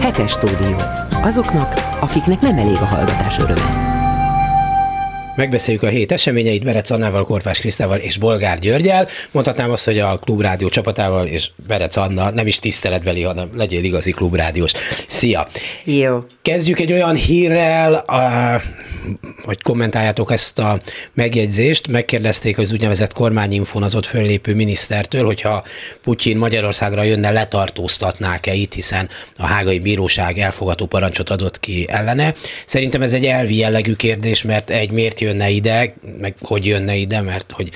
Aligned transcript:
Hetes 0.00 0.30
stúdió. 0.30 0.76
Azoknak, 1.22 1.74
akiknek 2.00 2.40
nem 2.40 2.58
elég 2.58 2.76
a 2.76 2.84
hallgatás 2.84 3.38
öröme. 3.38 3.89
Megbeszéljük 5.40 5.82
a 5.82 5.88
hét 5.88 6.12
eseményeit 6.12 6.64
Berec 6.64 6.90
Annával, 6.90 7.24
Korpás 7.24 7.58
Krisztával 7.58 7.98
és 7.98 8.16
Bolgár 8.16 8.58
Györgyel. 8.58 9.08
Mondhatnám 9.30 9.70
azt, 9.70 9.84
hogy 9.84 9.98
a 9.98 10.18
Klubrádió 10.18 10.68
csapatával 10.68 11.26
és 11.26 11.50
Berec 11.66 11.96
Anna 11.96 12.30
nem 12.30 12.46
is 12.46 12.58
tiszteletbeli, 12.58 13.22
hanem 13.22 13.50
legyél 13.56 13.84
igazi 13.84 14.10
klubrádiós. 14.10 14.72
Szia! 15.06 15.48
Jó. 15.84 16.24
Kezdjük 16.42 16.80
egy 16.80 16.92
olyan 16.92 17.14
hírrel, 17.14 17.94
a, 17.94 18.60
hogy 19.42 19.62
kommentáljátok 19.62 20.32
ezt 20.32 20.58
a 20.58 20.80
megjegyzést. 21.14 21.88
Megkérdezték 21.88 22.58
az 22.58 22.72
úgynevezett 22.72 23.12
kormányinfon 23.12 23.82
az 23.82 23.94
ott 23.94 24.06
föllépő 24.06 24.54
minisztertől, 24.54 25.24
hogyha 25.24 25.64
Putyin 26.02 26.36
Magyarországra 26.36 27.02
jönne, 27.02 27.30
letartóztatnák-e 27.30 28.54
itt, 28.54 28.72
hiszen 28.72 29.08
a 29.36 29.46
hágai 29.46 29.78
bíróság 29.78 30.38
elfogató 30.38 30.86
parancsot 30.86 31.30
adott 31.30 31.60
ki 31.60 31.86
ellene. 31.88 32.34
Szerintem 32.66 33.02
ez 33.02 33.12
egy 33.12 33.26
elvi 33.26 33.56
jellegű 33.56 33.94
kérdés, 33.94 34.42
mert 34.42 34.70
egy 34.70 34.90
miért 34.90 35.20
jönne 35.30 35.48
ide, 35.48 35.94
meg 36.20 36.34
hogy 36.40 36.66
jönne 36.66 36.94
ide, 36.94 37.20
mert 37.20 37.52
hogy 37.52 37.70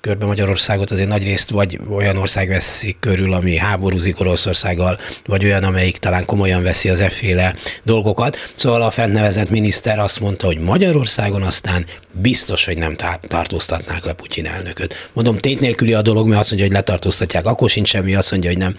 körbe 0.00 0.26
Magyarországot 0.26 0.90
azért 0.90 1.08
nagy 1.08 1.22
részt 1.22 1.50
vagy 1.50 1.78
olyan 1.90 2.16
ország 2.16 2.48
veszi 2.48 2.96
körül, 3.00 3.32
ami 3.32 3.56
háborúzik 3.56 4.20
Oroszországgal, 4.20 4.98
vagy 5.26 5.44
olyan, 5.44 5.64
amelyik 5.64 5.96
talán 5.96 6.24
komolyan 6.24 6.62
veszi 6.62 6.88
az 6.88 7.00
efféle 7.00 7.54
dolgokat. 7.82 8.36
Szóval 8.54 8.82
a 8.82 8.90
fennnevezett 8.90 9.50
miniszter 9.50 9.98
azt 9.98 10.20
mondta, 10.20 10.46
hogy 10.46 10.58
Magyarországon 10.58 11.42
aztán 11.42 11.84
biztos, 12.12 12.64
hogy 12.64 12.78
nem 12.78 12.96
tartóztatnák 13.20 14.04
le 14.04 14.12
Putyin 14.12 14.46
elnököt. 14.46 15.10
Mondom, 15.12 15.38
tét 15.38 15.60
nélküli 15.60 15.94
a 15.94 16.02
dolog, 16.02 16.28
mert 16.28 16.40
azt 16.40 16.50
mondja, 16.50 16.68
hogy 16.68 16.76
letartóztatják, 16.76 17.46
akkor 17.46 17.70
sincs 17.70 17.88
semmi, 17.88 18.14
azt 18.14 18.30
mondja, 18.30 18.50
hogy 18.50 18.58
nem 18.58 18.76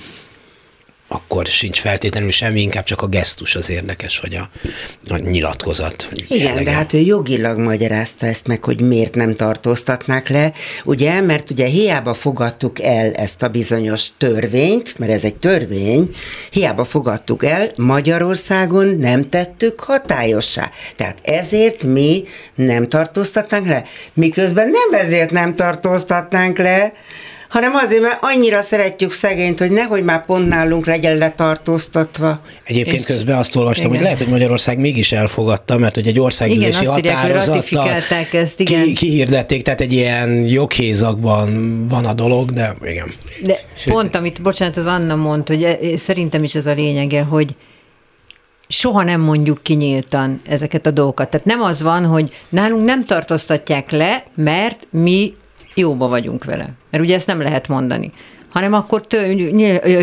akkor 1.07 1.45
sincs 1.45 1.79
feltétlenül 1.79 2.31
semmi, 2.31 2.61
inkább 2.61 2.83
csak 2.83 3.01
a 3.01 3.07
gesztus 3.07 3.55
az 3.55 3.69
érdekes, 3.69 4.19
hogy 4.19 4.35
a, 4.35 4.49
a 5.13 5.17
nyilatkozat. 5.17 6.07
Igen, 6.27 6.47
jellege. 6.47 6.63
de 6.63 6.71
hát 6.71 6.93
ő 6.93 6.97
jogilag 6.97 7.57
magyarázta 7.57 8.25
ezt 8.25 8.47
meg, 8.47 8.63
hogy 8.63 8.81
miért 8.81 9.15
nem 9.15 9.33
tartóztatnák 9.33 10.29
le, 10.29 10.53
ugye, 10.83 11.21
mert 11.21 11.49
ugye 11.49 11.65
hiába 11.65 12.13
fogadtuk 12.13 12.81
el 12.81 13.13
ezt 13.13 13.43
a 13.43 13.47
bizonyos 13.47 14.07
törvényt, 14.17 14.97
mert 14.97 15.11
ez 15.11 15.23
egy 15.23 15.35
törvény, 15.35 16.15
hiába 16.51 16.83
fogadtuk 16.83 17.45
el, 17.45 17.71
Magyarországon 17.75 18.85
nem 18.85 19.29
tettük 19.29 19.79
hatályossá. 19.79 20.71
Tehát 20.95 21.19
ezért 21.23 21.83
mi 21.83 22.23
nem 22.55 22.89
tartóztatnánk 22.89 23.67
le, 23.67 23.83
miközben 24.13 24.69
nem 24.69 24.99
ezért 25.01 25.31
nem 25.31 25.55
tartóztatnánk 25.55 26.57
le, 26.57 26.93
hanem 27.49 27.75
azért, 27.75 28.01
mert 28.01 28.17
annyira 28.21 28.61
szeretjük 28.61 29.11
szegényt, 29.11 29.59
hogy 29.59 29.71
nehogy 29.71 30.03
már 30.03 30.25
pont 30.25 30.47
nálunk 30.47 30.85
legyen 30.85 31.17
letartóztatva. 31.17 32.39
Egyébként 32.63 32.99
és 32.99 33.05
közben 33.05 33.37
azt 33.37 33.55
olvastam, 33.55 33.85
igen. 33.85 33.95
hogy 33.95 34.03
lehet, 34.03 34.19
hogy 34.19 34.27
Magyarország 34.27 34.77
mégis 34.79 35.11
elfogadta, 35.11 35.77
mert 35.77 35.95
hogy 35.95 36.07
egy 36.07 36.19
országgyűlési 36.19 36.85
határozattal 36.85 37.89
ezt, 38.31 38.59
igen. 38.59 38.83
Ki, 38.83 38.93
kihirdették, 38.93 39.61
tehát 39.61 39.81
egy 39.81 39.93
ilyen 39.93 40.43
joghézakban 40.43 41.87
van 41.87 42.05
a 42.05 42.13
dolog, 42.13 42.51
de 42.51 42.75
igen. 42.83 43.13
De 43.43 43.59
Sőt. 43.77 43.93
pont, 43.93 44.15
amit, 44.15 44.41
bocsánat, 44.41 44.77
az 44.77 44.85
Anna 44.85 45.15
mondta, 45.15 45.53
hogy 45.53 45.63
e- 45.63 45.97
szerintem 45.97 46.43
is 46.43 46.55
ez 46.55 46.65
a 46.65 46.73
lényege, 46.73 47.21
hogy 47.21 47.55
soha 48.67 49.03
nem 49.03 49.21
mondjuk 49.21 49.63
kinyíltan 49.63 50.41
ezeket 50.45 50.85
a 50.85 50.91
dolgokat. 50.91 51.29
Tehát 51.29 51.45
nem 51.45 51.61
az 51.61 51.81
van, 51.81 52.05
hogy 52.05 52.31
nálunk 52.49 52.85
nem 52.85 53.05
tartóztatják 53.05 53.91
le, 53.91 54.23
mert 54.35 54.87
mi 54.89 55.33
jóba 55.77 56.07
vagyunk 56.07 56.43
vele. 56.43 56.69
Mert 56.91 57.03
ugye 57.03 57.15
ezt 57.15 57.27
nem 57.27 57.41
lehet 57.41 57.67
mondani 57.67 58.11
hanem 58.57 58.73
akkor 58.73 59.07
tő, 59.07 59.33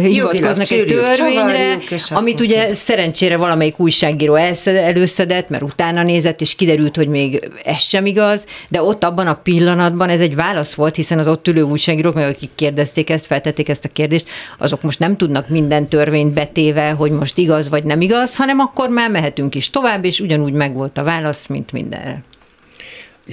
hivatkoznak 0.00 0.70
egy 0.70 0.84
törvényre, 0.84 1.78
amit 2.11 2.41
ugye 2.41 2.75
szerencsére 2.75 3.36
valamelyik 3.36 3.78
újságíró 3.78 4.34
előszedett, 4.64 5.48
mert 5.48 5.62
utána 5.62 6.02
nézett, 6.02 6.41
és 6.41 6.55
kiderült, 6.55 6.97
hogy 6.97 7.08
még 7.08 7.50
ez 7.64 7.80
sem 7.80 8.06
igaz, 8.06 8.45
de 8.69 8.83
ott 8.83 9.05
abban 9.05 9.27
a 9.27 9.34
pillanatban 9.34 10.08
ez 10.08 10.20
egy 10.20 10.34
válasz 10.34 10.74
volt, 10.74 10.96
hiszen 10.96 11.18
az 11.18 11.29
ott 11.29 11.48
ülő 11.48 11.63
újságírók, 11.63 12.14
meg 12.14 12.29
akik 12.29 12.51
kérdezték 12.55 13.11
ezt, 13.11 13.27
feltették 13.27 13.68
ezt 13.68 13.84
a 13.84 13.89
kérdést, 13.92 14.29
azok 14.58 14.83
most 14.83 14.98
nem 14.98 15.17
tudnak 15.17 15.48
minden 15.48 15.89
törvényt 15.89 16.34
betéve, 16.34 16.90
hogy 16.90 17.11
most 17.11 17.39
igaz 17.39 17.68
vagy 17.68 17.84
nem 17.84 18.01
igaz, 18.01 18.36
hanem 18.36 18.58
akkor 18.58 18.89
már 18.89 19.11
mehetünk 19.11 19.55
is 19.55 19.70
tovább, 19.70 20.05
és 20.05 20.20
ugyanúgy 20.20 20.52
megvolt 20.52 20.98
a 20.98 21.02
válasz, 21.02 21.46
mint 21.46 21.73
mindenre. 21.73 22.23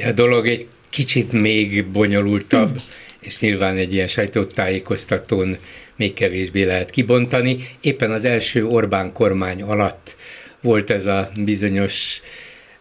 A 0.06 0.12
dolog 0.12 0.47
egy 0.47 0.68
kicsit 0.91 1.31
még 1.31 1.85
bonyolultabb, 1.85 2.81
és 3.19 3.40
nyilván 3.40 3.78
egy 3.78 3.94
ilyen 3.94 4.07
sajtótájékoztatón 4.07 5.57
még 5.96 6.13
kevésbé 6.13 6.63
lehet 6.63 6.90
kibontani. 6.90 7.57
Éppen 7.81 8.12
az 8.12 8.25
első 8.25 8.66
Orbán 8.66 9.13
kormány 9.13 9.62
alatt 9.62 10.16
volt 10.62 10.90
ez 10.90 11.06
a 11.06 11.30
bizonyos 11.35 12.22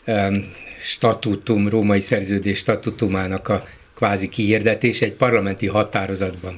um, 0.06 0.50
statutum, 0.80 1.68
római 1.68 2.00
szerződés 2.00 2.58
statutumának 2.58 3.48
a 3.48 3.66
kvázi 3.94 4.28
kihirdetés. 4.28 5.00
Egy 5.00 5.12
parlamenti 5.12 5.66
határozatban 5.66 6.54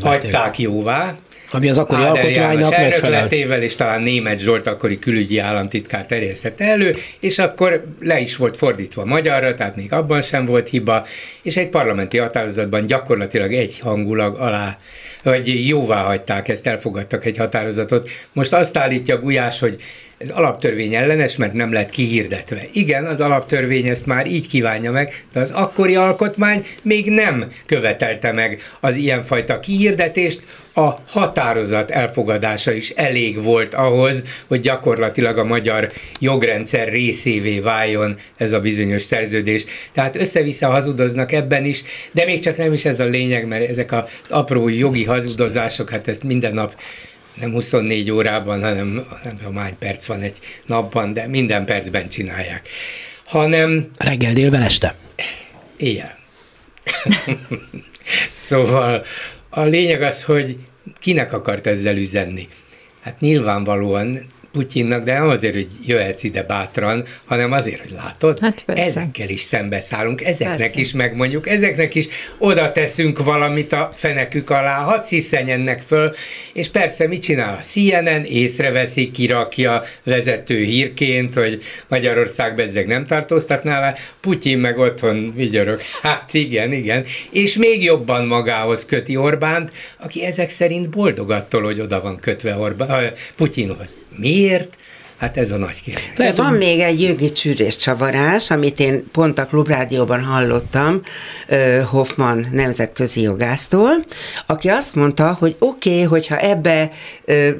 hagyták 0.00 0.58
jóvá, 0.58 1.18
ami 1.54 1.68
az 1.68 1.78
akkori 1.78 2.02
Áder 2.02 2.24
alkotmánynak 2.24 2.70
megfelel. 2.70 3.62
és 3.62 3.76
talán 3.76 4.02
német 4.02 4.38
Zsolt 4.38 4.66
akkori 4.66 4.98
külügyi 4.98 5.38
államtitkár 5.38 6.06
terjesztette 6.06 6.64
elő, 6.64 6.96
és 7.20 7.38
akkor 7.38 7.84
le 8.00 8.20
is 8.20 8.36
volt 8.36 8.56
fordítva 8.56 9.04
magyarra, 9.04 9.54
tehát 9.54 9.76
még 9.76 9.92
abban 9.92 10.22
sem 10.22 10.46
volt 10.46 10.68
hiba, 10.68 11.06
és 11.42 11.56
egy 11.56 11.68
parlamenti 11.68 12.18
határozatban 12.18 12.86
gyakorlatilag 12.86 13.52
egy 13.52 13.78
hangulag 13.78 14.36
alá 14.36 14.76
hogy 15.22 15.68
jóvá 15.68 16.02
hagyták 16.02 16.48
ezt, 16.48 16.66
elfogadtak 16.66 17.24
egy 17.24 17.36
határozatot. 17.36 18.10
Most 18.32 18.52
azt 18.52 18.76
állítja 18.76 19.18
Gulyás, 19.18 19.58
hogy 19.58 19.82
ez 20.22 20.30
alaptörvény 20.30 20.94
ellenes, 20.94 21.36
mert 21.36 21.52
nem 21.52 21.72
lett 21.72 21.90
kihirdetve. 21.90 22.62
Igen, 22.72 23.04
az 23.04 23.20
alaptörvény 23.20 23.86
ezt 23.86 24.06
már 24.06 24.26
így 24.26 24.48
kívánja 24.48 24.92
meg, 24.92 25.24
de 25.32 25.40
az 25.40 25.50
akkori 25.50 25.94
alkotmány 25.94 26.66
még 26.82 27.10
nem 27.10 27.46
követelte 27.66 28.32
meg 28.32 28.62
az 28.80 28.96
ilyenfajta 28.96 29.60
kihirdetést, 29.60 30.42
a 30.74 30.90
határozat 31.08 31.90
elfogadása 31.90 32.72
is 32.72 32.90
elég 32.90 33.42
volt 33.42 33.74
ahhoz, 33.74 34.24
hogy 34.46 34.60
gyakorlatilag 34.60 35.38
a 35.38 35.44
magyar 35.44 35.92
jogrendszer 36.18 36.88
részévé 36.88 37.58
váljon 37.58 38.16
ez 38.36 38.52
a 38.52 38.60
bizonyos 38.60 39.02
szerződés. 39.02 39.64
Tehát 39.92 40.16
össze-vissza 40.16 40.70
hazudoznak 40.70 41.32
ebben 41.32 41.64
is, 41.64 41.82
de 42.12 42.24
még 42.24 42.38
csak 42.38 42.56
nem 42.56 42.72
is 42.72 42.84
ez 42.84 43.00
a 43.00 43.04
lényeg, 43.04 43.46
mert 43.46 43.68
ezek 43.68 43.92
az 43.92 44.02
apró 44.28 44.68
jogi 44.68 45.04
hazudozások, 45.04 45.90
hát 45.90 46.08
ezt 46.08 46.22
minden 46.22 46.54
nap 46.54 46.74
nem 47.34 47.52
24 47.52 48.10
órában, 48.10 48.60
hanem 48.60 49.06
nem 49.24 49.36
tudom, 49.36 49.56
hány 49.56 49.78
perc 49.78 50.06
van 50.06 50.20
egy 50.20 50.38
napban, 50.66 51.12
de 51.12 51.26
minden 51.26 51.64
percben 51.64 52.08
csinálják. 52.08 52.68
Hanem... 53.24 53.90
Reggel, 53.96 54.32
délben, 54.32 54.62
este? 54.62 54.94
Éjjel. 55.76 56.18
szóval 58.30 59.04
a 59.50 59.62
lényeg 59.62 60.02
az, 60.02 60.22
hogy 60.22 60.56
kinek 61.00 61.32
akart 61.32 61.66
ezzel 61.66 61.96
üzenni. 61.96 62.48
Hát 63.00 63.20
nyilvánvalóan 63.20 64.26
Putyinnak, 64.52 65.04
de 65.04 65.12
nem 65.12 65.28
azért, 65.28 65.54
hogy 65.54 65.68
jöhetsz 65.86 66.22
ide 66.22 66.42
bátran, 66.42 67.04
hanem 67.24 67.52
azért, 67.52 67.80
hogy 67.80 67.90
látod, 67.90 68.38
hát 68.38 68.64
ezekkel 68.66 69.28
is 69.28 69.40
szembeszállunk, 69.40 70.24
ezeknek 70.24 70.58
persze. 70.58 70.80
is 70.80 70.92
megmondjuk, 70.92 71.48
ezeknek 71.48 71.94
is 71.94 72.08
oda 72.38 72.72
teszünk 72.72 73.24
valamit 73.24 73.72
a 73.72 73.92
fenekük 73.94 74.50
alá, 74.50 74.80
hadd 74.82 75.00
sziszenjenek 75.00 75.82
föl, 75.86 76.14
és 76.52 76.68
persze 76.68 77.08
mit 77.08 77.22
csinál 77.22 77.54
a 77.54 77.62
CNN, 77.62 78.24
észreveszi, 78.24 79.10
kirakja 79.10 79.82
vezető 80.04 80.56
hírként, 80.64 81.34
hogy 81.34 81.62
Magyarország 81.88 82.54
bezzeg 82.54 82.86
nem 82.86 83.06
tartóztatná 83.06 83.80
le, 83.80 83.94
Putyin 84.20 84.58
meg 84.58 84.78
otthon 84.78 85.32
vigyorog, 85.36 85.80
hát 86.02 86.34
igen, 86.34 86.72
igen, 86.72 87.04
és 87.30 87.56
még 87.56 87.82
jobban 87.82 88.26
magához 88.26 88.84
köti 88.84 89.16
Orbánt, 89.16 89.70
aki 89.98 90.24
ezek 90.24 90.50
szerint 90.50 90.90
boldog 90.90 91.30
attól, 91.30 91.62
hogy 91.62 91.80
oda 91.80 92.00
van 92.00 92.18
kötve 92.18 92.56
Orbán, 92.56 93.12
Putyinhoz. 93.36 93.96
Mi 94.16 94.28
Miért? 94.28 94.76
Hát 95.22 95.36
ez 95.36 95.50
a 95.50 95.56
nagy 95.56 95.82
kérdés. 95.82 96.12
Lehet, 96.16 96.36
van 96.36 96.52
még 96.52 96.80
egy 96.80 97.02
jogi 97.02 97.32
csűrés 97.32 97.76
csavarás, 97.76 98.50
amit 98.50 98.80
én 98.80 99.10
pont 99.12 99.38
a 99.38 99.46
Klubrádióban 99.46 100.24
hallottam 100.24 101.02
Hoffman 101.90 102.46
nemzetközi 102.52 103.20
jogásztól, 103.20 104.04
aki 104.46 104.68
azt 104.68 104.94
mondta, 104.94 105.36
hogy 105.38 105.56
oké, 105.58 105.90
okay, 105.90 106.02
hogyha 106.02 106.38
ebbe 106.38 106.90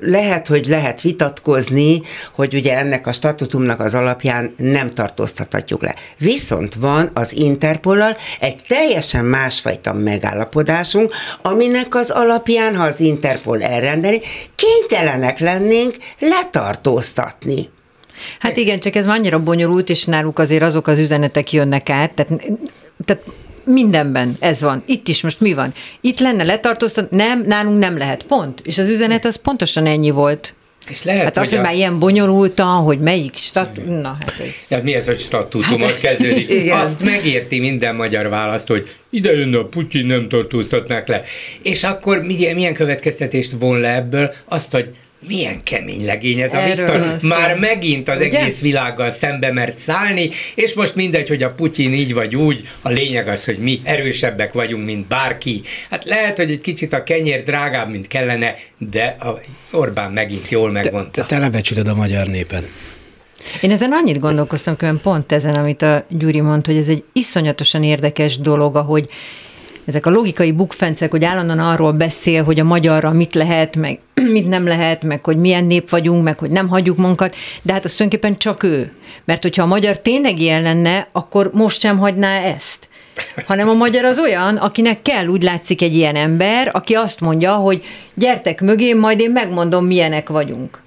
lehet, 0.01 0.47
hogy 0.47 0.67
lehet 0.67 1.01
vitatkozni, 1.01 2.03
hogy 2.35 2.55
ugye 2.55 2.79
ennek 2.79 3.07
a 3.07 3.13
statutumnak 3.13 3.81
az 3.81 3.95
alapján 3.95 4.55
nem 4.57 4.95
tartóztathatjuk 4.95 5.83
le. 5.83 5.95
Viszont 6.19 6.75
van 6.75 7.11
az 7.15 7.37
Interpollal 7.37 8.17
egy 8.41 8.57
teljesen 8.69 9.25
másfajta 9.25 9.93
megállapodásunk, 9.93 11.15
aminek 11.43 11.95
az 11.95 12.11
alapján, 12.11 12.77
ha 12.77 12.85
az 12.85 13.01
Interpol 13.01 13.63
elrendeli, 13.63 14.21
kénytelenek 14.55 15.39
lennénk 15.39 15.97
letartóztatni 16.19 17.51
tenni. 17.55 17.69
Hát 18.39 18.57
igen, 18.57 18.81
csak 18.81 18.97
ez 18.97 19.07
annyira 19.07 19.43
bonyolult, 19.43 19.89
és 19.89 20.05
náluk 20.05 20.39
azért 20.39 20.63
azok 20.63 20.87
az 20.87 20.99
üzenetek 20.99 21.53
jönnek 21.53 21.91
át, 21.91 22.13
tehát, 22.13 22.43
tehát 23.05 23.23
mindenben 23.65 24.37
ez 24.41 24.61
van. 24.61 24.83
Itt 24.87 25.09
is 25.09 25.23
most 25.23 25.41
mi 25.41 25.53
van? 25.53 25.73
Itt 26.01 26.21
lenne 26.21 26.43
letartóztat, 26.43 27.11
nem, 27.11 27.43
nálunk 27.47 27.79
nem 27.79 27.99
lehet, 27.99 28.23
pont. 28.23 28.61
És 28.65 28.79
az 28.79 28.89
üzenet 28.89 29.25
az 29.25 29.37
pontosan 29.37 29.87
ennyi 29.87 30.11
volt. 30.11 30.55
És 30.89 31.05
lehet, 31.05 31.23
hát 31.23 31.37
az, 31.37 31.49
hogy, 31.49 31.59
a... 31.59 31.63
már 31.63 31.75
ilyen 31.75 31.99
bonyolultan, 31.99 32.83
hogy 32.83 33.01
melyik 33.01 33.37
stat... 33.37 33.87
Na, 33.87 34.17
hát 34.21 34.35
ez... 34.39 34.47
Hát 34.71 34.83
mi 34.83 34.95
ez, 34.95 35.07
hogy 35.07 35.21
statútumot 35.21 35.91
hát, 35.91 35.99
kezdődik? 35.99 36.49
Igen. 36.51 36.79
Azt 36.79 37.03
megérti 37.03 37.61
minden 37.61 37.95
magyar 37.95 38.29
választ, 38.29 38.67
hogy 38.67 38.97
ide 39.11 39.33
jönne 39.33 39.59
a 39.59 39.65
Putyin, 39.65 40.07
nem 40.07 40.29
tartóztatnák 40.29 41.09
le. 41.09 41.23
És 41.63 41.85
akkor 41.85 42.21
milyen 42.55 42.75
következtetést 42.75 43.53
von 43.59 43.81
le 43.81 43.95
ebből? 43.95 44.33
Azt, 44.45 44.73
hogy 44.73 44.91
milyen 45.27 45.61
kemény 45.63 46.05
legény 46.05 46.41
ez 46.41 46.55
a 46.55 46.65
Viktor. 46.65 47.17
Már 47.23 47.59
megint 47.59 48.09
az 48.09 48.21
Ugye? 48.21 48.39
egész 48.39 48.61
világgal 48.61 49.11
szembe 49.11 49.53
mert 49.53 49.77
szállni, 49.77 50.31
és 50.55 50.75
most 50.75 50.95
mindegy, 50.95 51.29
hogy 51.29 51.43
a 51.43 51.51
Putyin 51.51 51.93
így 51.93 52.15
vagy 52.15 52.37
úgy, 52.37 52.69
a 52.83 52.89
lényeg 52.89 53.29
az, 53.29 53.45
hogy 53.45 53.59
mi 53.59 53.81
erősebbek 53.85 54.53
vagyunk, 54.53 54.85
mint 54.85 55.07
bárki. 55.07 55.63
Hát 55.91 56.05
lehet, 56.05 56.37
hogy 56.37 56.51
egy 56.51 56.61
kicsit 56.61 56.93
a 56.93 57.03
kenyér 57.03 57.43
drágább, 57.43 57.91
mint 57.91 58.07
kellene, 58.07 58.55
de 58.79 59.17
az 59.19 59.73
Orbán 59.73 60.13
megint 60.13 60.49
jól 60.49 60.71
megmondta. 60.71 61.11
Te, 61.11 61.21
te 61.21 61.35
telebecsülöd 61.35 61.89
a 61.89 61.95
magyar 61.95 62.27
népet. 62.27 62.69
Én 63.61 63.71
ezen 63.71 63.93
annyit 63.93 64.19
gondolkoztam, 64.19 64.77
hogy 64.79 65.01
pont 65.01 65.33
ezen, 65.33 65.55
amit 65.55 65.83
a 65.83 66.05
Gyuri 66.09 66.41
mondta, 66.41 66.71
hogy 66.71 66.81
ez 66.81 66.89
egy 66.89 67.05
iszonyatosan 67.13 67.83
érdekes 67.85 68.39
dolog, 68.39 68.77
ahogy 68.77 69.09
ezek 69.87 70.07
a 70.07 70.11
logikai 70.11 70.53
bukfencek, 70.53 71.11
hogy 71.11 71.25
állandóan 71.25 71.59
arról 71.59 71.93
beszél, 71.93 72.45
hogy 72.45 72.61
a 72.61 72.65
magyarra 72.65 73.13
mit 73.13 73.35
lehet, 73.35 73.77
meg 73.77 73.99
mit 74.33 74.49
nem 74.49 74.67
lehet, 74.67 75.03
meg 75.03 75.25
hogy 75.25 75.37
milyen 75.37 75.65
nép 75.65 75.91
vagyunk, 75.91 76.23
meg 76.23 76.39
hogy 76.39 76.51
nem 76.51 76.69
hagyjuk 76.69 76.97
munkat, 76.97 77.37
de 77.63 77.73
hát 77.73 77.85
az 77.85 77.95
tulajdonképpen 77.95 78.39
csak 78.39 78.63
ő. 78.63 78.93
Mert 79.25 79.43
hogyha 79.43 79.63
a 79.63 79.67
magyar 79.67 79.99
tényleg 79.99 80.41
ilyen 80.41 80.63
lenne, 80.63 81.09
akkor 81.13 81.51
most 81.53 81.81
sem 81.81 81.99
hagyná 81.99 82.41
ezt 82.41 82.91
hanem 83.47 83.69
a 83.69 83.75
magyar 83.75 84.05
az 84.05 84.19
olyan, 84.19 84.57
akinek 84.57 85.03
kell, 85.03 85.27
úgy 85.27 85.43
látszik 85.43 85.83
egy 85.83 85.95
ilyen 85.95 86.17
ember, 86.17 86.71
aki 86.73 86.95
azt 86.95 87.21
mondja, 87.21 87.55
hogy 87.55 87.83
gyertek 88.15 88.61
mögé, 88.61 88.93
majd 88.93 89.21
én 89.21 89.31
megmondom, 89.31 89.87
milyenek 89.87 90.29
vagyunk. 90.29 90.81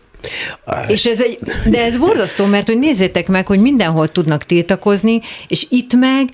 És 0.88 1.06
ez 1.06 1.22
egy, 1.22 1.40
de 1.66 1.84
ez 1.84 1.98
borzasztó, 1.98 2.46
mert 2.46 2.68
hogy 2.68 2.80
nézzétek 2.80 3.28
meg, 3.28 3.48
hogy 3.48 3.60
mindenhol 3.60 4.12
tudnak 4.12 4.44
tiltakozni, 4.44 5.22
és 5.48 5.66
itt 5.70 5.94
meg 5.94 6.30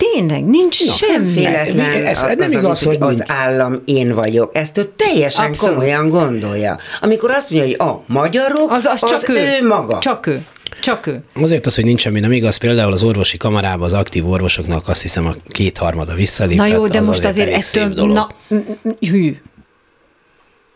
Tényleg, 0.00 0.44
nincs 0.44 0.86
no, 0.86 0.92
semmi. 0.92 1.32
Véletlen, 1.32 2.04
ez, 2.04 2.22
ez 2.22 2.36
nem 2.36 2.52
igaz, 2.52 2.82
hogy 2.82 2.96
az 3.00 3.14
nincs. 3.14 3.30
állam 3.30 3.82
én 3.84 4.14
vagyok. 4.14 4.50
Ezt 4.54 4.78
ő 4.78 4.92
teljesen 4.96 5.46
Abszolút. 5.46 5.74
komolyan 5.74 6.08
gondolja. 6.08 6.78
Amikor 7.00 7.30
azt 7.30 7.50
mondja, 7.50 7.68
hogy 7.68 7.88
a 7.88 8.02
magyarok, 8.06 8.70
az, 8.70 8.84
az, 8.84 9.02
az 9.02 9.10
csak 9.10 9.28
ő, 9.28 9.34
ő 9.34 9.66
maga. 9.66 9.98
Csak 9.98 10.26
ő. 10.26 10.44
Csak 10.80 11.06
ő. 11.06 11.22
Azért 11.34 11.66
az, 11.66 11.74
hogy 11.74 11.84
nincs 11.84 12.00
semmi 12.00 12.20
nem 12.20 12.32
igaz, 12.32 12.56
például 12.56 12.92
az 12.92 13.02
orvosi 13.02 13.36
kamarában 13.36 13.86
az 13.86 13.92
aktív 13.92 14.28
orvosoknak 14.28 14.88
azt 14.88 15.02
hiszem 15.02 15.26
a 15.26 15.34
kétharmada 15.48 16.14
visszalépett. 16.14 16.66
Na 16.66 16.74
jó, 16.74 16.86
de 16.86 16.98
az 16.98 17.06
most 17.06 17.24
azért, 17.24 17.56
azért 17.56 17.90
ettől, 17.90 18.06
na, 18.06 18.28
hű, 19.00 19.36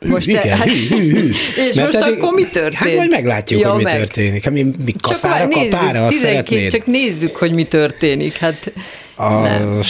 most 0.07 0.27
Igen, 0.27 0.43
te, 0.43 0.57
hát, 0.57 0.71
hű, 0.71 0.87
hű, 0.89 1.11
hű. 1.11 1.31
És 1.69 1.75
Mert 1.75 1.93
most 1.93 2.05
eddig, 2.05 2.23
akkor 2.23 2.33
mi 2.33 2.45
történik? 2.45 2.79
Hát 2.79 2.97
majd 2.97 3.11
meglátjuk, 3.11 3.61
ja, 3.61 3.69
hogy 3.69 3.77
mi 3.77 3.83
meg. 3.83 3.97
történik. 3.97 4.45
Hát 4.45 4.53
mi, 4.53 4.63
mi 4.85 4.93
kaszára, 5.03 5.49
kapára, 5.49 6.07
azt 6.07 6.19
szeretnéd? 6.19 6.71
Csak 6.71 6.87
nézzük, 6.87 7.37
hogy 7.37 7.53
mi 7.53 7.65
történik. 7.65 8.37
Hát 8.37 8.73
a 9.17 9.41
nem. 9.41 9.83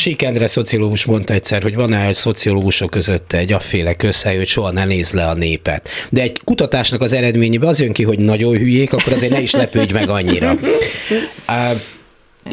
Szociológus 0.47 1.05
mondta 1.05 1.33
egyszer, 1.33 1.63
hogy 1.63 1.75
van-e 1.75 2.07
egy 2.07 2.15
szociológusok 2.15 2.91
között 2.91 3.33
egy 3.33 3.53
afféle 3.53 3.95
közhely, 3.95 4.37
hogy 4.37 4.47
soha 4.47 4.71
ne 4.71 4.85
néz 4.85 5.13
le 5.13 5.27
a 5.27 5.35
népet. 5.35 5.89
De 6.11 6.23
egy 6.23 6.41
kutatásnak 6.45 7.01
az 7.01 7.13
eredményében 7.13 7.69
az 7.69 7.81
jön 7.81 7.93
ki, 7.93 8.03
hogy 8.03 8.19
nagyon 8.19 8.57
hülyék, 8.57 8.93
akkor 8.93 9.13
azért 9.13 9.33
ne 9.33 9.41
is 9.41 9.53
lepődj 9.53 9.93
meg 9.93 10.09
annyira. 10.09 10.57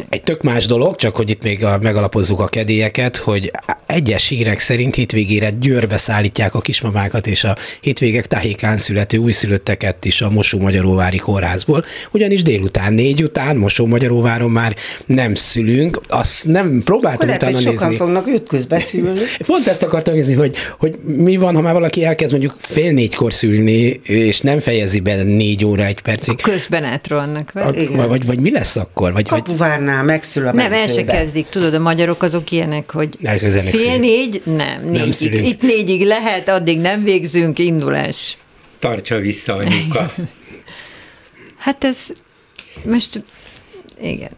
Egy 0.08 0.22
tök 0.22 0.42
más 0.42 0.66
dolog, 0.66 0.96
csak 0.96 1.16
hogy 1.16 1.30
itt 1.30 1.42
még 1.42 1.64
a, 1.64 1.78
megalapozzuk 1.82 2.40
a 2.40 2.46
kedélyeket, 2.46 3.16
hogy 3.16 3.50
egyes 3.86 4.28
hírek 4.28 4.60
szerint 4.60 4.94
hétvégére 4.94 5.50
Győrbe 5.50 5.96
szállítják 5.96 6.54
a 6.54 6.60
kismamákat 6.60 7.26
és 7.26 7.44
a 7.44 7.56
hétvégek 7.80 8.26
táhékán 8.26 8.78
születő 8.78 9.16
újszülötteket 9.16 10.04
is 10.04 10.20
a 10.20 10.30
Mosó-Magyaróvári 10.30 11.18
kórházból, 11.18 11.84
ugyanis 12.10 12.42
délután 12.42 12.94
négy 12.94 13.22
után 13.22 13.56
Mosó-Magyaróváron 13.56 14.50
már 14.50 14.76
nem 15.06 15.34
szülünk, 15.34 16.00
azt 16.08 16.44
nem 16.44 16.82
próbáltam 16.84 17.28
Akkor 17.28 17.42
utána 17.42 17.58
lehet, 17.58 17.80
nézni. 17.80 17.96
fognak 17.96 18.28
őt 18.28 18.48
közbeszülni. 18.48 19.20
Pont 19.46 19.66
ezt 19.66 19.82
akartam 19.82 20.14
nézni, 20.14 20.34
hogy, 20.34 20.56
hogy 20.78 20.98
mi 21.04 21.36
van, 21.36 21.54
ha 21.54 21.60
már 21.60 21.72
valaki 21.72 22.04
elkezd 22.04 22.30
mondjuk 22.30 22.56
fél 22.58 22.92
négykor 22.92 23.32
szülni, 23.32 24.00
és 24.02 24.40
nem 24.40 24.58
fejezi 24.58 25.00
be 25.00 25.22
négy 25.22 25.64
óra 25.64 25.84
egy 25.84 26.00
percig. 26.00 26.34
A 26.38 26.42
közben 26.42 26.84
átrohannak 26.84 27.52
vele. 27.52 27.66
Vagy, 27.72 27.96
vagy, 28.08 28.26
vagy, 28.26 28.40
mi 28.40 28.50
lesz 28.50 28.76
akkor? 28.76 29.12
Vagy, 29.12 29.28
Kapuvárnál 29.82 30.02
megszül 30.02 30.46
a 30.46 30.52
Nem, 30.52 30.72
el 30.72 30.86
se 30.86 31.04
kezdik. 31.04 31.46
Tudod, 31.46 31.74
a 31.74 31.78
magyarok 31.78 32.22
azok 32.22 32.50
ilyenek, 32.50 32.90
hogy 32.90 33.18
Fél 33.70 33.98
négy? 33.98 34.42
Nem, 34.44 34.82
négyig. 34.84 35.32
Nem 35.32 35.44
Itt 35.44 35.62
négyig 35.62 36.06
lehet, 36.06 36.48
addig 36.48 36.78
nem 36.78 37.04
végzünk, 37.04 37.58
indulás. 37.58 38.36
Tartsa 38.78 39.18
vissza 39.18 39.54
anyuka. 39.54 40.12
hát 41.64 41.84
ez 41.84 41.96
most, 42.84 43.22
igen. 44.02 44.30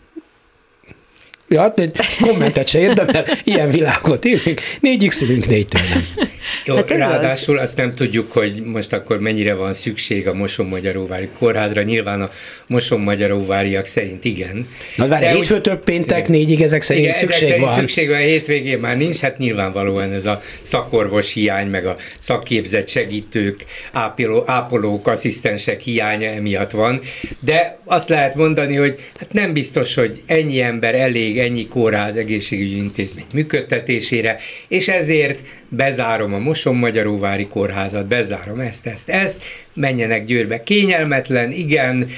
Ja, 1.48 1.60
hát 1.60 1.78
egy 1.78 1.96
kommentet 2.20 2.68
se 2.68 2.78
érdemel, 2.78 3.24
ilyen 3.44 3.70
világot 3.70 4.24
élünk, 4.24 4.60
négyig 4.80 5.10
szülünk, 5.10 5.46
négytől 5.46 5.82
nem. 5.92 6.04
Jó, 6.64 6.74
hát 6.74 6.90
ráadásul 6.90 7.56
az. 7.56 7.62
azt 7.62 7.76
nem 7.76 7.90
tudjuk, 7.90 8.32
hogy 8.32 8.62
most 8.62 8.92
akkor 8.92 9.20
mennyire 9.20 9.54
van 9.54 9.72
szükség 9.72 10.28
a 10.28 10.34
Moson-Magyaróvári 10.34 11.28
kórházra. 11.38 11.82
Nyilván 11.82 12.22
a 12.22 12.30
Moson-Magyaróváriak 12.66 13.86
szerint 13.86 14.24
igen. 14.24 14.68
Na 14.96 15.08
várj, 15.08 15.26
hétfőtől 15.26 15.76
péntek 15.76 16.28
négyig 16.28 16.60
ezek 16.60 16.82
szerint 16.82 17.04
igen, 17.04 17.18
szükség 17.18 17.42
ezek 17.42 17.48
szerint 17.48 17.68
van. 17.68 17.78
szükség 17.78 18.08
van, 18.08 18.18
hétvégén 18.18 18.78
már 18.78 18.96
nincs, 18.96 19.20
hát 19.20 19.38
nyilvánvalóan 19.38 20.12
ez 20.12 20.26
a 20.26 20.40
szakorvos 20.62 21.32
hiány, 21.32 21.66
meg 21.66 21.86
a 21.86 21.96
szakképzett 22.20 22.88
segítők, 22.88 23.64
ápoló, 23.92 24.42
ápolók, 24.46 25.06
asszisztensek 25.08 25.80
hiánya 25.80 26.28
emiatt 26.28 26.70
van. 26.70 27.00
De 27.40 27.78
azt 27.84 28.08
lehet 28.08 28.34
mondani, 28.34 28.76
hogy 28.76 28.94
hát 29.18 29.32
nem 29.32 29.52
biztos, 29.52 29.94
hogy 29.94 30.22
ennyi 30.26 30.60
ember 30.60 30.94
elég, 30.94 31.38
ennyi 31.38 31.68
kórház, 31.68 32.16
egészségügyi 32.16 32.76
intézmény 32.76 33.24
működtetésére, 33.34 34.36
és 34.68 34.88
ezért 34.88 35.42
bezárom 35.68 36.34
a 36.34 36.38
Moson-Magyaróvári 36.38 37.46
kórházat, 37.46 38.06
bezárom 38.06 38.60
ezt, 38.60 38.86
ezt, 38.86 39.08
ezt, 39.08 39.42
menjenek 39.74 40.24
Győrbe. 40.24 40.62
Kényelmetlen, 40.62 41.50
igen, 41.52 42.08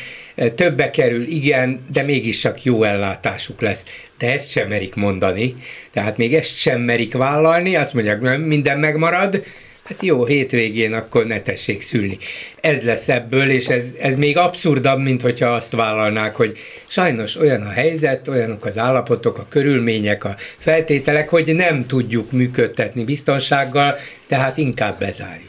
többe 0.54 0.90
kerül, 0.90 1.26
igen, 1.26 1.84
de 1.92 2.02
mégis 2.02 2.38
csak 2.38 2.62
jó 2.62 2.82
ellátásuk 2.82 3.60
lesz. 3.60 3.84
De 4.18 4.32
ezt 4.32 4.50
sem 4.50 4.68
merik 4.68 4.94
mondani, 4.94 5.54
tehát 5.92 6.16
még 6.16 6.34
ezt 6.34 6.56
sem 6.56 6.80
merik 6.80 7.12
vállalni, 7.12 7.76
azt 7.76 7.94
mondják, 7.94 8.38
minden 8.38 8.78
megmarad, 8.78 9.42
hát 9.88 10.02
jó, 10.02 10.24
hétvégén 10.24 10.92
akkor 10.92 11.26
ne 11.26 11.40
tessék 11.40 11.82
szülni. 11.82 12.18
Ez 12.60 12.82
lesz 12.82 13.08
ebből, 13.08 13.50
és 13.50 13.66
ez, 13.66 13.94
ez 14.00 14.16
még 14.16 14.36
abszurdabb, 14.36 14.98
mint 14.98 15.22
hogyha 15.22 15.48
azt 15.48 15.72
vállalnák, 15.72 16.34
hogy 16.34 16.58
sajnos 16.86 17.36
olyan 17.36 17.62
a 17.62 17.70
helyzet, 17.70 18.28
olyanok 18.28 18.64
az 18.64 18.78
állapotok, 18.78 19.38
a 19.38 19.46
körülmények, 19.48 20.24
a 20.24 20.36
feltételek, 20.58 21.28
hogy 21.28 21.54
nem 21.54 21.86
tudjuk 21.86 22.32
működtetni 22.32 23.04
biztonsággal, 23.04 23.96
tehát 24.26 24.56
inkább 24.56 24.98
bezárjuk. 24.98 25.45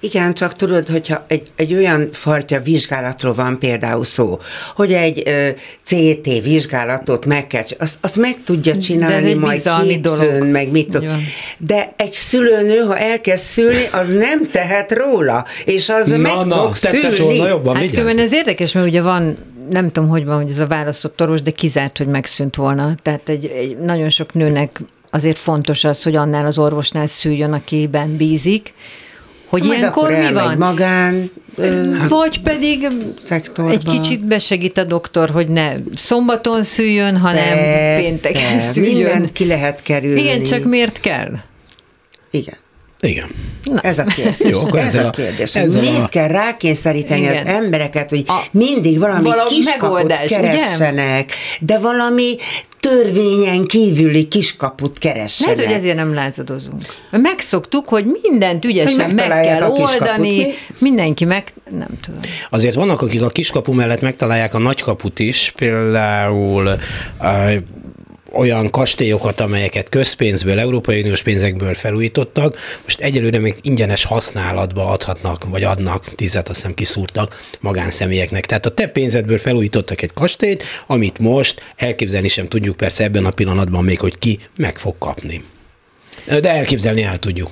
Igen, 0.00 0.34
csak 0.34 0.56
tudod, 0.56 0.88
hogyha 0.88 1.24
egy, 1.28 1.42
egy 1.56 1.74
olyan 1.74 2.08
fartya 2.12 2.60
vizsgálatról 2.60 3.34
van 3.34 3.58
például 3.58 4.04
szó, 4.04 4.40
hogy 4.74 4.92
egy 4.92 5.22
ö, 5.26 5.48
CT 5.84 6.42
vizsgálatot 6.42 7.26
meg 7.26 7.46
kell, 7.46 7.62
azt, 7.78 7.98
azt 8.00 8.16
meg 8.16 8.36
tudja 8.44 8.76
csinálni 8.76 9.34
majd 9.34 9.62
hétfőn, 9.68 10.02
dolog. 10.02 10.44
meg 10.44 10.70
mit 10.70 10.90
tud. 10.90 11.06
De 11.58 11.92
egy 11.96 12.12
szülőnő, 12.12 12.78
ha 12.78 12.98
elkezd 12.98 13.44
szülni, 13.44 13.88
az 13.92 14.12
nem 14.12 14.50
tehet 14.50 14.92
róla, 14.92 15.44
és 15.64 15.88
az 15.88 16.06
na, 16.06 16.16
meg 16.16 16.46
na, 16.46 16.56
fog 16.56 16.74
szülni. 16.74 17.18
Volna 17.18 17.48
jobban, 17.48 17.76
hát 17.76 17.90
különben 17.90 18.18
ez 18.18 18.32
érdekes, 18.32 18.72
mert 18.72 18.86
ugye 18.86 19.02
van 19.02 19.38
nem 19.70 19.92
tudom, 19.92 20.08
hogy 20.08 20.24
van, 20.24 20.42
hogy 20.42 20.50
ez 20.50 20.58
a 20.58 20.66
választott 20.66 21.20
orvos, 21.20 21.42
de 21.42 21.50
kizárt, 21.50 21.98
hogy 21.98 22.06
megszűnt 22.06 22.56
volna. 22.56 22.94
Tehát 23.02 23.28
egy, 23.28 23.46
egy 23.46 23.76
nagyon 23.76 24.08
sok 24.08 24.34
nőnek 24.34 24.80
azért 25.10 25.38
fontos 25.38 25.84
az, 25.84 26.02
hogy 26.02 26.16
annál 26.16 26.46
az 26.46 26.58
orvosnál 26.58 27.06
szüljön, 27.06 27.52
akiben 27.52 28.16
bízik, 28.16 28.72
hogy 29.60 29.66
Majd 29.66 29.78
ilyenkor 29.78 30.10
mi 30.10 30.32
van? 30.32 30.56
magán 30.58 31.30
ö, 31.56 31.92
Vagy 32.08 32.40
pedig 32.40 32.88
szektorba. 33.24 33.70
egy 33.70 33.84
kicsit 33.84 34.24
besegít 34.24 34.78
a 34.78 34.84
doktor, 34.84 35.30
hogy 35.30 35.48
ne 35.48 35.72
szombaton 35.94 36.62
szüljön, 36.62 37.16
hanem 37.16 37.56
Persze, 37.56 37.96
pénteken 38.00 38.60
szüljön. 38.72 38.94
Mindent 38.94 39.32
ki 39.32 39.46
lehet 39.46 39.82
kerülni. 39.82 40.20
Igen, 40.20 40.42
csak 40.42 40.64
miért 40.64 41.00
kell? 41.00 41.30
Igen. 42.30 42.54
Igen. 43.08 43.28
Na. 43.62 43.80
Ez 43.80 43.98
a 43.98 44.04
kérdés. 44.16 44.50
Jó, 44.50 44.60
akkor 44.60 44.78
ez 44.78 44.94
a, 44.94 45.06
a 45.06 45.10
kérdés. 45.10 45.54
Ezzel 45.54 45.82
Miért 45.82 46.02
a... 46.02 46.06
kell 46.06 46.28
rákényszeríteni 46.28 47.20
Igen. 47.20 47.46
az 47.46 47.52
embereket, 47.52 48.10
hogy 48.10 48.24
a, 48.26 48.42
mindig 48.50 48.98
valami, 48.98 49.22
valami 49.22 49.48
kiskaput 49.48 50.26
keressenek, 50.26 51.24
ugye? 51.24 51.74
de 51.74 51.78
valami 51.78 52.36
törvényen 52.80 53.66
kívüli 53.66 54.28
kiskaput 54.28 54.98
keressenek. 54.98 55.56
Lehet, 55.56 55.70
hogy 55.72 55.80
ezért 55.80 55.96
nem 55.96 56.14
lázadozunk. 56.14 56.82
Megszoktuk, 57.10 57.88
hogy 57.88 58.04
mindent 58.22 58.64
ügyesen 58.64 59.10
meg 59.10 59.40
kell 59.40 59.62
oldani, 59.62 60.46
mindenki 60.78 61.24
meg, 61.24 61.52
nem 61.70 61.88
tudom. 62.02 62.20
Azért 62.50 62.74
vannak, 62.74 63.02
akik 63.02 63.22
a 63.22 63.28
kiskapu 63.28 63.72
mellett 63.72 64.00
megtalálják 64.00 64.54
a 64.54 64.58
nagykaput 64.58 65.18
is, 65.18 65.52
például 65.56 66.78
olyan 68.36 68.70
kastélyokat, 68.70 69.40
amelyeket 69.40 69.88
közpénzből, 69.88 70.58
Európai 70.58 71.00
Uniós 71.00 71.22
pénzekből 71.22 71.74
felújítottak, 71.74 72.58
most 72.84 73.00
egyelőre 73.00 73.38
még 73.38 73.56
ingyenes 73.62 74.04
használatba 74.04 74.88
adhatnak, 74.88 75.44
vagy 75.44 75.64
adnak, 75.64 76.14
tizet 76.14 76.48
azt 76.48 76.56
hiszem 76.56 76.74
kiszúrtak 76.74 77.40
magánszemélyeknek. 77.60 78.46
Tehát 78.46 78.66
a 78.66 78.74
te 78.74 78.88
pénzedből 78.88 79.38
felújítottak 79.38 80.02
egy 80.02 80.12
kastélyt, 80.14 80.62
amit 80.86 81.18
most 81.18 81.62
elképzelni 81.76 82.28
sem 82.28 82.48
tudjuk 82.48 82.76
persze 82.76 83.04
ebben 83.04 83.24
a 83.24 83.30
pillanatban 83.30 83.84
még, 83.84 84.00
hogy 84.00 84.18
ki 84.18 84.38
meg 84.56 84.78
fog 84.78 84.94
kapni. 84.98 85.42
De 86.26 86.50
elképzelni 86.50 87.02
el 87.02 87.18
tudjuk 87.18 87.50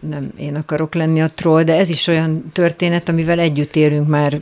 nem 0.00 0.32
én 0.38 0.54
akarok 0.54 0.94
lenni 0.94 1.22
a 1.22 1.28
troll, 1.28 1.62
de 1.62 1.76
ez 1.76 1.88
is 1.88 2.06
olyan 2.06 2.44
történet, 2.52 3.08
amivel 3.08 3.38
együtt 3.38 3.76
érünk 3.76 4.06
már 4.06 4.40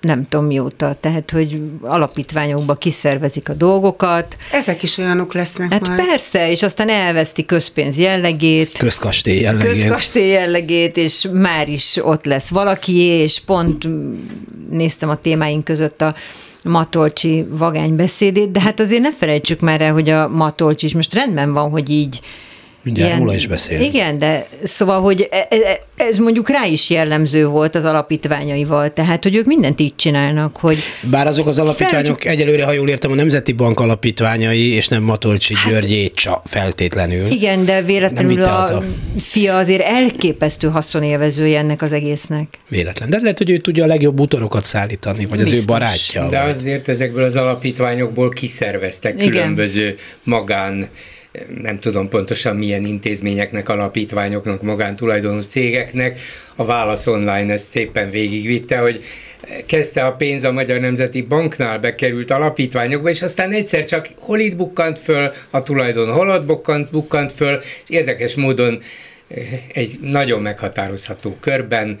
nem 0.00 0.28
tudom 0.28 0.46
mióta, 0.46 0.96
tehát, 1.00 1.30
hogy 1.30 1.62
alapítványokba 1.80 2.74
kiszervezik 2.74 3.48
a 3.48 3.52
dolgokat. 3.52 4.36
Ezek 4.52 4.82
is 4.82 4.98
olyanok 4.98 5.34
lesznek 5.34 5.72
Hát 5.72 5.88
majd. 5.88 6.06
persze, 6.06 6.50
és 6.50 6.62
aztán 6.62 6.88
elveszti 6.88 7.44
közpénz 7.44 7.98
jellegét. 7.98 8.78
Közkastély 8.78 9.40
jellegét. 9.40 9.70
Közkastély 9.70 10.28
jellegét, 10.28 10.96
és 10.96 11.26
már 11.32 11.68
is 11.68 11.98
ott 12.02 12.24
lesz 12.24 12.48
valaki, 12.48 12.96
és 12.96 13.40
pont 13.40 13.88
néztem 14.70 15.08
a 15.08 15.16
témáink 15.16 15.64
között 15.64 16.00
a 16.02 16.14
Matolcsi 16.64 17.46
vagány 17.50 17.96
beszédét, 17.96 18.50
de 18.50 18.60
hát 18.60 18.80
azért 18.80 19.02
ne 19.02 19.12
felejtsük 19.12 19.60
már 19.60 19.80
el, 19.80 19.92
hogy 19.92 20.08
a 20.10 20.28
Matolcsi 20.28 20.86
is 20.86 20.94
most 20.94 21.14
rendben 21.14 21.52
van, 21.52 21.70
hogy 21.70 21.90
így 21.90 22.20
Mindjárt 22.82 23.18
róla 23.18 23.34
is 23.34 23.46
beszélünk. 23.46 23.94
Igen, 23.94 24.18
de 24.18 24.46
szóval, 24.64 25.00
hogy 25.00 25.28
e- 25.30 25.46
e- 25.50 25.80
ez 25.96 26.18
mondjuk 26.18 26.48
rá 26.48 26.64
is 26.64 26.90
jellemző 26.90 27.46
volt 27.46 27.74
az 27.74 27.84
alapítványaival, 27.84 28.92
tehát, 28.92 29.22
hogy 29.22 29.34
ők 29.34 29.46
mindent 29.46 29.80
így 29.80 29.94
csinálnak, 29.96 30.56
hogy... 30.56 30.78
Bár 31.10 31.26
azok 31.26 31.46
az 31.46 31.58
alapítványok 31.58 32.20
Fel... 32.20 32.32
egyelőre, 32.32 32.64
ha 32.64 32.72
jól 32.72 32.88
értem, 32.88 33.10
a 33.10 33.14
Nemzeti 33.14 33.52
Bank 33.52 33.80
alapítványai, 33.80 34.72
és 34.72 34.88
nem 34.88 35.02
Matolcsi 35.02 35.54
hát, 35.54 35.72
György 35.72 35.92
Écsa 35.92 36.42
feltétlenül. 36.46 37.30
Igen, 37.30 37.64
de 37.64 37.82
véletlenül 37.82 38.44
a, 38.44 38.76
a 38.76 38.82
fia 39.18 39.56
azért 39.56 39.82
elképesztő 39.82 40.68
haszonélvezője 40.68 41.58
ennek 41.58 41.82
az 41.82 41.92
egésznek. 41.92 42.58
Véletlen. 42.68 43.10
De 43.10 43.18
lehet, 43.20 43.38
hogy 43.38 43.50
ő 43.50 43.58
tudja 43.58 43.84
a 43.84 43.86
legjobb 43.86 44.14
butorokat 44.14 44.64
szállítani, 44.64 45.26
vagy 45.26 45.38
Biztos. 45.38 45.56
az 45.56 45.62
ő 45.62 45.64
barátja. 45.66 46.28
De 46.28 46.42
vagy. 46.42 46.50
azért 46.50 46.88
ezekből 46.88 47.24
az 47.24 47.36
alapítványokból 47.36 48.28
kiszerveztek 48.28 49.14
Igen. 49.14 49.28
különböző 49.28 49.96
magán 50.22 50.88
nem 51.62 51.78
tudom 51.78 52.08
pontosan 52.08 52.56
milyen 52.56 52.84
intézményeknek, 52.84 53.68
alapítványoknak, 53.68 54.62
magántulajdonú 54.62 55.40
cégeknek. 55.40 56.18
A 56.54 56.64
Válasz 56.64 57.06
Online 57.06 57.52
ezt 57.52 57.64
szépen 57.64 58.10
végigvitte, 58.10 58.78
hogy 58.78 59.04
kezdte 59.66 60.06
a 60.06 60.12
pénz 60.12 60.44
a 60.44 60.52
Magyar 60.52 60.80
Nemzeti 60.80 61.22
Banknál 61.22 61.78
bekerült 61.78 62.30
alapítványokba, 62.30 63.08
és 63.08 63.22
aztán 63.22 63.52
egyszer 63.52 63.84
csak 63.84 64.08
hol 64.18 64.38
itt 64.38 64.56
bukkant 64.56 64.98
föl 64.98 65.32
a 65.50 65.62
tulajdon, 65.62 66.12
hol 66.12 66.30
ott 66.30 66.44
bukkant, 66.44 66.90
bukkant 66.90 67.32
föl, 67.32 67.60
és 67.60 67.88
érdekes 67.88 68.34
módon 68.34 68.82
eh, 69.28 69.46
egy 69.72 69.98
nagyon 70.00 70.42
meghatározható 70.42 71.36
körben, 71.40 71.98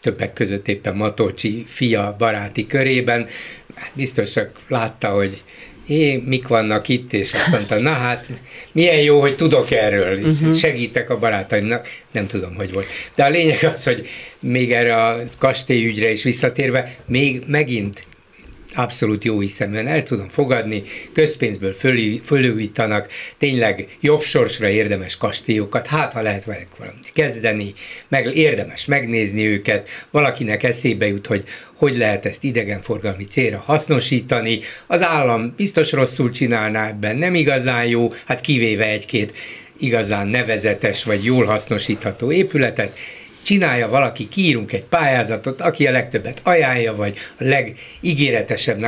többek 0.00 0.32
között 0.32 0.68
éppen 0.68 0.96
Matolcsi 0.96 1.64
fia 1.66 2.14
baráti 2.18 2.66
körében, 2.66 3.26
hát 3.74 3.90
biztos 3.94 4.30
csak 4.30 4.50
látta, 4.68 5.08
hogy 5.08 5.42
é, 5.86 6.16
mik 6.16 6.48
vannak 6.48 6.88
itt, 6.88 7.12
és 7.12 7.34
azt 7.34 7.50
mondta, 7.50 7.80
na 7.80 7.90
hát, 7.90 8.28
milyen 8.72 9.00
jó, 9.00 9.20
hogy 9.20 9.36
tudok 9.36 9.70
erről, 9.70 10.18
uh-huh. 10.18 10.54
segítek 10.54 11.10
a 11.10 11.18
barátaimnak, 11.18 11.88
nem 12.10 12.26
tudom, 12.26 12.54
hogy 12.54 12.72
volt. 12.72 12.86
De 13.14 13.24
a 13.24 13.28
lényeg 13.28 13.64
az, 13.64 13.84
hogy 13.84 14.08
még 14.40 14.72
erre 14.72 15.04
a 15.04 15.16
kastélyügyre 15.38 16.10
is 16.10 16.22
visszatérve, 16.22 16.96
még 17.06 17.42
megint 17.46 18.04
abszolút 18.74 19.24
jó 19.24 19.40
hiszeműen 19.40 19.86
el 19.86 20.02
tudom 20.02 20.28
fogadni, 20.28 20.82
közpénzből 21.12 21.72
fölújítanak 22.24 23.08
tényleg 23.38 23.86
jobb 24.00 24.20
sorsra 24.20 24.68
érdemes 24.68 25.16
kastélyokat, 25.16 25.86
hát 25.86 26.12
ha 26.12 26.22
lehet 26.22 26.44
velük 26.44 26.76
valamit 26.78 27.10
kezdeni, 27.14 27.72
meg 28.08 28.36
érdemes 28.36 28.84
megnézni 28.84 29.46
őket, 29.46 29.88
valakinek 30.10 30.62
eszébe 30.62 31.06
jut, 31.06 31.26
hogy 31.26 31.44
hogy 31.76 31.96
lehet 31.96 32.26
ezt 32.26 32.44
idegenforgalmi 32.44 33.24
célra 33.24 33.58
hasznosítani, 33.58 34.60
az 34.86 35.02
állam 35.02 35.52
biztos 35.56 35.92
rosszul 35.92 36.30
csinálná 36.30 36.88
ebben, 36.88 37.16
nem 37.16 37.34
igazán 37.34 37.84
jó, 37.84 38.08
hát 38.26 38.40
kivéve 38.40 38.88
egy-két 38.88 39.32
igazán 39.78 40.26
nevezetes 40.26 41.04
vagy 41.04 41.24
jól 41.24 41.44
hasznosítható 41.44 42.32
épületet, 42.32 42.98
csinálja 43.42 43.88
valaki, 43.88 44.28
kiírunk 44.28 44.72
egy 44.72 44.84
pályázatot, 44.84 45.60
aki 45.60 45.86
a 45.86 45.90
legtöbbet 45.90 46.40
ajánlja, 46.44 46.94
vagy 46.94 47.16
a 47.38 47.44
legígéretesebb 47.44 48.80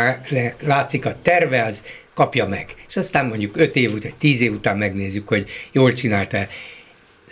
látszik 0.60 1.06
a 1.06 1.16
terve, 1.22 1.64
az 1.64 1.84
kapja 2.14 2.46
meg. 2.46 2.74
És 2.88 2.96
aztán 2.96 3.26
mondjuk 3.26 3.56
5 3.56 3.76
év 3.76 3.92
után, 3.92 4.12
10 4.18 4.40
év 4.40 4.52
után 4.52 4.76
megnézzük, 4.76 5.28
hogy 5.28 5.50
jól 5.72 5.92
csinálta 5.92 6.46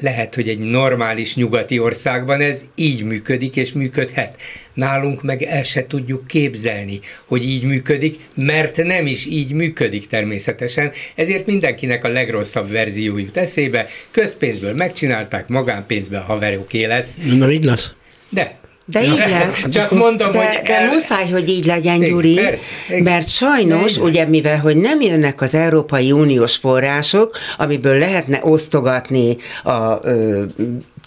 lehet, 0.01 0.35
hogy 0.35 0.49
egy 0.49 0.59
normális 0.59 1.35
nyugati 1.35 1.79
országban 1.79 2.41
ez 2.41 2.65
így 2.75 3.03
működik 3.03 3.57
és 3.57 3.73
működhet. 3.73 4.37
Nálunk 4.75 5.23
meg 5.23 5.43
el 5.43 5.63
se 5.63 5.83
tudjuk 5.83 6.27
képzelni, 6.27 7.01
hogy 7.25 7.45
így 7.45 7.63
működik, 7.63 8.19
mert 8.35 8.77
nem 8.77 9.07
is 9.07 9.27
így 9.27 9.53
működik 9.53 10.07
természetesen, 10.07 10.93
ezért 11.15 11.47
mindenkinek 11.47 12.05
a 12.05 12.09
legrosszabb 12.09 12.71
verzió 12.71 13.19
jut 13.19 13.37
eszébe, 13.37 13.87
közpénzből 14.11 14.75
megcsinálták, 14.75 15.49
magánpénzből 15.49 16.21
haveroké 16.21 16.85
lesz. 16.85 17.19
Na 17.37 17.51
így 17.51 17.65
lesz. 17.65 17.95
De 18.29 18.61
de 18.85 19.03
így 19.03 19.23
lesz. 19.29 19.69
Csak 19.71 19.91
mondom, 19.91 20.31
de, 20.31 20.39
hogy... 20.39 20.61
De 20.63 20.79
el... 20.79 20.93
muszáj, 20.93 21.31
hogy 21.31 21.49
így 21.49 21.65
legyen, 21.65 22.01
Gyuri, 22.01 22.35
persze, 22.35 22.71
mert 23.03 23.29
sajnos, 23.29 23.97
ugye 23.97 24.29
mivel, 24.29 24.59
hogy 24.59 24.77
nem 24.77 25.01
jönnek 25.01 25.41
az 25.41 25.55
Európai 25.55 26.13
Uniós 26.13 26.57
források, 26.57 27.39
amiből 27.57 27.99
lehetne 27.99 28.39
osztogatni 28.43 29.37
a 29.63 29.99
ö, 30.09 30.43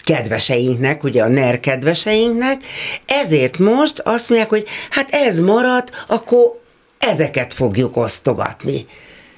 kedveseinknek, 0.04 1.04
ugye 1.04 1.22
a 1.22 1.28
NER 1.28 1.60
kedveseinknek, 1.60 2.64
ezért 3.06 3.58
most 3.58 3.98
azt 3.98 4.28
mondják, 4.28 4.50
hogy 4.50 4.64
hát 4.90 5.08
ez 5.10 5.40
marad, 5.40 5.90
akkor 6.06 6.60
ezeket 6.98 7.54
fogjuk 7.54 7.96
osztogatni. 7.96 8.86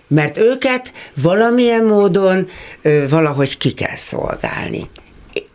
Mert 0.09 0.37
őket 0.37 0.92
valamilyen 1.23 1.85
módon 1.85 2.49
ö, 2.83 3.09
valahogy 3.09 3.59
ki 3.59 3.73
kell 3.73 3.97
szolgálni. 3.97 4.90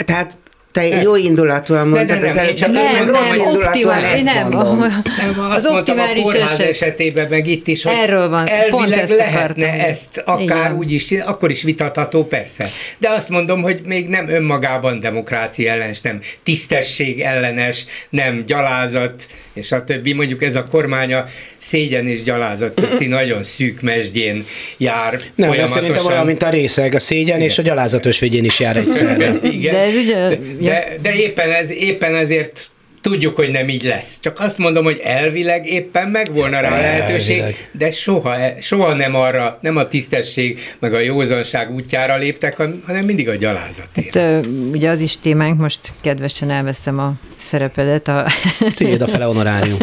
Tehát 0.06 0.38
te 0.74 0.86
jó 1.02 1.16
indulatúan 1.16 1.88
mondtad, 1.88 2.20
de, 2.20 2.26
de 2.26 2.34
nem, 2.34 2.56
csak 2.56 2.72
nem, 2.72 2.96
nem, 2.96 3.08
rossz 3.08 3.36
indulatúan 3.36 4.04
ezt 4.04 4.24
nem, 4.24 4.50
mondom. 4.50 4.78
Nem, 4.80 5.40
az 5.50 5.66
optimális 5.66 6.22
a 6.24 6.26
kórház 6.26 6.52
eset. 6.52 6.68
esetében 6.68 7.28
meg 7.30 7.48
itt 7.48 7.68
is, 7.68 7.84
hogy 7.84 7.94
Erről 7.94 8.30
van, 8.30 8.48
elvileg 8.48 8.70
pont 8.70 8.94
ezt 8.94 9.18
lehetne 9.18 9.66
akartam. 9.68 9.90
ezt 9.90 10.18
akár 10.26 10.42
Igen. 10.42 10.74
úgy 10.74 10.92
is, 10.92 11.12
akkor 11.12 11.52
is 11.52 11.64
vitatható, 11.64 12.24
persze. 12.26 12.70
De 12.98 13.10
azt 13.10 13.30
mondom, 13.30 13.62
hogy 13.62 13.82
még 13.86 14.08
nem 14.08 14.30
önmagában 14.30 15.00
demokrácia 15.00 15.72
ellenes, 15.72 16.02
nem 16.02 16.22
tisztesség 16.44 17.20
ellenes, 17.22 17.86
nem 18.10 18.44
gyalázat, 18.48 19.26
és 19.54 19.72
a 19.72 19.84
többi. 19.84 20.14
Mondjuk 20.14 20.44
ez 20.44 20.56
a 20.56 20.64
kormánya 20.64 21.26
szégyen 21.58 22.08
és 22.08 22.24
gyalázat 22.24 22.74
közti 22.74 23.06
nagyon 23.20 23.44
szűk 23.44 23.82
mesdjén 23.82 24.46
jár 24.78 25.12
Nem, 25.12 25.50
folyamatosan. 25.50 25.68
szerintem 25.68 26.06
olyan, 26.06 26.26
mint 26.26 26.44
a 26.44 26.50
részeg, 26.50 26.96
a 26.96 27.00
szégyen 27.00 27.36
Igen. 27.36 27.50
és 27.50 27.58
a 27.58 27.62
gyalázatos 27.62 28.20
végén 28.20 28.44
is 28.44 28.60
jár 28.60 28.78
egyszerre. 28.88 29.40
Igen. 29.44 29.74
De, 29.74 29.80
ez 29.80 29.96
ugye, 29.96 30.38
de, 30.70 30.98
de 31.02 31.16
éppen, 31.16 31.52
ez, 31.52 31.72
éppen 31.72 32.16
ezért 32.16 32.70
tudjuk, 33.04 33.36
hogy 33.36 33.50
nem 33.50 33.70
így 33.70 33.84
lesz. 33.84 34.20
Csak 34.20 34.40
azt 34.40 34.58
mondom, 34.58 34.84
hogy 34.84 35.02
elvileg 35.04 35.66
éppen 35.66 36.08
megvolna 36.08 36.60
rá 36.60 36.78
a 36.78 36.82
lehetőség, 36.82 37.38
elvileg. 37.38 37.70
de 37.72 37.92
soha, 37.92 38.36
soha 38.62 38.94
nem 38.94 39.16
arra, 39.16 39.58
nem 39.62 39.78
a 39.78 39.88
tisztesség, 39.88 40.60
meg 40.80 40.94
a 40.94 41.00
józanság 41.00 41.72
útjára 41.72 42.18
léptek, 42.18 42.56
hanem 42.86 43.06
mindig 43.06 43.30
a 43.30 43.36
gyalázatért. 43.36 44.16
Hát, 44.16 44.46
ugye 44.72 44.90
az 44.90 45.02
is 45.02 45.20
témánk, 45.20 45.60
most 45.60 45.94
kedvesen 46.02 46.50
elveszem 46.50 47.00
a 47.00 47.14
szerepedet. 47.38 48.08
A... 48.08 48.26
Tiéd 48.76 49.02
a 49.02 49.08
fele 49.08 49.24
honorárium. 49.24 49.80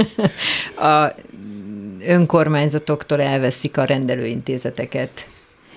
A 0.77 1.15
önkormányzatoktól 2.07 3.21
elveszik 3.21 3.77
a 3.77 3.85
rendelőintézeteket. 3.85 5.27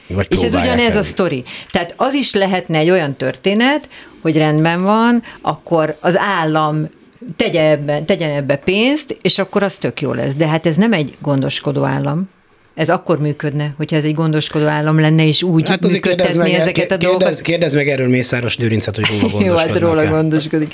Vagy 0.07 0.27
és 0.29 0.41
ez 0.41 0.53
ugyanez 0.53 0.95
a 0.95 1.03
sztori. 1.03 1.43
Tehát 1.71 1.93
az 1.97 2.13
is 2.13 2.33
lehetne 2.33 2.77
egy 2.77 2.89
olyan 2.89 3.15
történet, 3.15 3.87
hogy 4.21 4.37
rendben 4.37 4.83
van, 4.83 5.23
akkor 5.41 5.95
az 5.99 6.17
állam 6.17 6.89
tegye 7.35 7.69
ebbe, 7.69 8.03
tegyen 8.03 8.31
ebbe 8.31 8.55
pénzt, 8.55 9.17
és 9.21 9.37
akkor 9.37 9.63
az 9.63 9.75
tök 9.75 10.01
jó 10.01 10.13
lesz. 10.13 10.33
De 10.33 10.47
hát 10.47 10.65
ez 10.65 10.75
nem 10.75 10.93
egy 10.93 11.13
gondoskodó 11.21 11.83
állam. 11.83 12.29
Ez 12.75 12.89
akkor 12.89 13.19
működne, 13.19 13.73
hogyha 13.77 13.95
ez 13.95 14.03
egy 14.03 14.13
gondoskodó 14.13 14.65
állam 14.65 14.99
lenne, 14.99 15.27
és 15.27 15.43
úgy 15.43 15.69
hát 15.69 15.81
működtetni 15.81 16.37
meg, 16.37 16.51
ezeket 16.51 16.91
a 16.91 16.97
kérdez, 16.97 17.09
dolgokat. 17.09 17.41
Kérdezz 17.41 17.75
meg 17.75 17.89
erről 17.89 18.07
Mészáros 18.07 18.57
Lőrincet, 18.57 18.95
hogy 18.95 19.05
róla 19.05 19.21
gondoskodik. 19.21 19.47
Jó, 19.47 19.55
hát 19.55 19.79
róla 19.79 20.05
gondoskodik. 20.05 20.73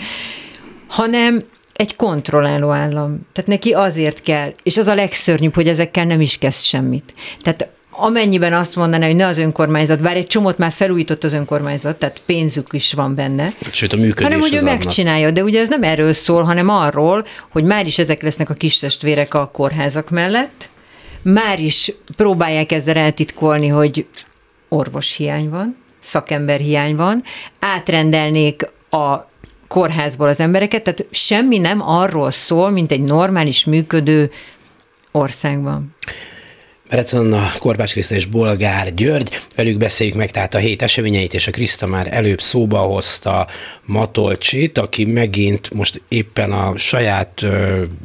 Hanem 0.88 1.44
egy 1.74 1.96
kontrolláló 1.96 2.70
állam. 2.70 3.28
Tehát 3.34 3.50
neki 3.50 3.72
azért 3.72 4.22
kell, 4.22 4.54
és 4.64 4.78
az 4.78 4.88
a 4.88 4.96
legszörnyűbb, 4.96 5.56
hogy 5.56 5.68
ezekkel 5.68 6.06
nem 6.06 6.22
is 6.22 6.38
kezd 6.38 6.64
semmit. 6.64 7.14
Tehát 7.42 7.68
amennyiben 8.04 8.54
azt 8.54 8.76
mondaná, 8.76 9.06
hogy 9.06 9.16
ne 9.16 9.26
az 9.26 9.38
önkormányzat, 9.38 10.00
bár 10.00 10.16
egy 10.16 10.28
csomót 10.28 10.58
már 10.58 10.72
felújított 10.72 11.24
az 11.24 11.34
önkormányzat, 11.34 11.98
tehát 11.98 12.22
pénzük 12.26 12.68
is 12.72 12.94
van 12.94 13.16
benne. 13.16 13.54
Sőt, 13.72 13.94
a 13.94 13.98
működés 13.98 14.24
Hanem, 14.24 14.40
hogy 14.40 14.54
ő 14.54 14.62
megcsinálja, 14.62 15.32
de 15.32 15.44
ugye 15.44 15.62
ez 15.62 15.70
nem 15.70 15.84
erről 15.84 16.14
szól, 16.14 16.44
hanem 16.44 16.70
arról, 16.70 17.26
hogy 17.50 17.64
már 17.64 17.86
is 17.86 18.00
ezek 18.00 18.22
lesznek 18.22 18.50
a 18.50 18.54
kis 18.54 18.78
testvérek 18.78 19.34
a 19.34 19.50
kórházak 19.54 20.10
mellett, 20.10 20.70
már 21.22 21.60
is 21.60 21.92
próbálják 22.16 22.72
ezzel 22.72 22.96
eltitkolni, 22.96 23.68
hogy 23.68 24.06
orvos 24.70 25.16
hiány 25.16 25.50
van, 25.50 25.76
szakember 26.00 26.60
hiány 26.60 26.96
van, 26.96 27.24
átrendelnék 27.60 28.70
a 28.90 29.30
kórházból 29.68 30.28
az 30.28 30.40
embereket, 30.40 30.84
tehát 30.84 31.06
semmi 31.12 31.58
nem 31.58 31.82
arról 31.82 32.32
szól, 32.32 32.70
mint 32.70 32.92
egy 32.92 33.02
normális 33.02 33.66
működő 33.66 34.32
országban. 35.12 35.96
Merec 36.90 37.14
a 37.14 37.52
Korbács 37.60 37.92
Kriszta 37.92 38.16
és 38.16 38.26
Bolgár 38.26 38.94
György, 38.94 39.40
velük 39.56 39.78
beszéljük 39.78 40.16
meg 40.16 40.32
tehát 40.32 40.54
a 40.54 40.58
hét 40.58 40.82
eseményeit, 40.82 41.34
és 41.34 41.48
a 41.48 41.52
Kriszta 41.52 41.88
már 41.88 42.08
előbb 42.12 42.42
szóba 42.42 42.80
hozta 42.80 43.48
Matolcsit, 43.86 44.78
aki 44.78 45.06
megint 45.06 45.74
most 45.74 46.02
éppen 46.08 46.52
a 46.52 46.78
saját 46.78 47.46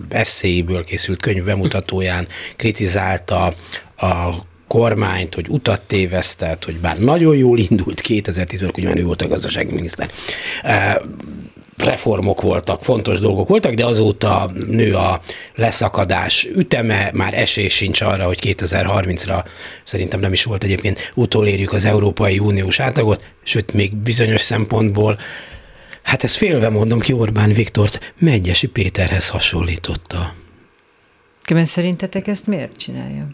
eszéiből 0.08 0.84
készült 0.84 1.20
könyv 1.20 1.44
bemutatóján 1.44 2.26
kritizálta 2.56 3.54
a 3.96 4.30
kormányt, 4.66 5.34
hogy 5.34 5.48
utat 5.48 5.80
tévesztett, 5.80 6.64
hogy 6.64 6.76
bár 6.76 6.98
nagyon 6.98 7.36
jól 7.36 7.58
indult 7.58 8.00
2010-ben, 8.08 8.70
ugye 8.76 8.96
ő 8.96 9.04
volt 9.04 9.22
a 9.22 9.28
gazdasági 9.28 9.74
miniszter, 9.74 10.10
reformok 11.76 12.40
voltak, 12.40 12.82
fontos 12.84 13.20
dolgok 13.20 13.48
voltak, 13.48 13.74
de 13.74 13.84
azóta 13.84 14.50
nő 14.68 14.94
a 14.94 15.20
leszakadás 15.54 16.48
üteme, 16.54 17.10
már 17.12 17.34
esély 17.34 17.68
sincs 17.68 18.00
arra, 18.00 18.24
hogy 18.24 18.38
2030-ra 18.42 19.44
szerintem 19.84 20.20
nem 20.20 20.32
is 20.32 20.44
volt 20.44 20.64
egyébként 20.64 21.12
utolérjük 21.14 21.72
az 21.72 21.84
Európai 21.84 22.38
Uniós 22.38 22.80
átlagot, 22.80 23.22
sőt 23.42 23.72
még 23.72 23.94
bizonyos 23.94 24.40
szempontból 24.40 25.18
Hát 26.04 26.24
ezt 26.24 26.36
félve 26.36 26.68
mondom 26.68 27.00
ki 27.00 27.12
Orbán 27.12 27.52
Viktort, 27.52 28.14
Megyesi 28.18 28.66
Péterhez 28.68 29.28
hasonlította. 29.28 30.34
Keben 31.42 31.64
szerintetek 31.64 32.26
ezt 32.26 32.46
miért 32.46 32.76
csinálja? 32.76 33.28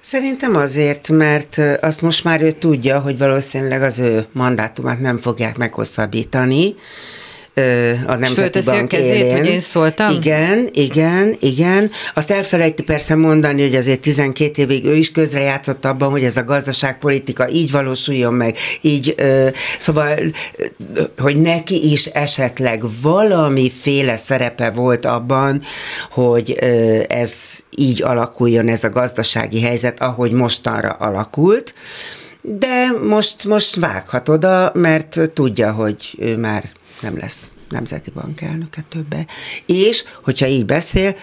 Szerintem 0.00 0.56
azért, 0.56 1.08
mert 1.08 1.58
azt 1.80 2.02
most 2.02 2.24
már 2.24 2.42
ő 2.42 2.52
tudja, 2.52 3.00
hogy 3.00 3.18
valószínűleg 3.18 3.82
az 3.82 3.98
ő 3.98 4.26
mandátumát 4.32 5.00
nem 5.00 5.18
fogják 5.18 5.56
meghosszabbítani, 5.56 6.74
a 8.06 8.16
Nemzeti 8.16 8.60
Bank 8.60 8.88
kezét, 8.88 9.14
élén. 9.14 9.36
hogy 9.36 9.46
én 9.46 9.60
szóltam? 9.60 10.10
Igen, 10.10 10.68
igen, 10.72 11.36
igen. 11.40 11.90
Azt 12.14 12.30
elfelejti 12.30 12.82
persze 12.82 13.14
mondani, 13.14 13.62
hogy 13.62 13.74
azért 13.74 14.00
12 14.00 14.62
évig 14.62 14.84
ő 14.84 14.94
is 14.94 15.12
közrejátszott 15.12 15.84
abban, 15.84 16.10
hogy 16.10 16.24
ez 16.24 16.36
a 16.36 16.44
gazdaságpolitika 16.44 17.48
így 17.48 17.70
valósuljon 17.70 18.34
meg, 18.34 18.56
így, 18.80 19.14
szóval, 19.78 20.18
hogy 21.18 21.40
neki 21.40 21.90
is 21.90 22.06
esetleg 22.06 22.82
valamiféle 23.02 24.16
szerepe 24.16 24.70
volt 24.70 25.04
abban, 25.04 25.62
hogy 26.10 26.52
ez 27.08 27.58
így 27.76 28.02
alakuljon 28.02 28.68
ez 28.68 28.84
a 28.84 28.90
gazdasági 28.90 29.62
helyzet, 29.62 30.00
ahogy 30.00 30.32
mostanra 30.32 30.88
alakult. 30.90 31.74
De 32.40 32.90
most, 33.02 33.44
most 33.44 33.74
vághat 33.74 34.28
oda, 34.28 34.70
mert 34.74 35.20
tudja, 35.34 35.72
hogy 35.72 36.14
ő 36.18 36.36
már 36.36 36.64
nem 37.00 37.18
lesz 37.18 37.52
nemzeti 37.70 38.10
bank 38.10 38.40
elnöke 38.40 38.84
többe. 38.88 39.26
És, 39.66 40.04
hogyha 40.22 40.46
így 40.46 40.64
beszél, 40.64 41.16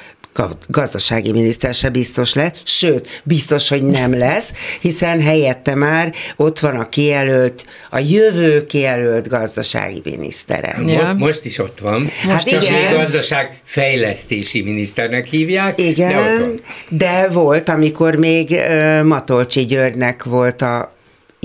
gazdasági 0.68 1.32
miniszter 1.32 1.74
se 1.74 1.90
biztos 1.90 2.34
lesz, 2.34 2.62
sőt, 2.64 3.22
biztos, 3.24 3.70
hogy 3.70 3.84
nem 3.84 4.18
lesz, 4.18 4.54
hiszen 4.80 5.22
helyette 5.22 5.76
már 5.76 6.14
ott 6.36 6.60
van 6.60 6.76
a 6.76 6.90
kijelölt, 6.90 7.66
a 7.90 8.00
jövő 8.00 8.66
kijelölt 8.66 9.28
gazdasági 9.28 10.02
minisztere. 10.04 10.80
Ja. 10.86 11.14
Most 11.14 11.46
is 11.46 11.58
ott 11.58 11.80
van. 11.80 12.08
Hát 12.08 12.44
csak 12.44 12.64
igen. 12.64 12.94
gazdaság 12.94 13.60
fejlesztési 13.64 14.62
miniszternek 14.62 15.26
hívják, 15.26 15.80
igen, 15.80 16.10
de 16.10 16.32
ott 16.32 16.40
van. 16.40 16.62
De 16.90 17.28
volt, 17.28 17.70
amikor 17.70 18.16
még 18.16 18.60
Matolcsi 19.04 19.66
Györgynek 19.66 20.24
volt 20.24 20.62
a 20.62 20.94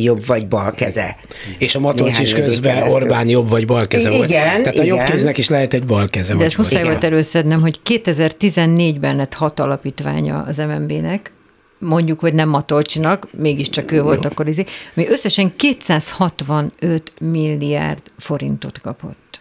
jobb 0.02 0.26
vagy 0.26 0.48
bal 0.48 0.72
keze. 0.72 1.16
És 1.58 1.74
a 1.74 1.80
Matolcs 1.80 2.18
is 2.18 2.34
közben 2.34 2.74
keresztül. 2.74 3.02
Orbán 3.02 3.28
jobb 3.28 3.48
vagy 3.48 3.66
bal 3.66 3.86
keze 3.86 4.08
igen, 4.08 4.18
volt. 4.18 4.30
Tehát 4.30 4.74
igen. 4.74 4.80
a 4.80 4.84
jobb 4.84 5.02
kéznek 5.02 5.38
is 5.38 5.48
lehet 5.48 5.74
egy 5.74 5.86
bal 5.86 6.08
keze. 6.08 6.34
De 6.34 6.44
ezt 6.44 6.56
muszáj 6.56 6.84
volt 6.84 7.04
előszednem, 7.04 7.60
hogy 7.60 7.80
2014-ben 7.84 9.16
lett 9.16 9.34
hat 9.34 9.60
alapítványa 9.60 10.42
az 10.42 10.56
MNB-nek, 10.56 11.32
mondjuk, 11.78 12.20
hogy 12.20 12.34
nem 12.34 12.48
Matolcsinak, 12.48 13.28
mégiscsak 13.32 13.92
ő 13.92 14.02
volt 14.02 14.24
Jó. 14.24 14.30
akkor 14.30 14.48
izé, 14.48 14.64
ami 14.94 15.08
összesen 15.08 15.56
265 15.56 17.12
milliárd 17.20 18.02
forintot 18.18 18.80
kapott. 18.80 19.40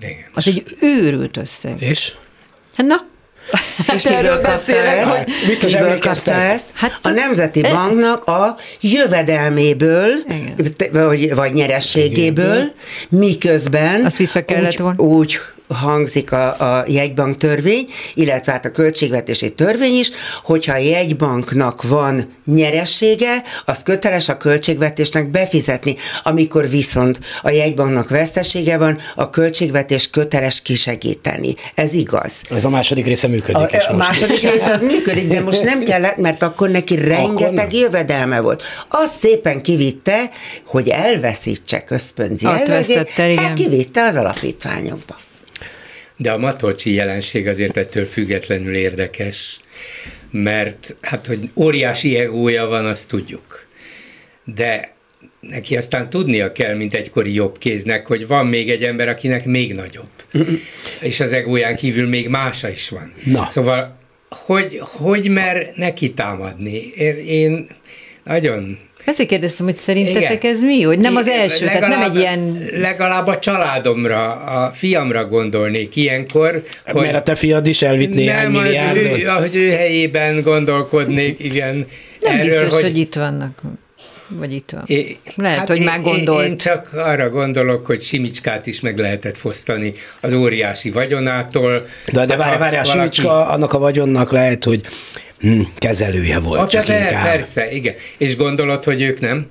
Igen. 0.00 0.24
Az 0.34 0.48
egy 0.48 0.76
őrült 0.80 1.36
összeg. 1.36 1.82
És? 1.82 2.12
Hát 2.76 2.86
na, 2.86 3.06
és 3.94 4.02
miből 4.02 4.40
kapta 4.40 4.72
ezt? 4.72 5.24
Biztos 5.46 5.72
miből 5.72 5.98
kapta 5.98 6.32
ezt? 6.32 6.66
Hát 6.72 6.98
a 7.02 7.08
Nemzeti 7.08 7.60
Banknak 7.60 8.24
a 8.24 8.56
jövedelméből, 8.80 10.10
vagy, 10.92 11.34
vagy 11.34 11.52
nyerességéből, 11.52 12.72
miközben 13.08 14.04
Azt 14.04 14.16
vissza 14.16 14.44
kellett 14.44 14.72
úgy, 14.72 14.78
volna. 14.78 15.02
úgy 15.02 15.38
hangzik 15.68 16.32
a, 16.32 16.78
a 16.78 16.84
jegybank 16.86 17.36
törvény, 17.36 17.88
illetve 18.14 18.52
hát 18.52 18.64
a 18.64 18.70
költségvetési 18.70 19.52
törvény 19.52 19.98
is, 19.98 20.10
hogyha 20.42 20.72
a 20.72 20.78
jegybanknak 20.78 21.82
van 21.82 22.32
nyeressége, 22.44 23.42
azt 23.64 23.82
köteles 23.82 24.28
a 24.28 24.36
költségvetésnek 24.36 25.30
befizetni. 25.30 25.96
Amikor 26.22 26.68
viszont 26.68 27.20
a 27.42 27.50
jegybanknak 27.50 28.08
vesztesége 28.08 28.78
van, 28.78 28.98
a 29.14 29.30
költségvetés 29.30 30.10
köteles 30.10 30.62
kisegíteni. 30.62 31.54
Ez 31.74 31.92
igaz. 31.92 32.42
Ez 32.50 32.64
a 32.64 32.70
második 32.70 33.06
része 33.06 33.28
működik 33.28 33.56
a, 33.56 33.66
is 33.66 33.72
most. 33.72 33.88
A 33.88 33.94
második 33.96 34.40
része 34.40 34.72
az 34.72 34.80
működik, 34.80 35.28
de 35.28 35.40
most 35.40 35.62
nem 35.62 35.82
kellett, 35.82 36.16
mert 36.16 36.42
akkor 36.42 36.68
neki 36.68 36.96
rengeteg 36.96 37.58
akkor 37.58 37.72
jövedelme 37.72 38.40
volt. 38.40 38.62
Azt 38.88 39.14
szépen 39.14 39.62
kivitte, 39.62 40.30
hogy 40.64 40.88
elveszítse 40.88 41.84
közpönzi 41.84 42.46
elvegét, 42.46 43.08
hát 43.38 43.54
kivitte 43.54 44.02
az 44.02 44.16
alapítványokba. 44.16 45.16
De 46.16 46.32
a 46.32 46.38
Matolcsi 46.38 46.92
jelenség 46.92 47.48
azért 47.48 47.76
ettől 47.76 48.04
függetlenül 48.04 48.74
érdekes, 48.74 49.58
mert 50.30 50.94
hát, 51.00 51.26
hogy 51.26 51.50
óriási 51.54 52.16
egója 52.16 52.66
van, 52.66 52.86
azt 52.86 53.08
tudjuk. 53.08 53.66
De 54.44 54.94
neki 55.40 55.76
aztán 55.76 56.10
tudnia 56.10 56.52
kell, 56.52 56.74
mint 56.74 56.94
egykori 56.94 57.34
jobbkéznek, 57.34 58.06
hogy 58.06 58.26
van 58.26 58.46
még 58.46 58.70
egy 58.70 58.82
ember, 58.82 59.08
akinek 59.08 59.44
még 59.44 59.74
nagyobb. 59.74 60.10
És 61.00 61.20
az 61.20 61.32
egóján 61.32 61.76
kívül 61.76 62.08
még 62.08 62.28
mása 62.28 62.68
is 62.68 62.88
van. 62.88 63.14
Na. 63.24 63.46
Szóval, 63.50 63.98
hogy, 64.28 64.78
hogy 64.80 65.28
mer 65.28 65.72
neki 65.74 66.12
támadni? 66.12 66.78
Én 67.26 67.66
nagyon 68.24 68.78
ezért 69.04 69.28
kérdeztem, 69.28 69.66
hogy 69.66 69.76
szerintetek 69.76 70.44
Igen. 70.44 70.54
ez 70.54 70.60
mi? 70.60 70.82
Hogy 70.82 70.98
nem 70.98 71.16
az 71.16 71.28
első, 71.28 71.64
legalább, 71.64 71.90
tehát 71.90 72.04
nem 72.04 72.10
egy 72.10 72.18
ilyen... 72.18 72.68
Legalább 72.80 73.26
a 73.26 73.38
családomra, 73.38 74.32
a 74.32 74.70
fiamra 74.72 75.26
gondolnék 75.26 75.96
ilyenkor. 75.96 76.62
Hogy 76.86 77.02
Mert 77.02 77.16
a 77.16 77.22
te 77.22 77.34
fiad 77.34 77.66
is 77.66 77.82
elvitt 77.82 78.14
néhány 78.14 78.52
nem, 78.52 78.62
milliárdot. 78.62 79.22
Nem, 79.22 79.36
hogy 79.36 79.54
ő 79.54 79.70
helyében 79.70 80.42
gondolkodnék, 80.42 81.38
igen. 81.38 81.86
Nem 82.20 82.32
Erről, 82.32 82.44
biztos, 82.44 82.72
hogy, 82.72 82.82
hogy 82.82 82.98
itt 82.98 83.14
vannak 83.14 83.62
vagy 84.28 84.52
itt 84.52 84.70
van? 84.70 84.82
É, 84.86 85.16
Lehet, 85.34 85.58
hát 85.58 85.68
hogy 85.68 85.78
én, 85.78 85.84
már 85.84 86.00
gondolt. 86.00 86.46
Én 86.46 86.56
csak 86.56 86.92
arra 86.92 87.30
gondolok, 87.30 87.86
hogy 87.86 88.02
Simicskát 88.02 88.66
is 88.66 88.80
meg 88.80 88.98
lehetett 88.98 89.36
fosztani 89.36 89.92
az 90.20 90.34
óriási 90.34 90.90
vagyonától. 90.90 91.86
De, 92.12 92.26
de 92.26 92.36
várj, 92.36 92.58
várj, 92.58 92.76
a 92.76 92.84
Simicska 92.84 93.46
annak 93.46 93.72
a 93.72 93.78
vagyonnak 93.78 94.32
lehet, 94.32 94.64
hogy 94.64 94.80
hm, 95.40 95.60
kezelője 95.74 96.38
volt 96.38 96.60
a, 96.60 96.68
csak 96.68 96.88
inkább. 96.88 97.24
Persze, 97.24 97.70
igen. 97.72 97.94
És 98.18 98.36
gondolod, 98.36 98.84
hogy 98.84 99.02
ők 99.02 99.20
nem? 99.20 99.46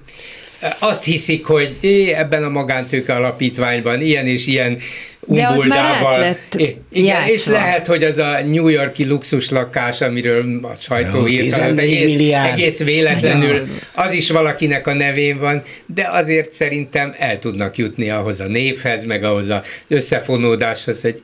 Azt 0.80 1.04
hiszik, 1.04 1.46
hogy 1.46 1.76
ebben 2.16 2.44
a 2.44 2.50
magántőke 2.50 3.14
alapítványban 3.14 4.02
ilyen 4.02 4.26
és 4.26 4.48
ilyen 4.48 4.78
umbuldával. 5.26 6.38
Igen, 6.56 6.78
játszva. 6.92 7.34
és 7.34 7.46
lehet, 7.46 7.88
hogy 7.88 8.04
az 8.04 8.18
a 8.18 8.42
New 8.46 8.68
Yorki 8.68 9.06
luxus 9.06 9.50
lakás, 9.50 10.02
amiről 10.02 10.60
a 10.62 10.76
sajtó 10.76 11.28
írta, 11.28 11.64
egész, 11.64 12.34
egész 12.34 12.84
véletlenül, 12.84 13.68
az 13.96 14.14
is 14.14 14.30
valakinek 14.30 14.88
a 14.88 14.94
nevén 14.94 15.38
van, 15.38 15.64
de 15.86 16.10
azért 16.12 16.52
szerintem 16.52 17.14
el 17.18 17.40
tudnak 17.40 17.78
jutni 17.78 18.10
ahhoz 18.10 18.40
a 18.40 18.48
névhez, 18.48 19.04
meg 19.04 19.24
ahhoz 19.24 19.50
az 19.50 19.60
összefonódáshoz, 19.88 21.02
hogy 21.02 21.22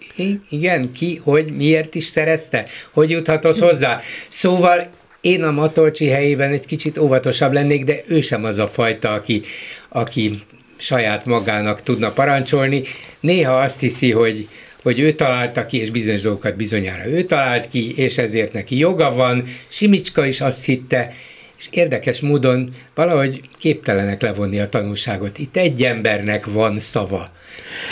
igen, 0.49 0.91
ki, 0.91 1.21
hogy, 1.23 1.53
miért 1.53 1.95
is 1.95 2.05
szerezte, 2.05 2.65
hogy 2.91 3.09
juthatott 3.09 3.59
hozzá. 3.59 3.99
Szóval 4.29 4.87
én 5.21 5.43
a 5.43 5.51
Matolcsi 5.51 6.07
helyében 6.07 6.51
egy 6.51 6.65
kicsit 6.65 6.97
óvatosabb 6.97 7.53
lennék, 7.53 7.83
de 7.83 8.01
ő 8.07 8.21
sem 8.21 8.43
az 8.43 8.57
a 8.57 8.67
fajta, 8.67 9.13
aki, 9.13 9.41
aki 9.89 10.39
saját 10.79 11.25
magának 11.25 11.81
tudna 11.81 12.11
parancsolni. 12.11 12.83
Néha 13.19 13.59
azt 13.59 13.79
hiszi, 13.79 14.11
hogy, 14.11 14.47
hogy 14.83 14.99
ő 14.99 15.11
találta 15.11 15.65
ki, 15.65 15.77
és 15.77 15.89
bizonyos 15.89 16.21
dolgokat 16.21 16.55
bizonyára 16.55 17.07
ő 17.07 17.23
talált 17.23 17.67
ki, 17.67 17.93
és 17.97 18.17
ezért 18.17 18.53
neki 18.53 18.77
joga 18.77 19.13
van. 19.13 19.43
Simicska 19.67 20.25
is 20.25 20.41
azt 20.41 20.65
hitte, 20.65 21.13
és 21.59 21.67
érdekes 21.71 22.19
módon 22.19 22.73
valahogy 22.95 23.39
képtelenek 23.59 24.21
levonni 24.21 24.59
a 24.59 24.69
tanulságot. 24.69 25.37
Itt 25.37 25.57
egy 25.57 25.83
embernek 25.83 26.45
van 26.45 26.79
szava. 26.79 27.31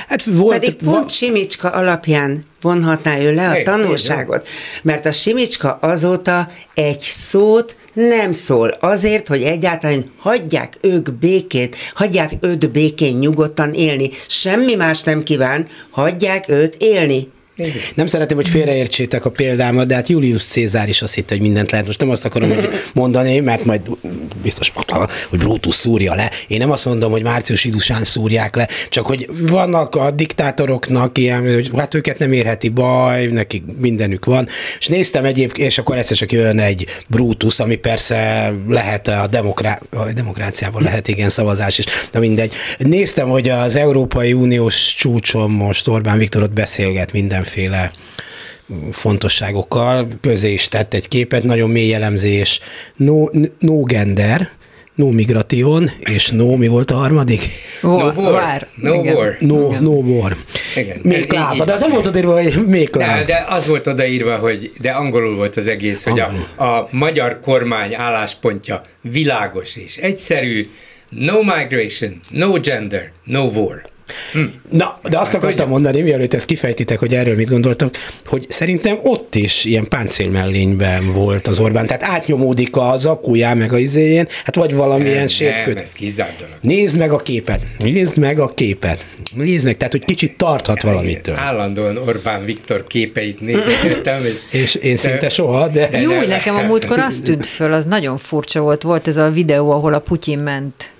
Hát 0.08 0.24
volt, 0.24 0.60
Pedig 0.60 0.76
pont 0.76 0.98
va- 0.98 1.10
Simicska 1.10 1.70
alapján 1.70 2.44
vonhatná 2.62 3.20
ő 3.20 3.34
le 3.34 3.50
a 3.50 3.64
tanulságot, 3.64 4.48
mert 4.82 5.06
a 5.06 5.12
Simicska 5.12 5.78
azóta 5.82 6.50
egy 6.74 7.00
szót 7.00 7.76
nem 7.94 8.34
szól 8.34 8.70
azért, 8.80 9.28
hogy 9.28 9.44
egyáltalán 9.44 10.12
hagyják 10.18 10.78
ők 10.82 11.12
békét, 11.12 11.76
hagyják 11.94 12.32
őt 12.42 12.72
békén 12.72 13.18
nyugodtan 13.18 13.74
élni. 13.74 14.10
Semmi 14.28 14.76
más 14.76 15.04
nem 15.04 15.24
kíván, 15.24 15.68
hagyják 15.90 16.50
őt 16.50 16.76
élni. 16.80 17.32
Nem 17.96 18.08
szeretném, 18.08 18.38
hogy 18.38 18.48
félreértsétek 18.48 19.26
a 19.26 19.30
példámat, 19.30 19.88
de 19.88 19.96
hát 19.96 20.08
Julius 20.08 20.44
Cézár 20.44 20.90
is 20.90 21.02
azt 21.02 21.14
hitte, 21.14 21.34
hogy 21.34 21.44
mindent 21.44 21.72
lehet. 21.72 21.86
Most 21.86 22.00
nem 22.00 22.10
azt 22.10 22.26
akarom 22.26 22.50
hogy 22.50 22.70
mondani, 22.94 23.40
mert 23.40 23.66
majd 23.66 23.82
biztos 24.42 24.72
mondta, 24.72 25.10
hogy 25.30 25.40
Brutus 25.40 25.76
szúrja 25.76 26.16
le. 26.16 26.32
Én 26.48 26.58
nem 26.58 26.72
azt 26.72 26.86
mondom, 26.86 27.12
hogy 27.12 27.24
március 27.24 27.64
idusán 27.64 28.04
szúrják 28.04 28.56
le, 28.56 28.68
csak 28.90 29.06
hogy 29.06 29.30
vannak 29.40 29.96
a 29.96 30.12
diktátoroknak 30.12 31.18
ilyen, 31.18 31.54
hogy 31.54 31.72
hát 31.76 31.94
őket 31.94 32.20
nem 32.20 32.32
érheti 32.32 32.70
baj, 32.70 33.26
nekik 33.26 33.64
mindenük 33.80 34.26
van. 34.26 34.48
És 34.80 34.88
néztem 34.88 35.26
egyébként, 35.26 35.68
és 35.68 35.78
akkor 35.78 35.98
egyszer 35.98 36.18
csak 36.18 36.32
jön 36.32 36.60
egy 36.60 36.86
Brutus, 37.08 37.60
ami 37.60 37.76
persze 37.76 38.54
lehet 38.68 39.08
a, 39.08 39.28
demokrá- 39.32 39.82
a 39.94 40.14
demokráciában 40.14 40.84
lehet 40.84 41.08
igen 41.08 41.30
szavazás 41.30 41.78
is, 41.78 41.86
de 42.12 42.20
mindegy. 42.20 42.54
Néztem, 42.78 43.30
hogy 43.30 43.50
az 43.50 43.76
Európai 43.76 44.34
Uniós 44.34 44.96
csúcson 44.96 45.52
most 45.52 45.88
Orbán 45.88 46.18
Viktorot 46.18 46.54
beszélget 46.54 47.12
minden 47.12 47.44
mindenféle 47.56 47.92
fontosságokkal, 48.92 50.08
közé 50.22 50.54
is 50.54 50.68
tett 50.68 50.94
egy 50.94 51.08
képet, 51.08 51.44
nagyon 51.44 51.70
mély 51.70 51.94
elemzés, 51.94 52.60
no, 52.96 53.26
no 53.60 53.84
gender, 53.84 54.50
no 54.96 55.10
migration, 55.10 55.90
és 56.00 56.30
no, 56.30 56.56
mi 56.56 56.68
volt 56.68 56.92
a 56.92 56.96
harmadik? 56.96 57.50
War. 57.82 58.14
No 58.14 58.22
war. 58.22 58.68
No 58.76 58.94
war. 58.94 59.38
No, 59.40 59.80
no 59.80 59.92
war. 59.92 60.36
Igen. 60.76 61.00
Még 61.04 61.32
láva, 61.32 61.66
de 61.66 61.74
az 61.74 61.80
nem 61.80 61.92
volt 61.92 62.06
odaírva, 62.06 62.42
hogy 62.42 62.68
még 62.68 62.90
de, 62.90 63.24
de 63.26 63.46
az 63.50 63.68
volt 63.68 63.88
odaírva, 63.88 64.38
hogy, 64.38 64.72
de 64.82 64.92
angolul 64.92 65.36
volt 65.36 65.58
az 65.58 65.68
egész, 65.68 66.04
hogy 66.04 66.20
a, 66.20 66.64
a 66.64 66.88
magyar 66.92 67.40
kormány 67.40 67.96
álláspontja 67.96 68.82
világos 69.02 69.76
és 69.76 69.98
egyszerű, 69.98 70.70
no 71.10 71.42
migration, 71.42 72.20
no 72.30 72.60
gender, 72.60 73.12
no 73.24 73.44
war. 73.44 73.82
Na, 74.70 75.00
de 75.10 75.20
azt 75.20 75.34
akartam 75.34 75.70
mondani, 75.70 76.02
mielőtt 76.02 76.34
ezt 76.34 76.46
kifejtitek, 76.46 77.00
hogy 77.00 77.14
erről 77.14 77.36
mit 77.36 77.50
gondoltok, 77.50 77.96
hogy 78.26 78.46
szerintem 78.50 79.00
ott 79.04 79.36
is 79.36 79.66
ilyen 79.66 79.88
páncélmellényben 79.88 81.12
volt 81.14 81.48
az 81.48 81.60
Orbán, 81.60 81.88
tehát 81.88 82.04
átnyomódik 82.04 82.76
az 82.76 83.06
akuján 83.06 83.58
meg 83.58 83.74
a 83.74 83.78
izéjén, 83.78 84.28
hát 84.44 84.56
vagy 84.56 84.74
valamilyen 84.74 85.28
sértköd. 85.28 85.74
Nem, 85.74 85.84
ez 85.84 86.16
dolog. 86.16 86.56
Nézd 86.62 86.98
meg 86.98 87.12
a 87.12 87.18
képet, 87.18 87.62
nézd 87.78 88.18
meg 88.18 88.40
a 88.40 88.48
képet, 88.48 89.06
nézd 89.36 89.66
meg, 89.66 89.78
tehát 89.78 89.94
hogy 89.94 90.06
kicsit 90.06 90.38
tarthat 90.38 90.82
valamitől. 90.82 91.36
Állandóan 91.36 91.98
Orbán 91.98 92.46
Viktor 92.46 92.84
képeit 92.84 93.42
nézegettem, 93.42 94.26
és, 94.32 94.44
és 94.52 94.76
én 94.76 94.96
szinte 94.96 95.30
soha, 95.30 95.68
de... 95.68 96.02
Jó, 96.02 96.12
nekem 96.28 96.56
a 96.56 96.62
múltkor 96.62 97.00
azt 97.00 97.24
tűnt 97.24 97.46
föl, 97.46 97.74
az 97.74 97.86
nagyon 97.86 98.18
furcsa 98.18 98.60
volt, 98.60 98.84
volt 98.84 99.08
ez 99.08 99.18
a 99.18 99.30
videó, 99.30 99.72
ahol 99.72 99.94
a 99.94 100.00
Putyin 100.00 100.40
ment 100.40 100.92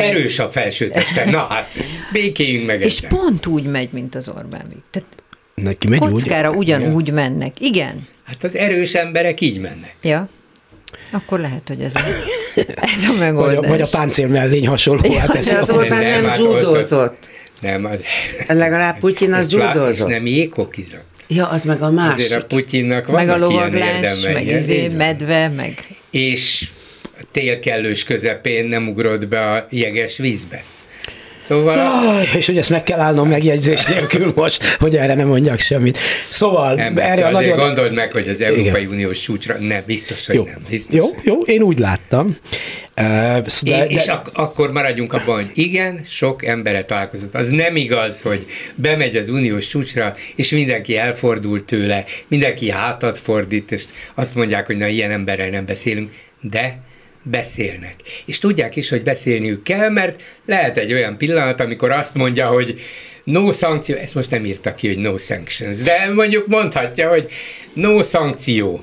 Erős 0.00 0.38
a 0.38 0.48
felsőteste. 0.48 1.24
Na 1.30 1.46
hát, 1.50 1.70
békéljünk 2.12 2.66
meg 2.66 2.80
És 2.82 2.96
ezzel. 2.96 3.10
pont 3.10 3.46
úgy 3.46 3.64
megy, 3.64 3.88
mint 3.92 4.14
az 4.14 4.28
Orbán 4.28 4.64
Viktor. 4.68 4.82
Tehát 4.90 5.08
Neki 5.54 5.88
megy 5.88 5.98
kockára 5.98 6.50
úgy? 6.50 6.56
ugyanúgy 6.56 7.12
mennek. 7.12 7.60
Igen. 7.60 8.06
Hát 8.24 8.44
az 8.44 8.56
erős 8.56 8.94
emberek 8.94 9.40
így 9.40 9.60
mennek. 9.60 9.94
Ja. 10.02 10.28
Akkor 11.12 11.40
lehet, 11.40 11.68
hogy 11.68 11.80
ez 11.80 11.94
a, 11.94 12.00
ez 12.96 13.04
a 13.08 13.18
megoldás. 13.18 13.54
Vagy 13.56 13.64
a, 13.64 13.68
vagy 13.68 13.80
a 13.80 13.86
páncél 13.90 14.28
mellény 14.28 14.66
hasonló. 14.66 15.12
Ja, 15.12 15.18
hát 15.18 15.34
ez 15.34 15.52
az 15.52 15.70
Orbán 15.70 16.02
nem, 16.02 16.24
nem 16.24 16.34
judozott. 16.36 17.28
Nem, 17.60 17.84
az... 17.84 18.04
Legalább 18.48 18.98
Putyin 18.98 19.32
az 19.32 19.52
judozott. 19.52 20.08
nem 20.08 20.26
jéghokizott. 20.26 21.06
Ja, 21.28 21.48
az 21.48 21.62
meg 21.62 21.82
a 21.82 21.90
másik. 21.90 22.24
Azért 22.24 22.42
a 22.42 22.46
Putyinnak 22.46 23.06
vannak 23.06 23.26
meg 23.26 23.34
a 23.34 23.38
lovaglás, 23.38 24.20
meg 24.22 24.46
izé, 24.46 24.88
medve, 24.88 25.48
meg... 25.48 25.86
És 26.10 26.68
tél 27.32 27.58
kellős 27.58 28.04
közepén 28.04 28.64
nem 28.64 28.88
ugrott 28.88 29.28
be 29.28 29.40
a 29.40 29.66
jeges 29.70 30.16
vízbe. 30.16 30.62
Szóval... 31.40 31.78
A... 31.78 32.22
és 32.36 32.46
hogy 32.46 32.58
ezt 32.58 32.70
meg 32.70 32.82
kell 32.82 33.00
állnom 33.00 33.28
megjegyzés 33.28 33.84
nélkül 33.84 34.32
most, 34.36 34.64
hogy 34.64 34.96
erre 34.96 35.14
nem 35.14 35.26
mondjak 35.26 35.58
semmit. 35.58 35.98
Szóval 36.28 36.74
nem, 36.74 36.98
erre 36.98 37.26
a 37.26 37.30
nagyon... 37.30 37.56
Gondold 37.56 37.94
meg, 37.94 38.12
hogy 38.12 38.28
az 38.28 38.40
Európai 38.40 38.82
Igen. 38.82 38.92
Uniós 38.92 39.20
csúcsra, 39.20 39.58
nem, 39.58 39.82
biztos, 39.86 40.26
hogy 40.26 40.36
jó. 40.36 40.44
nem. 40.44 40.58
Biztos, 40.68 40.94
jó, 40.94 41.06
jó, 41.22 41.40
én 41.40 41.62
úgy 41.62 41.78
láttam. 41.78 42.36
Uh, 42.96 43.46
de, 43.62 43.86
és 43.86 44.04
de... 44.04 44.12
Ak- 44.12 44.36
akkor 44.36 44.72
maradjunk 44.72 45.12
abban, 45.12 45.34
hogy 45.34 45.50
igen, 45.54 46.00
sok 46.06 46.44
embere 46.46 46.84
találkozott. 46.84 47.34
Az 47.34 47.48
nem 47.48 47.76
igaz, 47.76 48.22
hogy 48.22 48.46
bemegy 48.74 49.16
az 49.16 49.28
uniós 49.28 49.66
csúcsra, 49.66 50.14
és 50.36 50.50
mindenki 50.50 50.96
elfordul 50.96 51.64
tőle, 51.64 52.04
mindenki 52.28 52.70
hátat 52.70 53.18
fordít, 53.18 53.72
és 53.72 53.84
azt 54.14 54.34
mondják, 54.34 54.66
hogy 54.66 54.76
na, 54.76 54.86
ilyen 54.86 55.10
emberrel 55.10 55.48
nem 55.48 55.66
beszélünk, 55.66 56.10
de 56.40 56.78
beszélnek. 57.22 57.94
És 58.24 58.38
tudják 58.38 58.76
is, 58.76 58.88
hogy 58.88 59.02
beszélniük 59.02 59.62
kell, 59.62 59.90
mert 59.90 60.22
lehet 60.46 60.76
egy 60.76 60.92
olyan 60.92 61.16
pillanat, 61.16 61.60
amikor 61.60 61.90
azt 61.90 62.14
mondja, 62.14 62.48
hogy 62.48 62.80
no 63.24 63.52
szankció, 63.52 63.96
ezt 63.96 64.14
most 64.14 64.30
nem 64.30 64.44
írta 64.44 64.74
ki, 64.74 64.86
hogy 64.86 64.98
no 64.98 65.18
sanctions, 65.18 65.82
de 65.82 66.10
mondjuk 66.14 66.46
mondhatja, 66.46 67.08
hogy 67.08 67.28
no 67.72 68.02
szankció. 68.02 68.80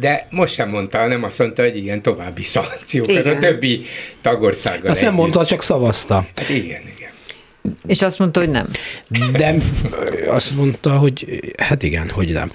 De 0.00 0.26
most 0.30 0.54
sem 0.54 0.68
mondta, 0.68 1.06
nem 1.06 1.24
azt 1.24 1.38
mondta, 1.38 1.62
hogy 1.62 1.76
igen, 1.76 2.02
további 2.02 2.42
szankciók. 2.42 3.10
Igen. 3.10 3.36
A 3.36 3.38
többi 3.38 3.84
tagországgal 4.20 4.90
Azt 4.90 5.00
együtt. 5.00 5.10
nem 5.10 5.14
mondta, 5.14 5.44
csak 5.44 5.62
szavazta. 5.62 6.26
Hát 6.36 6.48
igen, 6.48 6.80
igen. 6.96 7.10
És 7.86 8.02
azt 8.02 8.18
mondta, 8.18 8.40
hogy 8.40 8.50
nem. 8.50 8.68
De 9.32 9.54
azt 10.26 10.54
mondta, 10.54 10.90
hogy 10.90 11.40
hát 11.56 11.82
igen, 11.82 12.10
hogy 12.10 12.32
nem 12.32 12.50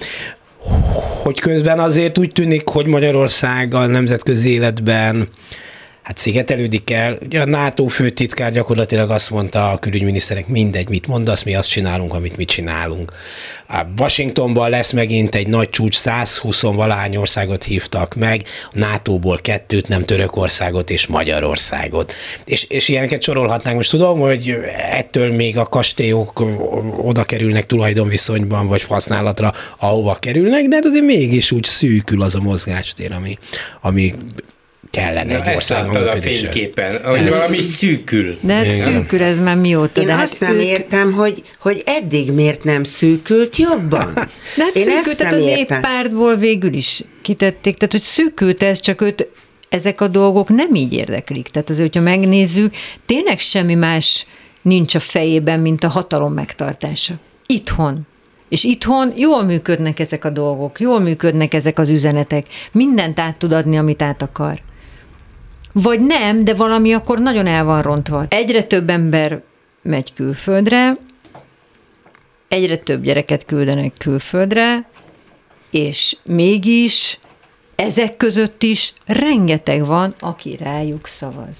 hogy 1.27 1.39
közben 1.39 1.79
azért 1.79 2.17
úgy 2.17 2.31
tűnik, 2.31 2.67
hogy 2.67 2.85
Magyarország 2.85 3.73
a 3.73 3.85
nemzetközi 3.85 4.49
életben 4.49 5.27
hát 6.07 6.17
szigetelődik 6.17 6.91
el. 6.91 7.17
Ugye 7.25 7.41
a 7.41 7.45
NATO 7.45 7.87
főtitkár 7.87 8.51
gyakorlatilag 8.51 9.09
azt 9.09 9.29
mondta 9.29 9.71
a 9.71 9.77
külügyminiszterek, 9.77 10.47
mindegy, 10.47 10.89
mit 10.89 11.07
mondasz, 11.07 11.43
mi 11.43 11.55
azt 11.55 11.69
csinálunk, 11.69 12.13
amit 12.13 12.37
mi 12.37 12.45
csinálunk. 12.45 13.11
A 13.69 13.81
Washingtonban 13.97 14.69
lesz 14.69 14.91
megint 14.91 15.35
egy 15.35 15.47
nagy 15.47 15.69
csúcs, 15.69 15.95
120 15.95 16.61
valahány 16.61 17.15
országot 17.15 17.63
hívtak 17.63 18.15
meg, 18.15 18.43
a 18.71 18.77
NATO-ból 18.77 19.39
kettőt, 19.41 19.87
nem 19.87 20.05
Törökországot 20.05 20.89
és 20.89 21.07
Magyarországot. 21.07 22.13
És, 22.45 22.63
és 22.63 22.87
ilyeneket 22.87 23.21
sorolhatnánk. 23.21 23.75
Most 23.75 23.89
tudom, 23.89 24.19
hogy 24.19 24.57
ettől 24.91 25.33
még 25.33 25.57
a 25.57 25.65
kastélyok 25.65 26.43
oda 26.97 27.23
kerülnek 27.23 27.65
tulajdonviszonyban, 27.65 28.67
vagy 28.67 28.83
használatra, 28.83 29.53
ahova 29.79 30.15
kerülnek, 30.15 30.67
de 30.67 30.75
hát 30.75 30.85
azért 30.85 31.05
mégis 31.05 31.51
úgy 31.51 31.63
szűkül 31.63 32.21
az 32.21 32.35
a 32.35 32.39
mozgástér, 32.39 33.13
ami, 33.13 33.37
ami 33.81 34.13
kellene 34.97 35.43
egy 35.43 35.53
országban 35.53 36.07
a 36.07 36.12
fényképen, 36.12 37.05
hogy 37.05 37.19
ez 37.19 37.29
valami 37.29 37.62
szűkül. 37.62 38.38
De 38.41 38.53
hát 38.53 38.69
szűkül 38.69 39.21
ez 39.21 39.39
már 39.39 39.55
mióta. 39.55 40.01
Én 40.01 40.07
de 40.07 40.13
hát 40.13 40.23
azt 40.23 40.39
hát 40.39 40.49
nem 40.49 40.60
szűk... 40.60 40.67
értem, 40.67 41.13
hogy, 41.13 41.43
hogy 41.60 41.83
eddig 41.86 42.31
miért 42.31 42.63
nem 42.63 42.83
szűkült 42.83 43.55
jobban. 43.55 44.13
De 44.57 44.63
hát 44.63 44.75
Én 44.75 44.83
szűkült, 44.83 45.17
tehát 45.17 45.33
a 45.33 45.38
néppártból 45.38 46.36
végül 46.36 46.73
is 46.73 47.03
kitették, 47.21 47.77
tehát 47.77 47.91
hogy 47.91 48.01
szűkült 48.01 48.63
ez, 48.63 48.79
csak 48.79 49.01
őt 49.01 49.27
ezek 49.69 50.01
a 50.01 50.07
dolgok 50.07 50.49
nem 50.49 50.75
így 50.75 50.93
érdeklik. 50.93 51.47
Tehát 51.47 51.69
azért, 51.69 51.93
hogyha 51.93 52.10
megnézzük, 52.10 52.75
tényleg 53.05 53.39
semmi 53.39 53.73
más 53.73 54.25
nincs 54.62 54.95
a 54.95 54.99
fejében, 54.99 55.60
mint 55.60 55.83
a 55.83 55.88
hatalom 55.89 56.33
megtartása. 56.33 57.13
Itthon. 57.45 58.07
És 58.49 58.63
itthon 58.63 59.13
jól 59.15 59.43
működnek 59.43 59.99
ezek 59.99 60.25
a 60.25 60.29
dolgok, 60.29 60.79
jól 60.79 60.99
működnek 60.99 61.53
ezek 61.53 61.79
az 61.79 61.89
üzenetek. 61.89 62.45
Mindent 62.71 63.19
át 63.19 63.38
tud 63.38 63.53
adni, 63.53 63.77
amit 63.77 64.01
át 64.01 64.21
akar. 64.21 64.62
Vagy 65.81 65.99
nem, 65.99 66.43
de 66.43 66.53
valami 66.53 66.93
akkor 66.93 67.19
nagyon 67.19 67.47
el 67.47 67.63
van 67.63 67.81
rontva. 67.81 68.25
Egyre 68.29 68.63
több 68.63 68.89
ember 68.89 69.41
megy 69.81 70.13
külföldre, 70.13 70.97
egyre 72.47 72.77
több 72.77 73.03
gyereket 73.03 73.45
küldenek 73.45 73.93
külföldre, 73.97 74.89
és 75.71 76.17
mégis 76.25 77.19
ezek 77.75 78.17
között 78.17 78.63
is 78.63 78.93
rengeteg 79.05 79.85
van, 79.85 80.15
aki 80.19 80.57
rájuk 80.59 81.07
szavaz. 81.07 81.55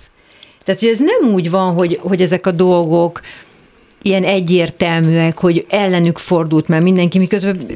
Tehát, 0.64 0.80
hogy 0.80 0.90
ez 0.90 1.00
nem 1.00 1.34
úgy 1.34 1.50
van, 1.50 1.74
hogy, 1.74 2.00
hogy 2.02 2.22
ezek 2.22 2.48
a 2.48 2.52
dolgok 2.52 3.22
ilyen 4.02 4.24
egyértelműek, 4.24 5.40
hogy 5.40 5.66
ellenük 5.70 6.18
fordult 6.18 6.68
már 6.68 6.82
mindenki, 6.82 7.18
miközben 7.18 7.68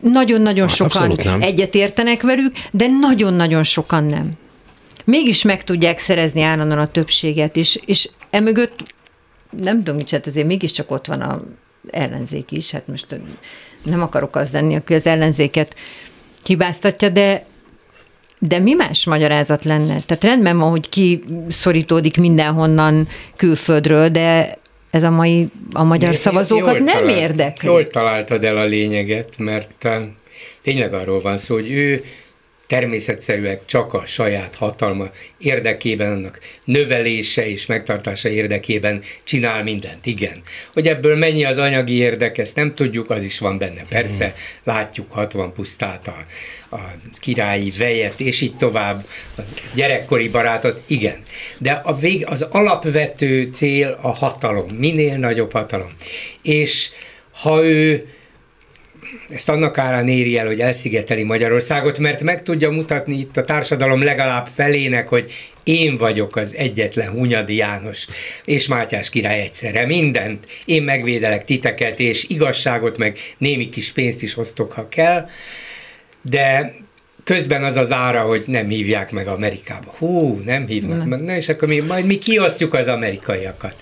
nagyon-nagyon 0.00 0.68
sokan 0.68 1.18
egyetértenek 1.40 2.22
velük, 2.22 2.52
de 2.70 2.86
nagyon-nagyon 2.86 3.62
sokan 3.62 4.04
nem 4.04 4.38
mégis 5.10 5.42
meg 5.42 5.64
tudják 5.64 5.98
szerezni 5.98 6.42
állandóan 6.42 6.80
a 6.80 6.90
többséget, 6.90 7.56
és, 7.56 7.80
és 7.84 8.08
emögött 8.30 8.94
nem 9.50 9.76
tudom, 9.76 9.96
mit 9.96 10.10
hát 10.10 10.26
azért 10.26 10.46
mégiscsak 10.46 10.90
ott 10.90 11.06
van 11.06 11.20
a 11.20 11.42
ellenzék 11.90 12.52
is, 12.52 12.70
hát 12.70 12.86
most 12.86 13.20
nem 13.82 14.02
akarok 14.02 14.36
az 14.36 14.50
lenni, 14.50 14.74
aki 14.74 14.94
az 14.94 15.06
ellenzéket 15.06 15.74
hibáztatja, 16.44 17.08
de 17.08 17.48
de 18.42 18.58
mi 18.58 18.72
más 18.72 19.04
magyarázat 19.04 19.64
lenne? 19.64 20.00
Tehát 20.06 20.24
rendben 20.24 20.58
van, 20.58 20.70
hogy 20.70 20.88
ki 20.88 21.20
szorítódik 21.48 22.16
mindenhonnan 22.16 23.08
külföldről, 23.36 24.08
de 24.08 24.58
ez 24.90 25.02
a 25.02 25.10
mai 25.10 25.48
a 25.72 25.82
magyar 25.82 26.14
szavazókat 26.14 26.74
jól 26.74 26.84
nem 26.84 26.96
talált, 26.96 27.18
érdekli. 27.18 27.68
Jól 27.68 27.88
találtad 27.88 28.44
el 28.44 28.56
a 28.56 28.64
lényeget, 28.64 29.38
mert 29.38 29.84
eh, 29.84 30.02
tényleg 30.62 30.94
arról 30.94 31.20
van 31.20 31.38
szó, 31.38 31.54
hogy 31.54 31.70
ő 31.70 32.04
természetszerűek 32.70 33.64
csak 33.64 33.94
a 33.94 34.06
saját 34.06 34.54
hatalma 34.54 35.10
érdekében, 35.38 36.12
annak 36.12 36.40
növelése 36.64 37.48
és 37.48 37.66
megtartása 37.66 38.28
érdekében 38.28 39.02
csinál 39.24 39.62
mindent. 39.62 40.06
Igen. 40.06 40.42
Hogy 40.72 40.86
ebből 40.86 41.16
mennyi 41.16 41.44
az 41.44 41.58
anyagi 41.58 41.92
érdek, 41.92 42.38
ezt 42.38 42.56
nem 42.56 42.74
tudjuk, 42.74 43.10
az 43.10 43.22
is 43.22 43.38
van 43.38 43.58
benne. 43.58 43.84
Persze, 43.88 44.24
hmm. 44.24 44.34
látjuk 44.74 45.12
60 45.12 45.52
pusztát 45.52 46.08
a, 46.08 46.24
a 46.76 46.80
királyi 47.14 47.72
vejet, 47.78 48.20
és 48.20 48.40
így 48.40 48.56
tovább, 48.56 49.06
az 49.36 49.54
gyerekkori 49.74 50.28
barátot, 50.28 50.82
igen. 50.86 51.22
De 51.58 51.70
a 51.72 51.98
vég, 51.98 52.26
az 52.26 52.42
alapvető 52.42 53.44
cél 53.44 53.98
a 54.02 54.08
hatalom, 54.08 54.68
minél 54.70 55.16
nagyobb 55.16 55.52
hatalom. 55.52 55.90
És 56.42 56.90
ha 57.32 57.64
ő 57.64 58.08
ezt 59.30 59.48
annak 59.48 59.78
árán 59.78 60.08
éri 60.08 60.38
el, 60.38 60.46
hogy 60.46 60.60
elszigeteli 60.60 61.22
Magyarországot, 61.22 61.98
mert 61.98 62.22
meg 62.22 62.42
tudja 62.42 62.70
mutatni 62.70 63.18
itt 63.18 63.36
a 63.36 63.44
társadalom 63.44 64.02
legalább 64.02 64.46
felének, 64.54 65.08
hogy 65.08 65.32
én 65.64 65.96
vagyok 65.96 66.36
az 66.36 66.54
egyetlen 66.56 67.10
Hunyadi 67.10 67.54
János 67.54 68.06
és 68.44 68.66
Mátyás 68.66 69.10
király 69.10 69.40
egyszerre. 69.40 69.86
Mindent. 69.86 70.46
Én 70.64 70.82
megvédelek 70.82 71.44
titeket, 71.44 72.00
és 72.00 72.24
igazságot, 72.28 72.98
meg 72.98 73.18
némi 73.38 73.68
kis 73.68 73.92
pénzt 73.92 74.22
is 74.22 74.36
osztok, 74.36 74.72
ha 74.72 74.88
kell. 74.88 75.28
De 76.22 76.74
közben 77.24 77.64
az 77.64 77.76
az 77.76 77.92
ára, 77.92 78.22
hogy 78.22 78.44
nem 78.46 78.68
hívják 78.68 79.10
meg 79.10 79.26
Amerikába. 79.26 79.94
Hú, 79.98 80.40
nem 80.44 80.66
hívnak 80.66 80.98
nem. 80.98 81.08
meg. 81.08 81.20
Na 81.20 81.34
és 81.34 81.48
akkor 81.48 81.68
mi, 81.68 81.80
majd 81.80 82.06
mi 82.06 82.18
kiosztjuk 82.18 82.74
az 82.74 82.86
amerikaiakat. 82.86 83.74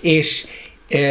És 0.00 0.44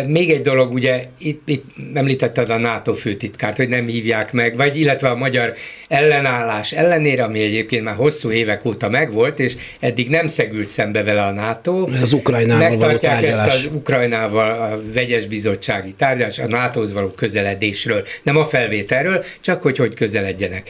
még 0.07 0.29
egy 0.31 0.41
dolog, 0.41 0.73
ugye 0.73 1.03
itt, 1.19 1.41
itt 1.45 1.65
említetted 1.93 2.49
a 2.49 2.57
NATO 2.57 2.93
főtitkárt, 2.93 3.57
hogy 3.57 3.67
nem 3.67 3.87
hívják 3.87 4.33
meg, 4.33 4.57
vagy 4.57 4.79
illetve 4.79 5.09
a 5.09 5.15
magyar 5.15 5.53
ellenállás 5.87 6.71
ellenére, 6.71 7.23
ami 7.23 7.41
egyébként 7.41 7.83
már 7.83 7.95
hosszú 7.95 8.31
évek 8.31 8.65
óta 8.65 8.89
megvolt, 8.89 9.39
és 9.39 9.53
eddig 9.79 10.09
nem 10.09 10.27
szegült 10.27 10.67
szembe 10.67 11.03
vele 11.03 11.21
a 11.21 11.31
NATO. 11.31 11.87
Az 12.01 12.13
Ukrajnával 12.13 12.77
való 12.77 12.97
tárgyalás. 12.97 13.47
ezt 13.47 13.65
az 13.65 13.71
Ukrajnával 13.73 14.51
a 14.51 14.81
vegyes 14.93 15.25
bizottsági 15.25 15.93
tárgyalás, 15.93 16.39
a 16.39 16.47
NATO-hoz 16.47 16.93
való 16.93 17.07
közeledésről, 17.07 18.05
nem 18.23 18.37
a 18.37 18.45
felvételről, 18.45 19.23
csak 19.41 19.61
hogy 19.61 19.77
hogy 19.77 19.95
közeledjenek. 19.95 20.69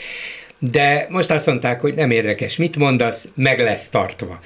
De 0.60 1.08
most 1.10 1.32
azt 1.32 1.46
mondták, 1.46 1.82
hogy 1.82 1.94
nem 1.94 2.12
érdekes, 2.12 2.58
mit 2.58 2.76
mondasz, 2.76 3.28
meg 3.36 3.60
lesz 3.60 3.90
tartva. 3.90 4.40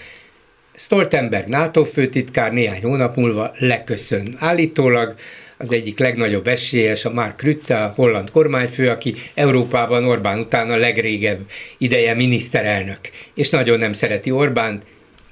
Stoltenberg 0.79 1.47
NATO 1.47 1.83
főtitkár 1.83 2.51
néhány 2.51 2.81
hónap 2.81 3.15
múlva 3.15 3.53
leköszön. 3.57 4.35
Állítólag 4.37 5.15
az 5.57 5.71
egyik 5.71 5.99
legnagyobb 5.99 6.47
esélyes, 6.47 7.05
a 7.05 7.11
Mark 7.11 7.43
Rutte, 7.43 7.77
a 7.77 7.93
holland 7.95 8.31
kormányfő, 8.31 8.89
aki 8.89 9.13
Európában 9.33 10.05
Orbán 10.05 10.39
után 10.39 10.71
a 10.71 10.75
legrégebb 10.75 11.39
ideje 11.77 12.13
miniszterelnök, 12.13 12.99
és 13.35 13.49
nagyon 13.49 13.79
nem 13.79 13.93
szereti 13.93 14.31
Orbán, 14.31 14.81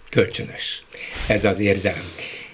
kölcsönös 0.09 0.83
ez 1.27 1.43
az 1.43 1.59
érzelem. 1.59 2.03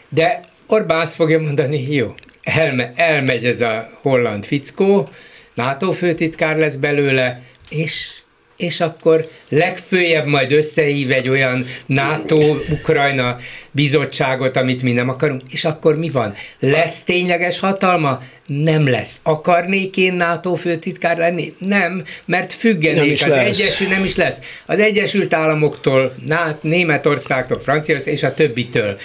De 0.09 0.39
Orbán 0.67 0.99
azt 0.99 1.15
fogja 1.15 1.39
mondani, 1.39 1.93
jó, 1.93 2.15
elme, 2.43 2.91
elmegy 2.95 3.45
ez 3.45 3.61
a 3.61 3.89
holland 4.01 4.45
fickó, 4.45 5.09
NATO 5.53 5.91
főtitkár 5.91 6.57
lesz 6.57 6.75
belőle, 6.75 7.41
és 7.69 8.20
és 8.61 8.79
akkor 8.79 9.27
legfőjebb 9.49 10.25
majd 10.25 10.51
összehív 10.51 11.11
egy 11.11 11.29
olyan 11.29 11.65
NATO-Ukrajna 11.85 13.37
bizottságot, 13.71 14.57
amit 14.57 14.81
mi 14.81 14.91
nem 14.91 15.09
akarunk, 15.09 15.41
és 15.49 15.65
akkor 15.65 15.97
mi 15.97 16.09
van? 16.09 16.33
Lesz 16.59 17.03
tényleges 17.03 17.59
hatalma? 17.59 18.21
Nem 18.45 18.89
lesz. 18.89 19.19
Akarnék 19.23 19.97
én 19.97 20.13
NATO 20.13 20.55
főtitkár 20.55 21.17
lenni? 21.17 21.53
Nem, 21.57 22.03
mert 22.25 22.53
függenék. 22.53 23.11
Az 23.23 23.27
lesz. 23.27 23.59
Egyesült 23.59 23.89
nem 23.89 24.03
is 24.03 24.15
lesz. 24.15 24.41
Az 24.65 24.79
Egyesült 24.79 25.33
Államoktól, 25.33 26.15
Németországtól, 26.61 27.59
Franciaország 27.59 28.13
és 28.13 28.23
a 28.23 28.33
többitől. 28.33 28.99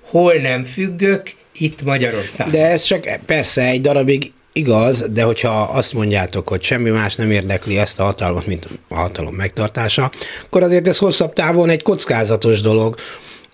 Hol 0.00 0.34
nem 0.34 0.64
függök, 0.64 1.22
itt 1.58 1.82
Magyarország. 1.82 2.50
De 2.50 2.66
ez 2.66 2.82
csak 2.82 3.18
persze 3.26 3.64
egy 3.64 3.80
darabig 3.80 4.32
igaz, 4.56 5.06
de 5.12 5.22
hogyha 5.22 5.60
azt 5.60 5.92
mondjátok, 5.92 6.48
hogy 6.48 6.62
semmi 6.62 6.90
más 6.90 7.14
nem 7.14 7.30
érdekli 7.30 7.78
ezt 7.78 8.00
a 8.00 8.04
hatalmat, 8.04 8.46
mint 8.46 8.68
a 8.88 8.94
hatalom 8.94 9.34
megtartása, 9.34 10.10
akkor 10.44 10.62
azért 10.62 10.88
ez 10.88 10.98
hosszabb 10.98 11.32
távon 11.32 11.68
egy 11.68 11.82
kockázatos 11.82 12.60
dolog, 12.60 12.94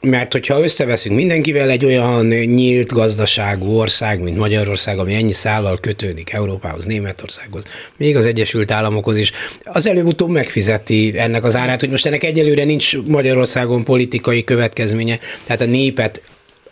mert 0.03 0.33
hogyha 0.33 0.63
összeveszünk 0.63 1.17
mindenkivel 1.17 1.71
egy 1.71 1.85
olyan 1.85 2.27
nyílt 2.27 2.93
gazdaságú 2.93 3.77
ország, 3.77 4.21
mint 4.21 4.37
Magyarország, 4.37 4.99
ami 4.99 5.15
ennyi 5.15 5.33
szállal 5.33 5.79
kötődik 5.81 6.33
Európához, 6.33 6.85
Németországhoz, 6.85 7.65
még 7.97 8.17
az 8.17 8.27
Egyesült 8.27 8.71
Államokhoz 8.71 9.17
is, 9.17 9.33
az 9.65 9.87
előbb-utóbb 9.87 10.31
megfizeti 10.31 11.13
ennek 11.17 11.45
az 11.45 11.57
árát, 11.57 11.81
hogy 11.81 11.91
most 11.91 12.07
ennek 12.07 12.25
egyelőre 12.25 12.65
nincs 12.65 12.97
Magyarországon 13.07 13.85
politikai 13.85 14.45
következménye, 14.45 15.19
tehát 15.47 15.61
a 15.61 15.67
népet 15.67 16.23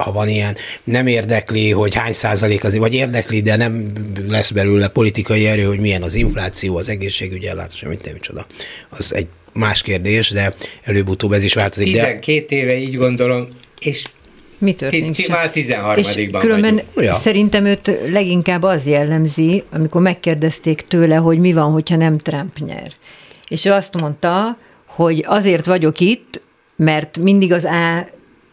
ha 0.00 0.12
van 0.12 0.28
ilyen, 0.28 0.56
nem 0.84 1.06
érdekli, 1.06 1.70
hogy 1.70 1.94
hány 1.94 2.12
százalék 2.12 2.64
az, 2.64 2.76
vagy 2.76 2.94
érdekli, 2.94 3.40
de 3.40 3.56
nem 3.56 3.92
lesz 4.28 4.50
belőle 4.50 4.88
politikai 4.88 5.46
erő, 5.46 5.64
hogy 5.64 5.80
milyen 5.80 6.02
az 6.02 6.14
infláció, 6.14 6.76
az 6.76 6.88
egészségügyi 6.88 7.46
ellátás, 7.46 7.82
amit 7.82 8.04
nem 8.04 8.20
csoda. 8.20 8.46
Az 8.88 9.14
egy 9.14 9.26
más 9.52 9.82
kérdés, 9.82 10.30
de 10.30 10.54
előbb-utóbb 10.82 11.32
ez 11.32 11.44
is 11.44 11.54
változik. 11.54 11.92
12 11.92 12.44
de... 12.48 12.56
éve 12.56 12.76
így 12.76 12.96
gondolom, 12.96 13.48
és 13.80 14.04
mi 14.58 14.74
történik? 14.74 15.18
És 15.18 15.26
már 15.26 15.50
13-ban 15.54 16.38
különben 16.40 16.80
vagyunk. 16.94 17.14
szerintem 17.14 17.64
őt 17.64 17.98
leginkább 18.10 18.62
az 18.62 18.86
jellemzi, 18.86 19.62
amikor 19.70 20.00
megkérdezték 20.00 20.80
tőle, 20.80 21.16
hogy 21.16 21.38
mi 21.38 21.52
van, 21.52 21.72
hogyha 21.72 21.96
nem 21.96 22.18
Trump 22.18 22.58
nyer. 22.58 22.92
És 23.48 23.64
ő 23.64 23.72
azt 23.72 24.00
mondta, 24.00 24.58
hogy 24.86 25.24
azért 25.26 25.66
vagyok 25.66 26.00
itt, 26.00 26.40
mert 26.76 27.18
mindig 27.18 27.52
az 27.52 27.64
A 27.64 28.08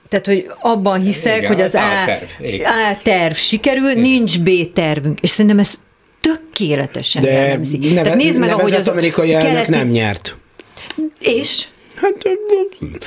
tehát, 0.10 0.26
hogy 0.26 0.52
abban 0.60 1.02
hiszek, 1.02 1.38
Igen, 1.38 1.48
hogy 1.48 1.62
az, 1.62 1.76
az 1.76 1.82
A, 1.82 2.06
terv, 2.06 2.30
A 2.66 2.98
terv 3.04 3.34
sikerül, 3.34 3.90
Igen. 3.90 4.02
nincs 4.02 4.40
B 4.40 4.50
tervünk. 4.74 5.20
És 5.20 5.30
szerintem 5.30 5.60
ez 5.60 5.74
tökéletesen 6.22 7.22
De 7.22 7.32
jellemzi. 7.32 7.78
Neve, 7.78 8.02
Tehát 8.02 8.18
nézd 8.18 8.40
meg, 8.40 8.50
ahogy 8.50 8.74
az 8.74 8.88
amerikai 8.88 9.34
elnök 9.34 9.52
keleti... 9.52 9.72
nem 9.72 9.88
nyert. 9.88 10.36
És? 11.20 11.68
Hát, 12.02 12.16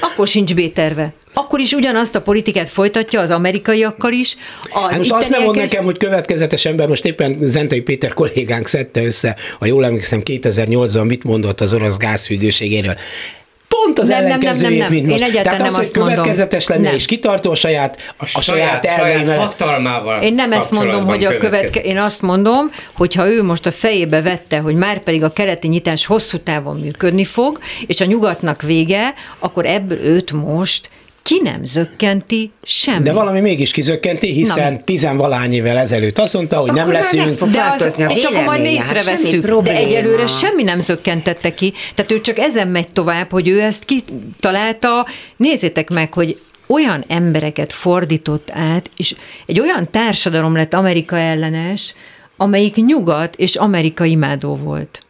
akkor 0.01 0.29
sincs 0.29 0.55
B-terve. 0.55 1.13
Akkor 1.35 1.61
is 1.61 1.73
ugyanazt 1.73 2.15
a 2.15 2.23
politikát 2.23 2.69
folytatja 2.69 3.21
az 3.21 3.31
amerikaiakkal 3.31 4.13
is. 4.13 4.37
Az 4.63 4.81
hát 4.81 4.97
most 4.97 5.13
azt 5.13 5.31
nem 5.31 5.43
mond 5.43 5.57
nekem, 5.57 5.85
hogy 5.85 5.97
következetes 5.97 6.65
ember, 6.65 6.89
most 6.89 7.05
éppen 7.05 7.39
Zentai 7.41 7.81
Péter 7.81 8.13
kollégánk 8.13 8.67
szedte 8.67 9.05
össze, 9.05 9.37
a 9.59 9.67
jól 9.67 9.85
emlékszem 9.85 10.21
2008-ban 10.25 11.07
mit 11.07 11.25
mondott 11.25 11.61
az 11.61 11.73
orosz 11.73 11.97
gázfüggőségéről 11.97 12.95
pont 13.85 13.99
az 13.99 14.09
nem, 14.09 14.25
ellenkezőjét, 14.25 14.79
nem, 14.79 14.89
nem, 14.89 14.89
nem. 14.89 14.93
mint 14.93 15.07
most. 15.07 15.23
Én 15.23 15.29
egyáltalán 15.29 15.59
Tehát 15.59 15.73
az, 15.73 15.91
nem 15.91 16.03
hogy 16.05 16.15
következetes 16.15 16.67
lenne 16.67 16.83
nem. 16.83 16.95
és 16.95 17.05
kitartó 17.05 17.51
a 17.51 17.55
saját, 17.55 18.15
a, 18.17 18.25
a 18.33 18.41
saját, 18.41 18.85
saját, 18.85 18.99
saját 18.99 19.41
hatalmával 19.41 20.23
Én 20.23 20.35
nem 20.35 20.53
ezt 20.53 20.71
mondom, 20.71 21.07
hogy 21.07 21.25
a 21.25 21.37
követke, 21.37 21.81
én 21.81 21.99
azt 21.99 22.23
mondom, 22.23 22.71
hogy 22.93 23.15
ha 23.15 23.29
ő 23.29 23.43
most 23.43 23.67
a 23.67 23.73
fejébe 23.73 24.23
vette, 24.23 24.59
hogy 24.59 24.75
már 24.75 25.03
pedig 25.03 25.23
a 25.23 25.33
keleti 25.33 25.69
nyitás 25.69 26.07
hosszú 26.07 26.39
távon 26.39 26.81
működni 26.81 27.25
fog, 27.25 27.59
és 27.87 28.01
a 28.01 28.05
nyugatnak 28.05 28.63
vége, 28.63 29.15
akkor 29.39 29.67
ebből 29.67 29.99
őt 29.99 30.33
most 30.33 30.91
ki 31.23 31.41
nem 31.43 31.65
zökkenti 31.65 32.51
semmi. 32.63 33.03
De 33.03 33.13
valami 33.13 33.41
mégis 33.41 33.71
kizökkenti, 33.71 34.33
hiszen 34.33 34.73
Na, 34.73 34.81
tizenvalány 34.85 35.53
évvel 35.53 35.77
ezelőtt 35.77 36.19
azt 36.19 36.35
mondta, 36.35 36.59
hogy 36.59 36.69
akkor 36.69 36.83
nem 36.83 36.93
leszünk. 36.93 37.37
Fog 37.37 37.51
de 37.51 37.77
az, 37.79 37.99
a 37.99 38.05
és 38.05 38.25
akkor 38.25 38.45
majd 38.45 38.65
észrevesszük. 38.65 39.61
De 39.61 39.75
egyelőre 39.75 40.27
semmi 40.27 40.63
nem 40.63 40.81
zökkentette 40.81 41.55
ki. 41.55 41.73
Tehát 41.95 42.11
ő 42.11 42.21
csak 42.21 42.39
ezen 42.39 42.69
megy 42.69 42.93
tovább, 42.93 43.31
hogy 43.31 43.49
ő 43.49 43.61
ezt 43.61 43.85
kitalálta. 43.85 45.07
Nézzétek 45.37 45.91
meg, 45.91 46.15
hogy 46.15 46.41
olyan 46.67 47.05
embereket 47.09 47.73
fordított 47.73 48.51
át, 48.51 48.91
és 48.97 49.15
egy 49.47 49.61
olyan 49.61 49.91
társadalom 49.91 50.55
lett 50.57 50.75
Amerika 50.75 51.17
ellenes, 51.17 51.95
amelyik 52.37 52.75
nyugat 52.75 53.37
és 53.37 53.57
Amerika 53.57 54.05
imádó 54.05 54.57
volt. 54.57 55.05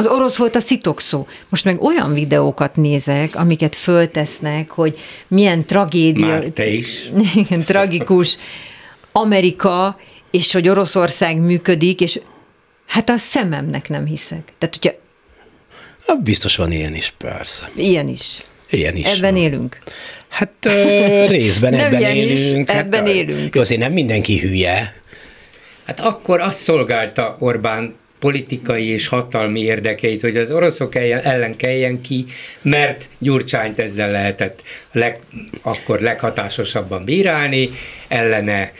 Az 0.00 0.06
orosz 0.06 0.36
volt 0.36 0.56
a 0.56 0.60
szitokszó. 0.60 1.26
Most 1.48 1.64
meg 1.64 1.82
olyan 1.82 2.14
videókat 2.14 2.76
nézek, 2.76 3.36
amiket 3.36 3.76
föltesznek, 3.76 4.70
hogy 4.70 4.98
milyen 5.28 5.64
tragédia. 5.66 6.26
Már 6.26 6.44
te 6.44 6.66
is. 6.66 7.10
Igen, 7.34 7.64
tragikus 7.64 8.38
Amerika, 9.12 10.00
és 10.30 10.52
hogy 10.52 10.68
Oroszország 10.68 11.40
működik, 11.40 12.00
és 12.00 12.20
hát 12.86 13.08
a 13.08 13.16
szememnek 13.16 13.88
nem 13.88 14.06
hiszek. 14.06 14.52
Tehát, 14.58 14.78
hogyha... 14.80 14.98
Hát 16.06 16.22
biztos 16.22 16.56
van 16.56 16.72
ilyen 16.72 16.94
is, 16.94 17.14
persze. 17.18 17.70
Ilyen 17.74 18.08
is. 18.08 18.38
Ilyen 18.70 18.96
is. 18.96 19.06
Ebben 19.06 19.34
van. 19.34 19.42
élünk. 19.42 19.78
Hát 20.28 20.52
ö, 20.66 21.26
részben 21.26 21.72
nem 21.74 21.86
ebben 21.86 22.02
élünk. 22.02 22.68
Is, 22.68 22.74
hát, 22.74 22.84
ebben 22.84 23.06
élünk. 23.06 23.54
Jó, 23.54 23.60
azért 23.60 23.80
nem 23.80 23.92
mindenki 23.92 24.38
hülye. 24.38 24.94
Hát 25.84 26.00
akkor 26.00 26.40
azt 26.40 26.58
szolgálta 26.58 27.36
Orbán 27.38 27.94
politikai 28.18 28.86
és 28.86 29.06
hatalmi 29.06 29.60
érdekeit, 29.60 30.20
hogy 30.20 30.36
az 30.36 30.50
oroszok 30.50 30.94
ellen 30.94 31.56
keljen 31.56 32.00
ki, 32.00 32.24
mert 32.62 33.08
Gyurcsányt 33.18 33.78
ezzel 33.78 34.10
lehetett 34.10 34.62
leg, 34.92 35.18
akkor 35.62 36.00
leghatásosabban 36.00 37.04
bírálni, 37.04 37.70
ellene 38.08 38.72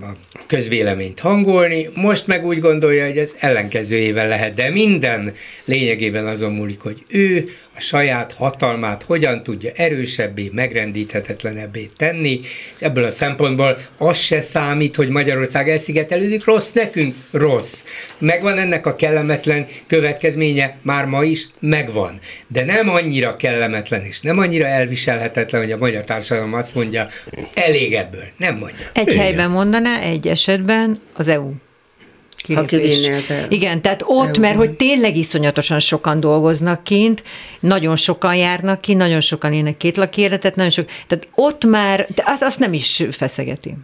a 0.00 0.36
közvéleményt 0.46 1.20
hangolni, 1.20 1.88
most 1.94 2.26
meg 2.26 2.46
úgy 2.46 2.60
gondolja, 2.60 3.06
hogy 3.06 3.18
ez 3.18 3.36
ellenkezőjével 3.38 4.28
lehet, 4.28 4.54
de 4.54 4.70
minden 4.70 5.32
lényegében 5.64 6.26
azon 6.26 6.52
múlik, 6.52 6.80
hogy 6.80 7.04
ő 7.08 7.48
a 7.78 7.80
saját 7.80 8.32
hatalmát 8.32 9.02
hogyan 9.02 9.42
tudja 9.42 9.70
erősebbé, 9.76 10.50
megrendíthetetlenebbé 10.52 11.88
tenni, 11.96 12.40
és 12.42 12.80
ebből 12.80 13.04
a 13.04 13.10
szempontból 13.10 13.78
az 13.98 14.16
se 14.18 14.40
számít, 14.40 14.96
hogy 14.96 15.08
Magyarország 15.08 15.68
elszigetelődik, 15.68 16.44
rossz 16.44 16.72
nekünk, 16.72 17.14
rossz. 17.30 17.84
Megvan 18.18 18.58
ennek 18.58 18.86
a 18.86 18.94
kellemetlen 18.94 19.66
következménye, 19.86 20.76
már 20.82 21.04
ma 21.04 21.24
is 21.24 21.48
megvan, 21.58 22.20
de 22.46 22.64
nem 22.64 22.88
annyira 22.88 23.36
kellemetlen 23.36 24.04
és 24.04 24.20
nem 24.20 24.38
annyira 24.38 24.66
elviselhetetlen, 24.66 25.60
hogy 25.60 25.72
a 25.72 25.76
magyar 25.76 26.04
társadalom 26.04 26.54
azt 26.54 26.74
mondja, 26.74 27.06
elég 27.54 27.94
ebből, 27.94 28.24
nem 28.36 28.56
mondja. 28.56 28.86
Egy 28.92 29.08
Igen. 29.08 29.22
helyben 29.22 29.50
mondaná, 29.50 30.00
egy 30.00 30.28
esetben 30.28 31.00
az 31.14 31.28
EU 31.28 31.52
kilépés. 32.42 33.08
Ha 33.08 33.14
az 33.14 33.30
el. 33.30 33.46
Igen, 33.50 33.82
tehát 33.82 34.02
ott, 34.06 34.36
EU. 34.36 34.40
mert 34.40 34.56
hogy 34.56 34.70
tényleg 34.70 35.16
iszonyatosan 35.16 35.78
sokan 35.78 36.20
dolgoznak 36.20 36.84
kint, 36.84 37.22
nagyon 37.60 37.96
sokan 37.96 38.36
járnak 38.36 38.80
ki, 38.80 38.94
nagyon 38.94 39.20
sokan 39.20 39.52
élnek 39.52 39.76
két 39.76 39.96
lakéletet, 39.96 40.56
nagyon 40.56 40.70
sok, 40.70 40.86
tehát 41.06 41.28
ott 41.34 41.64
már, 41.64 42.06
de 42.14 42.22
azt, 42.26 42.42
azt 42.42 42.58
nem 42.58 42.72
is 42.72 43.02
feszegeti. 43.10 43.74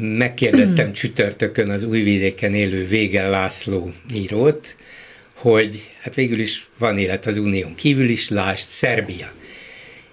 Megkérdeztem 0.00 0.92
csütörtökön 0.92 1.70
az 1.70 1.82
újvidéken 1.82 2.54
élő 2.54 2.86
Vége 2.86 3.28
László 3.28 3.90
írót, 4.14 4.76
hogy 5.36 5.90
hát 6.00 6.14
végül 6.14 6.38
is 6.38 6.68
van 6.78 6.98
élet 6.98 7.26
az 7.26 7.38
unión 7.38 7.74
kívül 7.74 8.08
is, 8.08 8.28
lásd 8.28 8.68
Szerbia. 8.68 9.32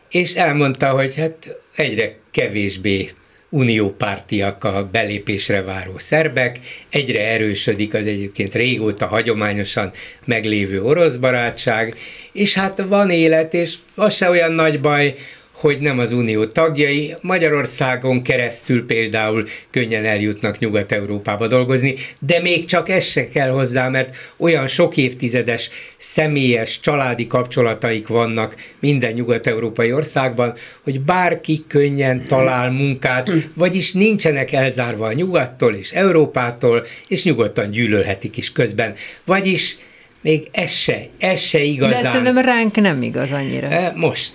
És 0.09 0.33
elmondta, 0.33 0.89
hogy 0.89 1.15
hát 1.15 1.55
egyre 1.75 2.17
kevésbé 2.31 3.09
uniópártiak 3.49 4.63
a 4.63 4.89
belépésre 4.91 5.61
váró 5.61 5.97
szerbek, 5.97 6.59
egyre 6.89 7.27
erősödik 7.27 7.93
az 7.93 8.05
egyébként 8.05 8.55
régóta 8.55 9.07
hagyományosan 9.07 9.91
meglévő 10.25 10.83
orosz 10.83 11.15
barátság, 11.15 11.95
és 12.31 12.53
hát 12.53 12.81
van 12.87 13.09
élet, 13.09 13.53
és 13.53 13.75
az 13.95 14.15
se 14.15 14.29
olyan 14.29 14.51
nagy 14.51 14.81
baj, 14.81 15.15
hogy 15.59 15.81
nem 15.81 15.99
az 15.99 16.11
unió 16.11 16.45
tagjai, 16.45 17.15
Magyarországon 17.21 18.23
keresztül 18.23 18.85
például 18.85 19.47
könnyen 19.69 20.05
eljutnak 20.05 20.59
Nyugat-Európába 20.59 21.47
dolgozni, 21.47 21.95
de 22.19 22.41
még 22.41 22.65
csak 22.65 22.89
ez 22.89 23.03
se 23.05 23.27
kell 23.29 23.49
hozzá, 23.49 23.87
mert 23.89 24.15
olyan 24.37 24.67
sok 24.67 24.97
évtizedes 24.97 25.69
személyes, 25.97 26.79
családi 26.79 27.27
kapcsolataik 27.27 28.07
vannak 28.07 28.55
minden 28.79 29.13
nyugat-európai 29.13 29.93
országban, 29.93 30.53
hogy 30.83 31.01
bárki 31.01 31.63
könnyen 31.67 32.27
talál 32.27 32.71
munkát, 32.71 33.29
vagyis 33.55 33.93
nincsenek 33.93 34.51
elzárva 34.51 35.05
a 35.05 35.13
nyugattól 35.13 35.75
és 35.75 35.91
Európától, 35.91 36.85
és 37.07 37.23
nyugodtan 37.23 37.71
gyűlölhetik 37.71 38.37
is 38.37 38.51
közben. 38.51 38.93
Vagyis 39.25 39.77
még 40.21 40.47
ez 40.51 40.71
se, 40.71 41.07
ez 41.19 41.39
se 41.39 41.61
igazán. 41.61 42.03
De 42.03 42.09
szerintem 42.09 42.37
ránk 42.37 42.75
nem 42.75 43.01
igaz 43.01 43.31
annyira. 43.31 43.67
E, 43.67 43.93
most 43.95 44.31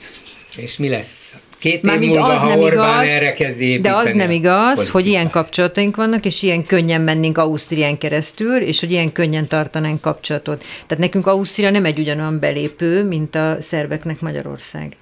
és 0.57 0.77
mi 0.77 0.89
lesz? 0.89 1.37
Két 1.59 1.83
Már 1.83 2.03
év 2.03 2.09
múlva, 2.09 2.25
az 2.25 2.41
ha 2.41 2.49
nem 2.49 2.59
Orbán 2.59 3.03
igaz, 3.03 3.15
erre 3.15 3.33
kezdi 3.33 3.65
építeni. 3.65 3.95
De 3.95 4.11
az 4.11 4.15
nem 4.15 4.31
igaz, 4.31 4.91
hogy 4.91 5.07
ilyen 5.07 5.31
kapcsolataink 5.31 5.97
vannak, 5.97 6.25
és 6.25 6.43
ilyen 6.43 6.65
könnyen 6.65 7.01
mennénk 7.01 7.39
Ausztrián 7.39 7.99
keresztül, 7.99 8.57
és 8.57 8.81
hogy 8.81 8.91
ilyen 8.91 9.13
könnyen 9.13 9.49
tartanánk 9.49 10.01
kapcsolatot. 10.01 10.65
Tehát 10.87 10.99
nekünk 10.99 11.27
Ausztria 11.27 11.71
nem 11.71 11.85
egy 11.85 11.99
ugyanolyan 11.99 12.39
belépő, 12.39 13.05
mint 13.05 13.35
a 13.35 13.57
szerveknek 13.61 14.21
Magyarország. 14.21 14.97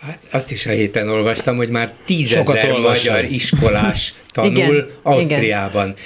Hát 0.00 0.18
azt 0.30 0.50
is 0.50 0.66
a 0.66 0.70
héten 0.70 1.08
olvastam, 1.08 1.56
hogy 1.56 1.68
már 1.68 1.92
tízezer 2.04 2.78
magyar 2.78 3.24
iskolás 3.24 4.14
tanul 4.32 4.50
igen, 4.50 4.86
Ausztriában. 5.02 5.84
Igen. 5.84 5.96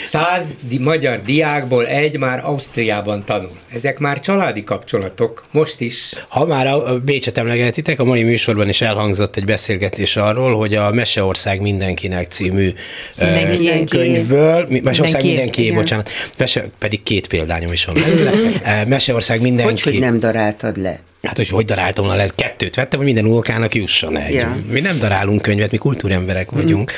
Száz 0.00 0.58
di- 0.68 0.78
magyar 0.78 1.20
diákból 1.20 1.86
egy 1.86 2.18
már 2.18 2.44
Ausztriában 2.44 3.24
tanul. 3.24 3.56
Ezek 3.72 3.98
már 3.98 4.20
családi 4.20 4.64
kapcsolatok, 4.64 5.44
most 5.50 5.80
is. 5.80 6.12
Ha 6.28 6.46
már 6.46 6.66
a 6.66 6.98
Bécset 6.98 7.38
emlegetitek, 7.38 8.00
a 8.00 8.04
mai 8.04 8.22
műsorban 8.22 8.68
is 8.68 8.80
elhangzott 8.80 9.36
egy 9.36 9.44
beszélgetés 9.44 10.16
arról, 10.16 10.56
hogy 10.56 10.74
a 10.74 10.90
Meseország 10.90 11.60
mindenkinek 11.60 12.30
című 12.30 12.72
mindenki. 13.18 13.84
könyvből, 13.96 14.68
Meseország 14.82 15.22
mindenki, 15.22 15.60
mindenki 15.60 15.72
bocsánat, 15.72 16.08
Mese, 16.36 16.64
pedig 16.78 17.02
két 17.02 17.26
példányom 17.26 17.72
is 17.72 17.84
van 17.84 17.94
belőle. 17.94 18.32
Meseország 18.86 19.40
mindenki. 19.40 19.72
Hogy, 19.72 19.82
hogy 19.82 20.00
nem 20.00 20.18
daráltad 20.18 20.76
le? 20.76 21.00
Hát, 21.22 21.36
hogy 21.36 21.48
hogy 21.48 21.64
daráltam 21.64 22.04
volna, 22.04 22.18
lehet 22.18 22.34
kettőt 22.34 22.74
vettem, 22.74 22.98
hogy 22.98 23.12
minden 23.12 23.32
unokának 23.32 23.74
jusson 23.74 24.16
egy. 24.16 24.34
Ja. 24.34 24.56
Mi 24.70 24.80
nem 24.80 24.98
darálunk 24.98 25.42
könyvet, 25.42 25.70
mi 25.70 25.76
kultúremberek 25.76 26.50
vagyunk. 26.50 26.92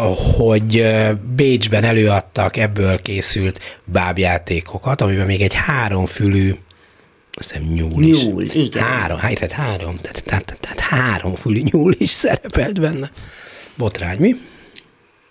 Mm. 0.00 0.04
Hogy 0.36 0.86
Bécsben 1.36 1.84
előadtak 1.84 2.56
ebből 2.56 3.02
készült 3.02 3.80
bábjátékokat, 3.84 5.00
amiben 5.00 5.26
még 5.26 5.40
egy 5.40 5.54
háromfülű 5.54 6.54
azt 7.34 7.52
hiszem 7.52 7.68
nyúl 7.74 8.02
is. 8.02 8.24
Nyúl, 8.24 8.42
igen. 8.42 8.82
Három, 8.82 9.18
hát, 9.18 9.34
tehát 9.34 9.52
három, 9.52 9.96
tehát, 9.96 10.24
tehát, 10.24 10.58
tehát 10.60 10.78
három 10.78 11.34
fülű 11.34 11.62
nyúl 11.70 11.94
is 11.98 12.10
szerepelt 12.10 12.80
benne. 12.80 13.10
Botrány, 13.76 14.18
mi? 14.18 14.36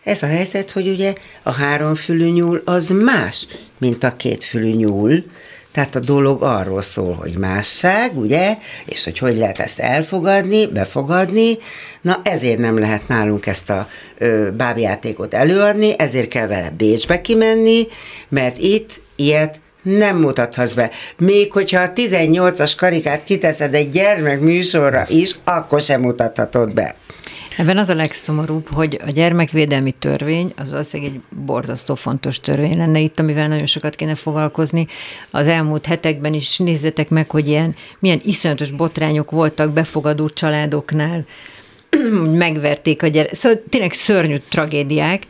Ez 0.03 0.23
a 0.23 0.27
helyzet, 0.27 0.71
hogy 0.71 0.87
ugye 0.87 1.13
a 1.43 1.51
háromfülű 1.51 2.29
nyúl 2.29 2.61
az 2.65 2.89
más, 2.89 3.47
mint 3.77 4.03
a 4.03 4.15
kétfülű 4.15 4.75
nyúl, 4.75 5.23
tehát 5.71 5.95
a 5.95 5.99
dolog 5.99 6.43
arról 6.43 6.81
szól, 6.81 7.13
hogy 7.13 7.37
másság, 7.37 8.17
ugye, 8.17 8.57
és 8.85 9.03
hogy 9.03 9.17
hogy 9.17 9.37
lehet 9.37 9.59
ezt 9.59 9.79
elfogadni, 9.79 10.67
befogadni. 10.67 11.57
Na 12.01 12.21
ezért 12.23 12.57
nem 12.57 12.79
lehet 12.79 13.07
nálunk 13.07 13.45
ezt 13.45 13.69
a 13.69 13.87
ö, 14.17 14.49
bábjátékot 14.57 15.33
előadni, 15.33 15.93
ezért 15.97 16.27
kell 16.27 16.47
vele 16.47 16.69
Bécsbe 16.77 17.21
kimenni, 17.21 17.87
mert 18.29 18.57
itt 18.57 19.01
ilyet 19.15 19.59
nem 19.81 20.17
mutathatsz 20.17 20.73
be. 20.73 20.91
Még 21.17 21.51
hogyha 21.51 21.81
a 21.81 21.91
18-as 21.93 22.73
karikát 22.77 23.23
kiteszed 23.23 23.73
egy 23.73 23.89
gyermek 23.89 24.39
műsorra 24.39 25.03
is, 25.07 25.35
akkor 25.43 25.81
sem 25.81 26.01
mutathatod 26.01 26.73
be. 26.73 26.95
Ebben 27.57 27.77
az 27.77 27.89
a 27.89 27.93
legszomorúbb, 27.93 28.67
hogy 28.73 28.99
a 29.05 29.09
gyermekvédelmi 29.09 29.91
törvény 29.91 30.53
az 30.57 30.71
valószínűleg 30.71 31.13
egy 31.13 31.21
borzasztó 31.45 31.95
fontos 31.95 32.39
törvény 32.39 32.77
lenne 32.77 32.99
itt, 32.99 33.19
amivel 33.19 33.47
nagyon 33.47 33.65
sokat 33.65 33.95
kéne 33.95 34.15
foglalkozni. 34.15 34.87
Az 35.31 35.47
elmúlt 35.47 35.85
hetekben 35.85 36.33
is 36.33 36.57
nézzetek 36.57 37.09
meg, 37.09 37.29
hogy 37.29 37.47
ilyen, 37.47 37.75
milyen 37.99 38.19
iszonyatos 38.23 38.71
botrányok 38.71 39.31
voltak 39.31 39.71
befogadó 39.71 40.29
családoknál, 40.29 41.25
megverték 42.45 43.03
a 43.03 43.07
gyerek. 43.07 43.33
Szóval 43.33 43.63
tényleg 43.69 43.93
szörnyű 43.93 44.37
tragédiák. 44.37 45.27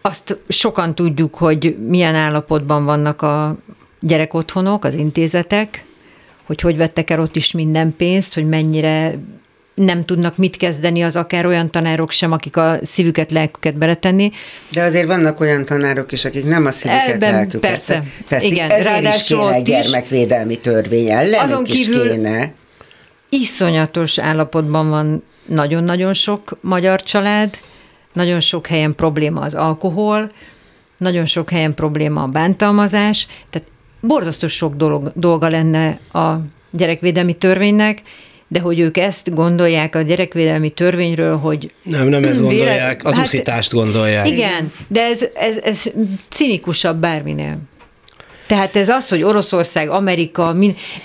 Azt 0.00 0.38
sokan 0.48 0.94
tudjuk, 0.94 1.34
hogy 1.34 1.76
milyen 1.88 2.14
állapotban 2.14 2.84
vannak 2.84 3.22
a 3.22 3.56
gyerekotthonok, 4.00 4.84
az 4.84 4.94
intézetek, 4.94 5.84
hogy 6.44 6.60
hogy 6.60 6.76
vettek 6.76 7.10
el 7.10 7.20
ott 7.20 7.36
is 7.36 7.52
minden 7.52 7.96
pénzt, 7.96 8.34
hogy 8.34 8.48
mennyire 8.48 9.18
nem 9.76 10.04
tudnak 10.04 10.36
mit 10.36 10.56
kezdeni 10.56 11.02
az 11.02 11.16
akár 11.16 11.46
olyan 11.46 11.70
tanárok 11.70 12.10
sem, 12.10 12.32
akik 12.32 12.56
a 12.56 12.78
szívüket, 12.82 13.30
lelküket 13.30 13.76
beletenni. 13.78 14.30
De 14.72 14.82
azért 14.82 15.06
vannak 15.06 15.40
olyan 15.40 15.64
tanárok 15.64 16.12
is, 16.12 16.24
akik 16.24 16.44
nem 16.44 16.66
a 16.66 16.70
szívüket, 16.70 17.08
Ebben 17.08 17.32
lelküket 17.32 17.60
persze. 17.70 18.02
teszik. 18.28 18.50
Igen, 18.50 18.70
Ezért 18.70 18.84
ráadásul 18.88 19.38
is 19.38 19.46
kéne 19.46 19.60
gyermekvédelmi 19.60 20.58
törvény 20.58 21.08
ellen, 21.10 21.40
azon 21.40 21.64
kívül 21.64 22.04
is 22.04 22.10
kéne. 22.10 22.52
iszonyatos 23.28 24.18
állapotban 24.18 24.88
van 24.88 25.22
nagyon-nagyon 25.46 26.14
sok 26.14 26.58
magyar 26.60 27.02
család, 27.02 27.58
nagyon 28.12 28.40
sok 28.40 28.66
helyen 28.66 28.94
probléma 28.94 29.40
az 29.40 29.54
alkohol, 29.54 30.30
nagyon 30.98 31.26
sok 31.26 31.50
helyen 31.50 31.74
probléma 31.74 32.22
a 32.22 32.26
bántalmazás, 32.26 33.26
tehát 33.50 33.68
borzasztó 34.00 34.48
sok 34.48 34.74
dolog, 34.74 35.12
dolga 35.14 35.48
lenne 35.48 35.98
a 36.12 36.34
gyerekvédelmi 36.70 37.34
törvénynek, 37.34 38.02
de 38.48 38.60
hogy 38.60 38.80
ők 38.80 38.96
ezt 38.96 39.34
gondolják 39.34 39.94
a 39.94 40.02
gyerekvédelmi 40.02 40.70
törvényről, 40.70 41.36
hogy... 41.36 41.72
Nem, 41.82 42.08
nem 42.08 42.24
ezt 42.24 42.40
gondolják, 42.40 43.04
az 43.04 43.14
hát, 43.14 43.24
uszítást 43.24 43.72
gondolják. 43.72 44.28
Igen, 44.28 44.72
de 44.88 45.02
ez, 45.02 45.24
ez, 45.34 45.56
ez 45.56 45.82
cinikusabb 46.28 46.96
bárminél. 46.96 47.58
Tehát 48.46 48.76
ez 48.76 48.88
az, 48.88 49.08
hogy 49.08 49.22
Oroszország, 49.22 49.90
Amerika, 49.90 50.56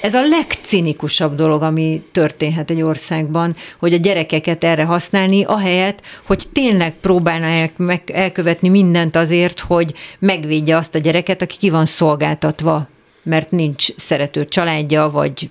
ez 0.02 0.14
a 0.14 0.28
legcinikusabb 0.28 1.36
dolog, 1.36 1.62
ami 1.62 2.04
történhet 2.12 2.70
egy 2.70 2.82
országban, 2.82 3.56
hogy 3.80 3.94
a 3.94 3.98
gyerekeket 3.98 4.64
erre 4.64 4.84
használni, 4.84 5.44
ahelyett, 5.44 6.02
hogy 6.26 6.44
tényleg 6.54 6.94
próbálnák 7.02 7.78
meg 7.78 8.02
elkövetni 8.14 8.70
mindent 8.70 9.16
azért, 9.16 9.60
hogy 9.60 9.94
megvédje 10.20 10.78
azt 10.78 10.96
a 10.96 11.00
gyereket, 11.00 11.42
aki 11.42 11.58
ki 11.58 11.70
van 11.70 11.86
szolgáltatva, 11.86 12.88
mert 13.24 13.52
nincs 13.52 13.96
szerető 13.96 14.48
családja, 14.48 15.10
vagy 15.10 15.50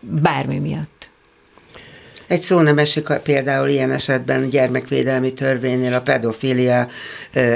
bármi 0.00 0.58
miatt. 0.58 0.93
Egy 2.26 2.40
szó 2.40 2.60
nem 2.60 2.78
esik 2.78 3.06
például 3.22 3.68
ilyen 3.68 3.90
esetben 3.90 4.48
gyermekvédelmi 4.48 5.32
törvénynél 5.32 5.92
a 5.92 6.00
pedofilia 6.00 6.88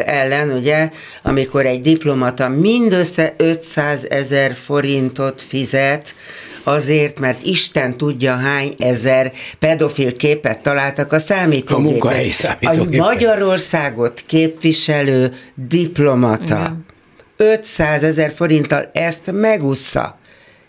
ellen, 0.04 0.50
ugye, 0.50 0.90
amikor 1.22 1.66
egy 1.66 1.80
diplomata 1.80 2.48
mindössze 2.48 3.34
500 3.36 4.06
ezer 4.10 4.54
forintot 4.54 5.42
fizet, 5.42 6.14
azért, 6.62 7.18
mert 7.18 7.42
Isten 7.42 7.96
tudja 7.96 8.34
hány 8.34 8.74
ezer 8.78 9.32
pedofil 9.58 10.16
képet 10.16 10.58
találtak 10.58 11.12
a 11.12 11.18
számítógépen. 11.18 11.86
A 11.86 11.90
munkahelyi 11.90 12.30
számítógépen. 12.30 13.00
A 13.00 13.04
Magyarországot 13.04 14.22
képviselő 14.26 15.32
diplomata 15.54 16.54
Igen. 16.54 16.86
500 17.36 18.02
ezer 18.02 18.32
forinttal 18.32 18.90
ezt 18.92 19.32
megúszza. 19.32 20.18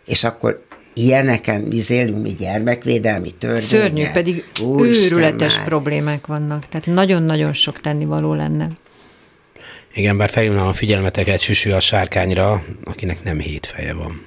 És 0.06 0.24
akkor 0.24 0.68
ilyeneken 1.04 1.70
bizélünk 1.70 2.22
mi 2.22 2.34
gyermekvédelmi 2.38 3.34
törvénye. 3.40 3.62
Szörnyű, 3.62 4.06
pedig 4.14 4.44
Úristen 4.62 5.18
őrületes 5.18 5.56
már. 5.56 5.66
problémák 5.66 6.28
vannak. 6.28 6.68
Tehát 6.68 6.86
nagyon-nagyon 6.88 7.54
sok 7.54 7.80
tennivaló 7.80 8.34
lenne. 8.34 8.70
Igen, 9.94 10.18
bár 10.18 10.30
felhívnám 10.30 10.68
a 10.68 10.74
figyelmeteket 10.74 11.40
Süsű 11.40 11.72
a 11.72 11.80
sárkányra, 11.80 12.64
akinek 12.84 13.24
nem 13.24 13.40
hét 13.40 13.66
feje 13.66 13.94
van. 13.94 14.26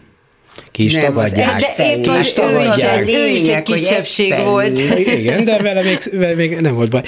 Ki 0.71 0.85
is 0.85 0.95
nem, 0.95 1.05
tagadják. 1.05 1.61
De 1.77 1.95
épp 1.95 2.03
ki 2.03 2.19
is 2.19 2.33
tagadják. 2.33 3.09
Ő 3.09 3.27
is 3.27 3.47
egy 3.47 3.63
kisebbség 3.63 4.35
volt. 4.45 4.79
Igen, 4.99 5.45
de 5.45 5.63
vele 5.63 5.83
még, 5.83 5.99
vele 6.13 6.35
még 6.35 6.61
nem 6.61 6.75
volt 6.75 6.91
baj. 6.91 7.03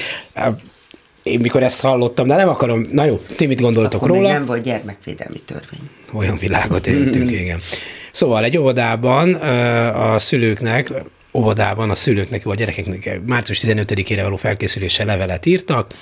Én 1.22 1.40
mikor 1.40 1.62
ezt 1.62 1.80
hallottam, 1.80 2.26
de 2.26 2.36
nem 2.36 2.48
akarom, 2.48 2.86
na 2.92 3.04
jó, 3.04 3.20
ti 3.36 3.46
mit 3.46 3.60
gondoltok 3.60 4.02
Akkor 4.02 4.16
róla? 4.16 4.32
nem 4.32 4.46
volt 4.46 4.62
gyermekvédelmi 4.62 5.40
törvény. 5.40 5.80
Olyan 6.12 6.38
világot 6.38 6.86
éltünk, 6.86 7.30
igen. 7.40 7.60
Szóval 8.14 8.44
egy 8.44 8.56
óvodában 8.56 9.34
a 9.94 10.18
szülőknek, 10.18 10.92
óvodában 11.32 11.90
a 11.90 11.94
szülőknek, 11.94 12.44
vagy 12.44 12.54
a 12.54 12.58
gyerekeknek 12.58 13.20
március 13.26 13.60
15-ére 13.64 14.20
való 14.22 14.36
felkészülése 14.36 15.04
levelet 15.04 15.46
írtak, 15.46 15.92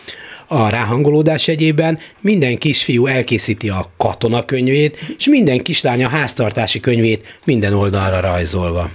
a 0.46 0.68
ráhangolódás 0.68 1.48
egyében 1.48 1.98
minden 2.20 2.58
kisfiú 2.58 3.06
elkészíti 3.06 3.68
a 3.68 3.90
katonakönyvét, 3.96 4.98
és 5.18 5.28
minden 5.28 5.62
kislány 5.62 6.04
a 6.04 6.08
háztartási 6.08 6.80
könyvét 6.80 7.38
minden 7.46 7.72
oldalra 7.72 8.20
rajzolva. 8.20 8.90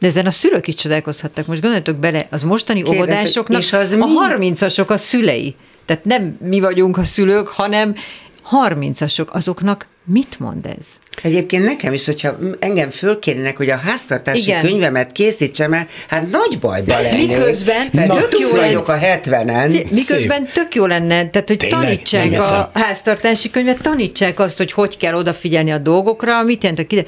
De 0.00 0.06
ezen 0.06 0.26
a 0.26 0.30
szülők 0.30 0.68
is 0.68 0.74
csodálkozhattak. 0.74 1.46
Most 1.46 1.60
gondoljatok 1.60 1.96
bele, 1.96 2.26
az 2.30 2.42
mostani 2.42 2.82
Kérdeztek, 2.82 3.08
óvodásoknak 3.08 3.60
és 3.60 3.72
az 3.72 3.92
a 3.92 4.06
harmincasok 4.06 4.90
a 4.90 4.96
szülei. 4.96 5.54
Tehát 5.84 6.04
nem 6.04 6.38
mi 6.40 6.60
vagyunk 6.60 6.98
a 6.98 7.04
szülők, 7.04 7.48
hanem 7.48 7.94
harmincasok, 8.42 9.34
azoknak 9.34 9.86
mit 10.08 10.38
mond 10.38 10.66
ez? 10.66 10.86
Egyébként 11.22 11.64
nekem 11.64 11.92
is, 11.92 12.06
hogyha 12.06 12.36
engem 12.58 12.90
fölkérnének, 12.90 13.56
hogy 13.56 13.70
a 13.70 13.76
háztartási 13.76 14.40
Igen. 14.40 14.60
könyvemet 14.60 15.12
készítsem 15.12 15.72
el, 15.72 15.86
hát 16.08 16.30
nagy 16.30 16.58
bajba 16.58 17.00
lennék. 17.00 17.28
Miközben 17.28 17.88
mert 17.92 18.12
tök 18.12 18.38
jó 18.38 18.50
vagyok 18.50 18.88
a 18.88 18.98
70-en. 18.98 19.90
Miközben 19.90 20.44
Szép. 20.44 20.52
tök 20.52 20.74
jó 20.74 20.86
lenne, 20.86 21.28
tehát 21.30 21.48
hogy 21.48 21.56
Tényleg, 21.56 21.80
tanítsák 21.80 22.40
a 22.40 22.70
háztartási 22.74 23.50
könyvet, 23.50 23.80
tanítsák 23.80 24.38
azt, 24.38 24.56
hogy 24.56 24.72
hogy 24.72 24.96
kell 24.96 25.14
odafigyelni 25.14 25.70
a 25.70 25.78
dolgokra, 25.78 26.42
mit 26.42 26.62
jelent 26.62 26.80
a 26.80 26.86
kide... 26.86 27.04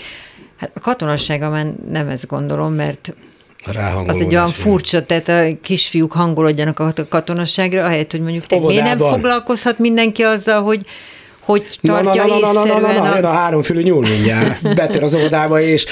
Hát 0.57 0.71
a 0.75 0.81
katonassága 0.81 1.51
már 1.51 1.67
nem 1.89 2.09
ezt 2.09 2.27
gondolom, 2.27 2.75
mert 2.75 3.15
az 4.07 4.21
egy 4.21 4.35
olyan 4.35 4.49
furcsa, 4.49 5.07
tehát 5.07 5.29
a 5.29 5.61
kisfiúk 5.63 6.13
hangolódjanak 6.13 6.79
a 6.79 6.93
katonasságra, 7.09 7.85
ahelyett, 7.85 8.11
hogy 8.11 8.21
mondjuk 8.21 8.47
te 8.47 8.59
miért 8.59 8.85
nem 8.85 8.99
foglalkozhat 8.99 9.79
mindenki 9.79 10.23
azzal, 10.23 10.63
hogy 10.63 10.87
hogy 11.41 11.79
tartja 11.83 12.27
na, 12.27 12.39
na, 12.39 12.53
na, 12.53 12.53
na, 12.53 12.65
na, 12.65 12.79
na, 12.79 12.93
na, 12.93 13.03
na, 13.03 13.15
jön 13.15 13.25
a 13.25 13.33
háromfülű 13.33 13.83
nyúl 13.83 14.09
mindjárt, 14.09 14.63
betör 14.75 15.03
az 15.03 15.15
óvodába, 15.15 15.61
és 15.61 15.87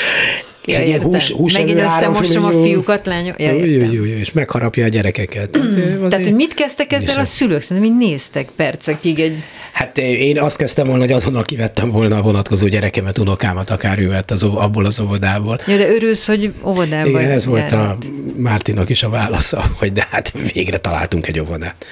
Ja, 0.68 0.78
egy 0.78 1.03
hús, 1.03 1.30
hús 1.30 1.53
Megint 1.53 1.78
összemostom 1.78 2.44
a 2.44 2.51
fiúkat, 2.51 3.07
lányok. 3.07 3.40
Ja, 3.40 3.53
jó, 3.53 3.64
jó, 3.64 3.92
jó, 3.92 4.05
és 4.05 4.32
megharapja 4.32 4.84
a 4.84 4.88
gyerekeket. 4.88 5.59
Mm. 5.59 6.09
Tehát, 6.09 6.24
hogy 6.24 6.34
mit 6.34 6.55
kezdtek 6.55 6.92
ezzel 6.92 7.18
a 7.18 7.24
szülők? 7.24 7.62
Szerintem, 7.62 7.92
mi 7.92 8.05
néztek 8.05 8.49
percekig 8.57 9.18
egy... 9.18 9.42
Hát 9.72 9.99
én 9.99 10.40
azt 10.40 10.57
kezdtem 10.57 10.86
volna, 10.86 11.03
hogy 11.03 11.12
azonnal 11.12 11.42
kivettem 11.42 11.90
volna 11.90 12.16
a 12.16 12.22
vonatkozó 12.22 12.66
gyerekemet, 12.66 13.18
unokámat, 13.18 13.70
akár 13.70 13.99
ő 13.99 14.09
vett 14.09 14.30
az, 14.30 14.42
abból 14.42 14.84
az 14.84 15.01
óvodából. 15.01 15.61
Ja, 15.66 15.76
de 15.76 15.88
örülsz, 15.88 16.26
hogy 16.26 16.53
óvodában 16.64 17.09
Igen, 17.09 17.30
ez 17.30 17.46
volt 17.46 17.72
a 17.72 17.99
Mártinak 18.36 18.90
is 18.90 19.03
a 19.03 19.09
válasza, 19.09 19.64
hogy 19.78 19.92
de 19.92 20.07
hát 20.11 20.32
végre 20.53 20.78
találtunk 20.78 21.26
egy 21.26 21.40
óvodát. 21.40 21.86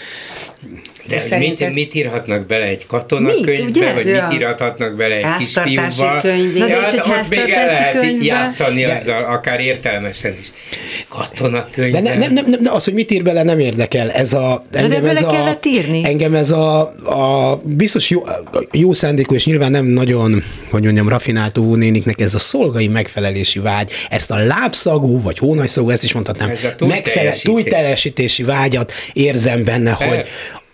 De 1.08 1.18
szerinted... 1.18 1.66
mit, 1.66 1.74
mit 1.74 1.94
írhatnak 1.94 2.46
bele 2.46 2.64
egy 2.64 2.86
katonakönyvbe, 2.86 3.92
vagy 3.92 4.06
ja. 4.06 4.26
mit 4.28 4.38
írhatnak 4.38 4.96
bele 4.96 5.14
egy 5.14 5.36
kisfiúba? 5.38 6.18
Könyvbe. 6.20 6.66
Ja, 6.66 6.80
hát 6.80 7.06
ott 7.06 7.28
még 7.28 7.38
el 7.38 7.66
lehet 7.66 7.98
könyvbe. 7.98 8.24
játszani 8.24 8.82
de... 8.82 8.92
azzal, 8.92 9.24
akár 9.24 9.60
értelmesen 9.60 10.34
is. 10.40 10.46
Katonakönyvbe. 11.08 12.00
De 12.00 12.08
ne, 12.08 12.16
nem, 12.16 12.32
nem, 12.32 12.44
nem, 12.60 12.74
az, 12.74 12.84
hogy 12.84 12.94
mit 12.94 13.10
ír 13.10 13.22
bele, 13.22 13.42
nem 13.42 13.58
érdekel. 13.58 14.10
Ez 14.10 14.32
a, 14.32 14.62
engem 14.72 15.02
de 15.02 15.08
ez 15.08 15.22
a, 15.22 15.26
kellett 15.26 15.66
írni. 15.66 16.00
Engem 16.04 16.34
ez 16.34 16.50
a, 16.50 16.80
a 17.04 17.60
biztos 17.64 18.10
jó, 18.10 18.22
jó 18.72 18.92
szándékú, 18.92 19.34
és 19.34 19.46
nyilván 19.46 19.70
nem 19.70 19.84
nagyon, 19.84 20.42
hogy 20.70 20.82
mondjam, 20.82 21.08
rafináltó 21.08 21.74
néniknek 21.74 22.20
ez 22.20 22.34
a 22.34 22.38
szolgai 22.38 22.88
megfelelési 22.88 23.58
vágy, 23.58 23.90
ezt 24.10 24.30
a 24.30 24.36
lábszagú, 24.36 25.22
vagy 25.22 25.38
hónajszagú, 25.38 25.90
ezt 25.90 26.04
is 26.04 26.12
mondhatnám, 26.12 26.52
megfelelő 26.78 27.36
túlteljesítési 27.42 28.42
vágyat 28.42 28.92
érzem 29.12 29.64
benne, 29.64 29.90
hogy 29.90 30.24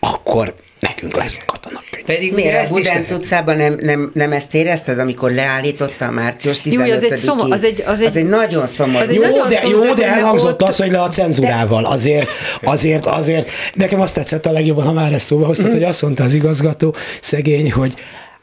akkor 0.06 0.54
nekünk 0.80 1.16
lesz 1.16 1.40
katonakönyv. 1.46 2.04
Pedig 2.04 2.32
Miért 2.34 2.70
a 2.70 2.74
Budánc 2.74 3.10
utcában 3.10 3.56
nem, 3.56 3.76
nem, 3.80 4.10
nem 4.14 4.32
ezt 4.32 4.54
érezted, 4.54 4.98
amikor 4.98 5.30
leállította 5.30 6.06
a 6.06 6.10
március 6.10 6.60
15 6.60 6.88
Jó, 6.88 6.94
az 6.94 7.12
egy, 7.12 7.18
szoma, 7.18 7.42
az 7.42 7.64
egy, 7.64 7.82
az 7.86 8.00
egy, 8.00 8.06
az 8.06 8.16
egy 8.16 8.28
nagyon 8.28 8.66
szomorú. 8.66 9.12
Jó, 9.12 9.20
nagyon 9.20 9.48
de, 9.48 9.60
jó, 9.68 9.94
de 9.94 10.06
elhangzott 10.06 10.62
ott... 10.62 10.68
az, 10.68 10.76
hogy 10.76 10.90
le 10.90 11.02
a 11.02 11.08
cenzúrával. 11.08 11.84
Azért, 11.84 12.28
azért, 12.62 13.06
azért. 13.06 13.50
Nekem 13.74 14.00
azt 14.00 14.14
tetszett 14.14 14.46
a 14.46 14.52
legjobban, 14.52 14.86
ha 14.86 14.92
már 14.92 15.12
ezt 15.12 15.26
szóba 15.26 15.46
hoztad, 15.46 15.70
mm. 15.70 15.72
hogy 15.72 15.84
azt 15.84 16.02
mondta 16.02 16.24
az 16.24 16.34
igazgató, 16.34 16.94
szegény, 17.20 17.72
hogy 17.72 17.94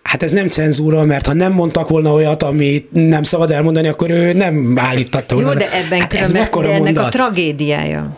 Hát 0.04 0.24
ez 0.24 0.32
nem 0.32 0.48
cenzúra, 0.48 1.04
mert 1.04 1.26
ha 1.26 1.34
nem 1.34 1.52
mondtak 1.52 1.90
volna 1.90 2.14
olyat, 2.14 2.44
amit 2.44 2.88
nem 2.92 3.24
szabad 3.24 3.52
elmondani, 3.52 3.88
akkor 3.88 4.10
ő 4.10 4.34
nem 4.34 4.74
állítatta 4.78 5.36
volna. 5.36 5.52
Jó, 5.52 5.58
de 5.58 5.72
ebben 5.72 6.00
hát 6.00 6.14
ez 6.14 6.32
de 6.32 6.38
ennek 6.38 6.56
mondat. 6.56 7.06
a 7.06 7.10
tragédiája. 7.10 8.18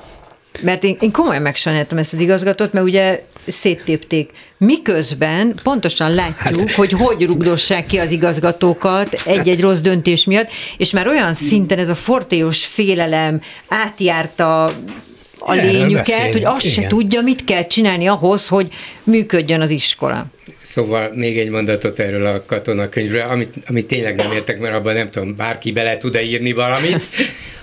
Mert 0.62 0.84
én, 0.84 0.98
én 1.00 1.12
komolyan 1.12 1.42
megsajnáltam 1.42 1.98
ezt 1.98 2.14
az 2.14 2.20
igazgatót, 2.20 2.74
mert 2.74 2.86
ugye 2.86 3.24
széttépték. 3.48 4.32
Miközben 4.58 5.60
pontosan 5.64 6.14
látjuk, 6.14 6.70
hát. 6.70 6.72
hogy 6.72 6.92
hogy 6.92 7.26
rugdossák 7.26 7.86
ki 7.86 7.98
az 7.98 8.12
igazgatókat 8.12 9.14
egy-egy 9.26 9.62
rossz 9.62 9.80
döntés 9.80 10.26
miatt, 10.26 10.50
és 10.78 10.92
már 10.92 11.08
olyan 11.08 11.34
szinten 11.34 11.80
ez 11.80 11.90
a 11.90 11.96
fortéos 11.96 12.66
félelem 12.66 13.42
átjárta 13.68 14.64
a 15.40 15.54
lényüket, 15.54 16.32
hogy 16.32 16.44
azt 16.44 16.66
Igen. 16.66 16.82
se 16.82 16.88
tudja, 16.88 17.22
mit 17.22 17.44
kell 17.44 17.68
csinálni 17.68 18.08
ahhoz, 18.08 18.48
hogy 18.48 18.68
működjön 19.04 19.62
az 19.62 19.70
iskola. 19.70 20.26
Szóval 20.62 21.12
még 21.14 21.40
egy 21.40 21.50
mondatot 21.50 22.00
erről 22.00 22.26
a 22.26 22.46
katonakönyvről, 22.46 23.22
amit, 23.22 23.54
amit 23.68 23.86
tényleg 23.86 24.16
nem 24.16 24.32
értek, 24.32 24.60
mert 24.60 24.76
abban 24.76 24.94
nem 24.94 25.12
tudom, 25.12 25.36
bárki 25.36 25.72
bele 25.72 25.98
tud-e 25.98 26.24
írni 26.24 26.52
valamit, 26.54 27.08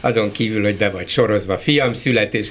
azon 0.00 0.32
kívül, 0.32 0.62
hogy 0.62 0.76
be 0.76 0.90
vagy 0.90 1.08
sorozva, 1.08 1.58
fiam, 1.58 1.92
születés, 1.92 2.48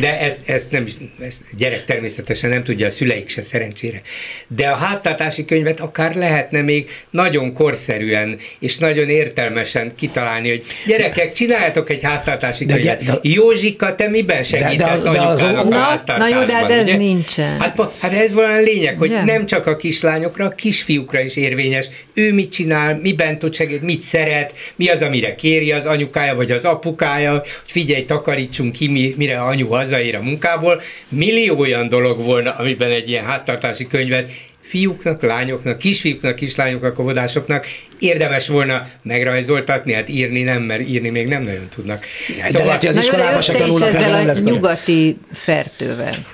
de 0.00 0.20
ezt, 0.20 0.40
ezt 0.48 0.70
nem 0.70 0.86
ezt 1.20 1.42
gyerek 1.56 1.84
természetesen 1.84 2.50
nem 2.50 2.64
tudja, 2.64 2.86
a 2.86 2.90
szüleik 2.90 3.28
se 3.28 3.42
szerencsére. 3.42 4.00
De 4.48 4.68
a 4.68 4.74
háztartási 4.74 5.44
könyvet 5.44 5.80
akár 5.80 6.14
lehetne 6.14 6.62
még 6.62 6.90
nagyon 7.10 7.52
korszerűen 7.54 8.38
és 8.60 8.78
nagyon 8.78 9.08
értelmesen 9.08 9.92
kitalálni, 9.96 10.48
hogy 10.48 10.64
gyerekek, 10.86 11.32
csináljatok 11.32 11.90
egy 11.90 12.02
háztartási 12.02 12.64
de, 12.64 12.74
könyvet. 12.74 13.04
De, 13.04 13.12
de, 13.12 13.18
Józsika, 13.22 13.94
te 13.94 14.08
miben 14.08 14.42
segítesz 14.42 15.02
de, 15.02 15.10
de, 15.10 15.16
de, 15.16 15.24
anyukának 15.24 15.72
a 15.72 15.78
háztartásban? 15.78 16.30
Na 16.30 16.40
jó, 16.40 16.46
de 16.46 16.52
hát 16.54 16.70
ez 16.70 16.82
ugye? 16.82 16.96
nincsen. 16.96 17.60
Hát, 17.60 17.80
hát 17.98 18.12
ez 18.14 18.32
valami 18.32 18.62
lényeg, 18.62 18.98
hogy 18.98 19.10
nem 19.24 19.37
csak 19.46 19.66
a 19.66 19.76
kislányokra, 19.76 20.44
a 20.44 20.48
kisfiúkra 20.50 21.20
is 21.20 21.36
érvényes. 21.36 21.88
Ő 22.14 22.32
mit 22.32 22.52
csinál, 22.52 22.98
miben 23.02 23.38
tud 23.38 23.54
segíteni, 23.54 23.86
mit 23.86 24.00
szeret, 24.00 24.52
mi 24.76 24.88
az, 24.88 25.02
amire 25.02 25.34
kéri 25.34 25.72
az 25.72 25.86
anyukája 25.86 26.34
vagy 26.34 26.50
az 26.50 26.64
apukája, 26.64 27.30
hogy 27.30 27.48
figyelj, 27.64 28.04
takarítsunk 28.04 28.72
ki, 28.72 29.14
mire 29.16 29.40
anyu 29.40 29.68
hazaér 29.68 30.14
a 30.14 30.22
munkából. 30.22 30.82
Millió 31.08 31.58
olyan 31.58 31.88
dolog 31.88 32.22
volna, 32.22 32.54
amiben 32.54 32.90
egy 32.90 33.08
ilyen 33.08 33.24
háztartási 33.24 33.86
könyvet 33.86 34.30
fiúknak, 34.68 35.22
lányoknak, 35.22 35.78
kisfiúknak, 35.78 36.34
kislányoknak, 36.34 36.98
óvodásoknak 36.98 37.66
érdemes 37.98 38.48
volna 38.48 38.86
megrajzoltatni, 39.02 39.92
hát 39.92 40.08
írni 40.08 40.42
nem, 40.42 40.62
mert 40.62 40.88
írni 40.88 41.08
még 41.08 41.26
nem 41.26 41.42
nagyon 41.42 41.68
tudnak. 41.74 42.04
De 42.42 42.48
szóval, 42.48 42.66
lehet, 42.66 42.80
hogy 42.80 42.90
az 42.90 42.98
iskolában 42.98 43.40
se 43.40 43.52
tanulnak, 43.52 43.92
nem 43.92 44.26
lesz. 44.26 44.42
nyugati 44.42 45.16
fertővel. 45.32 46.26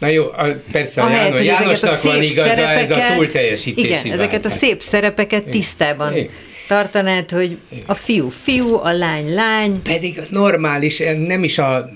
Na 0.00 0.08
jó, 0.08 0.24
persze, 0.72 1.02
a 1.02 1.10
János, 1.10 1.42
Jánosnak 1.42 2.02
van 2.02 2.22
igaza, 2.22 2.68
ez 2.68 2.90
a 2.90 3.00
túlteljesítési 3.14 3.86
Igen, 3.86 4.02
vágy. 4.02 4.12
ezeket 4.12 4.44
a 4.44 4.50
szép 4.50 4.82
szerepeket 4.82 5.44
tisztában 5.44 6.16
igen. 6.16 6.30
tartanád, 6.68 7.30
hogy 7.30 7.56
a 7.86 7.94
fiú 7.94 8.28
fiú, 8.28 8.74
a 8.74 8.92
lány 8.92 9.34
lány. 9.34 9.82
Pedig 9.82 10.18
az 10.18 10.28
normális, 10.28 11.02
nem 11.26 11.44
is 11.44 11.58
a 11.58 11.90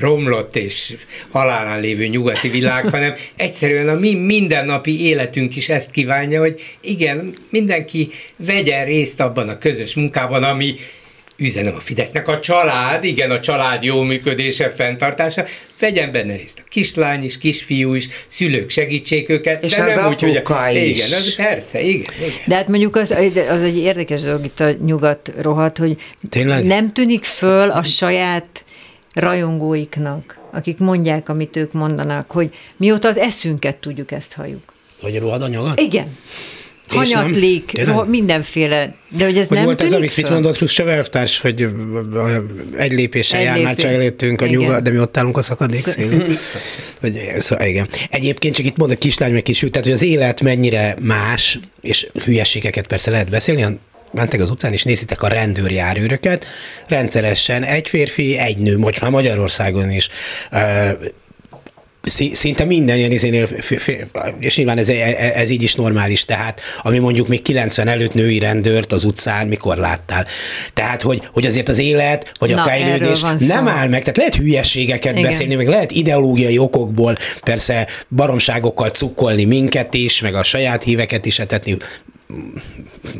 romlott 0.00 0.56
és 0.56 0.96
halálán 1.30 1.80
lévő 1.80 2.06
nyugati 2.06 2.48
világ, 2.48 2.88
hanem 2.94 3.14
egyszerűen 3.36 3.88
a 3.88 3.94
mi 3.94 4.14
mindennapi 4.14 5.04
életünk 5.04 5.56
is 5.56 5.68
ezt 5.68 5.90
kívánja, 5.90 6.40
hogy 6.40 6.60
igen, 6.80 7.34
mindenki 7.50 8.08
vegyen 8.36 8.84
részt 8.84 9.20
abban 9.20 9.48
a 9.48 9.58
közös 9.58 9.94
munkában, 9.94 10.42
ami 10.42 10.74
üzenem 11.38 11.74
a 11.74 11.80
Fidesznek, 11.80 12.28
a 12.28 12.40
család, 12.40 13.04
igen, 13.04 13.30
a 13.30 13.40
család 13.40 13.82
jó 13.82 14.02
működése, 14.02 14.70
fenntartása, 14.70 15.44
vegyen 15.78 16.12
benne 16.12 16.36
részt 16.36 16.58
a 16.58 16.68
kislány 16.68 17.24
is, 17.24 17.38
kisfiú 17.38 17.94
is, 17.94 18.08
szülők 18.26 18.70
segítsék 18.70 19.28
őket. 19.28 19.64
És 19.64 19.74
de 19.74 19.82
az 19.82 19.94
nem 19.94 20.08
úgy, 20.08 20.20
hogy 20.20 20.42
igen, 20.70 20.82
is. 20.84 21.02
az, 21.02 21.34
persze, 21.34 21.80
igen, 21.80 22.14
igen. 22.18 22.32
De 22.46 22.54
hát 22.54 22.68
mondjuk 22.68 22.96
az, 22.96 23.10
az 23.50 23.62
egy 23.62 23.76
érdekes 23.76 24.20
dolog 24.20 24.44
itt 24.44 24.60
a 24.60 24.70
nyugat 24.84 25.32
rohadt, 25.40 25.78
hogy 25.78 25.96
Tényleg? 26.28 26.64
nem 26.64 26.92
tűnik 26.92 27.24
föl 27.24 27.70
a 27.70 27.82
saját 27.82 28.64
rajongóiknak, 29.12 30.38
akik 30.52 30.78
mondják, 30.78 31.28
amit 31.28 31.56
ők 31.56 31.72
mondanak, 31.72 32.30
hogy 32.30 32.50
mióta 32.76 33.08
az 33.08 33.16
eszünket 33.16 33.76
tudjuk, 33.76 34.12
ezt 34.12 34.32
halljuk. 34.32 34.72
Hogy 35.00 35.18
rohad 35.18 35.42
a 35.42 35.48
nyugat? 35.48 35.80
Igen. 35.80 36.16
Hanyatlik, 36.88 37.86
mindenféle. 38.06 38.94
De 39.16 39.24
hogy 39.24 39.38
ez 39.38 39.46
Hogy 39.46 39.56
nem 39.56 39.66
volt 39.66 39.80
ez, 39.80 39.86
tűnik 39.86 40.02
amit 40.02 40.16
mit 40.16 40.30
mondott 40.30 40.56
Khrushchev 40.56 40.88
elvtárs, 40.88 41.40
hogy 41.40 41.68
egy 42.76 42.92
lépéssel 42.92 43.38
Egy 43.38 43.44
jár, 43.44 43.56
már 43.56 43.66
lépés. 43.66 43.82
csak 43.82 43.92
előttünk 43.92 44.40
a 44.40 44.46
nyugat, 44.46 44.82
de 44.82 44.90
mi 44.90 44.98
ott 44.98 45.16
állunk 45.16 45.36
a 45.36 45.42
szakadék 45.42 45.86
szélén. 45.86 46.38
Vagy, 47.00 47.34
szóval 47.36 47.66
igen. 47.66 47.88
Egyébként 48.10 48.54
csak 48.54 48.66
itt 48.66 48.76
mond 48.76 48.90
a 48.90 48.96
kislány 48.96 49.32
meg 49.32 49.42
kisfiú, 49.42 49.70
tehát 49.70 49.86
hogy 49.86 49.96
az 49.96 50.02
élet 50.02 50.40
mennyire 50.40 50.96
más, 51.00 51.58
és 51.80 52.06
hülyeségeket 52.24 52.86
persze 52.86 53.10
lehet 53.10 53.30
beszélni, 53.30 53.78
mentek 54.12 54.40
az 54.40 54.50
utcán, 54.50 54.72
és 54.72 54.82
nézitek 54.82 55.22
a 55.22 55.28
rendőrjárőröket, 55.28 56.46
rendszeresen 56.88 57.64
egy 57.64 57.88
férfi, 57.88 58.38
egy 58.38 58.56
nő, 58.56 58.78
most 58.78 59.00
már 59.00 59.10
Magyarországon 59.10 59.90
is. 59.90 60.08
Szinte 62.32 62.64
minden 62.64 62.96
ilyen 62.96 63.10
izénél, 63.10 63.48
és 64.38 64.56
nyilván 64.56 64.78
ez, 64.78 64.88
ez 65.34 65.50
így 65.50 65.62
is 65.62 65.74
normális, 65.74 66.24
tehát 66.24 66.60
ami 66.82 66.98
mondjuk 66.98 67.28
még 67.28 67.42
90 67.42 67.88
előtt 67.88 68.14
női 68.14 68.38
rendőrt 68.38 68.92
az 68.92 69.04
utcán 69.04 69.46
mikor 69.46 69.76
láttál. 69.76 70.26
Tehát, 70.74 71.02
hogy, 71.02 71.28
hogy 71.32 71.46
azért 71.46 71.68
az 71.68 71.78
élet, 71.78 72.32
vagy 72.38 72.52
a 72.52 72.56
Na, 72.56 72.62
fejlődés 72.62 73.20
nem 73.38 73.68
áll 73.68 73.88
meg, 73.88 74.00
tehát 74.00 74.16
lehet 74.16 74.34
hülyeségeket 74.34 75.12
Igen. 75.12 75.24
beszélni, 75.24 75.54
meg 75.54 75.68
lehet 75.68 75.90
ideológiai 75.90 76.58
okokból 76.58 77.16
persze 77.40 77.86
baromságokkal 78.08 78.88
cukkolni 78.88 79.44
minket 79.44 79.94
is, 79.94 80.20
meg 80.20 80.34
a 80.34 80.42
saját 80.42 80.82
híveket 80.82 81.26
is 81.26 81.38
etetni, 81.38 81.76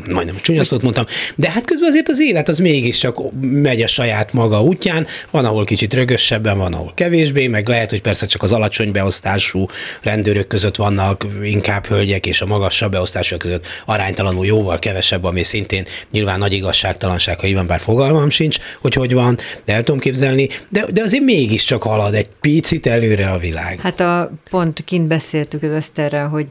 majdnem 0.09 0.37
csúnya 0.41 0.65
szót 0.65 0.83
mondtam, 0.83 1.05
de 1.37 1.51
hát 1.51 1.65
közben 1.65 1.89
azért 1.89 2.09
az 2.09 2.21
élet 2.21 2.49
az 2.49 2.59
mégiscsak 2.59 3.41
megy 3.41 3.83
a 3.83 3.87
saját 3.87 4.33
maga 4.33 4.63
útján, 4.63 5.07
van, 5.31 5.45
ahol 5.45 5.65
kicsit 5.65 5.95
rögösebben, 5.95 6.59
van, 6.59 6.73
ahol 6.73 6.93
kevésbé, 6.95 7.47
meg 7.47 7.69
lehet, 7.69 7.91
hogy 7.91 8.01
persze 8.01 8.27
csak 8.27 8.43
az 8.43 8.53
alacsony 8.53 8.93
beosztású 8.93 9.67
rendőrök 10.03 10.47
között 10.47 10.77
vannak 10.77 11.27
inkább 11.43 11.87
hölgyek, 11.87 12.27
és 12.27 12.41
a 12.41 12.47
magasabb 12.47 12.91
beosztások 12.91 13.39
között 13.39 13.67
aránytalanul 13.87 14.47
jóval 14.47 14.79
kevesebb, 14.79 15.25
ami 15.25 15.43
szintén 15.43 15.85
nyilván 16.11 16.39
nagy 16.39 16.53
igazságtalanság, 16.53 17.41
ha 17.41 17.47
így 17.47 17.55
van, 17.55 17.67
bár 17.67 17.81
fogalmam 17.81 18.31
sincs, 18.31 18.59
hogy 18.81 18.95
hogy 18.95 19.13
van, 19.13 19.39
de 19.65 19.73
el 19.73 19.83
tudom 19.83 20.01
képzelni, 20.01 20.49
de, 20.69 20.85
de 20.93 21.03
azért 21.03 21.23
mégiscsak 21.25 21.83
halad 21.83 22.15
egy 22.15 22.29
picit 22.41 22.87
előre 22.87 23.31
a 23.31 23.39
világ. 23.39 23.81
Hát 23.81 24.01
a, 24.01 24.33
pont 24.51 24.85
kint 24.85 25.07
beszéltük 25.07 25.63
az 25.63 25.71
Eszterrel, 25.71 26.29
hogy 26.29 26.47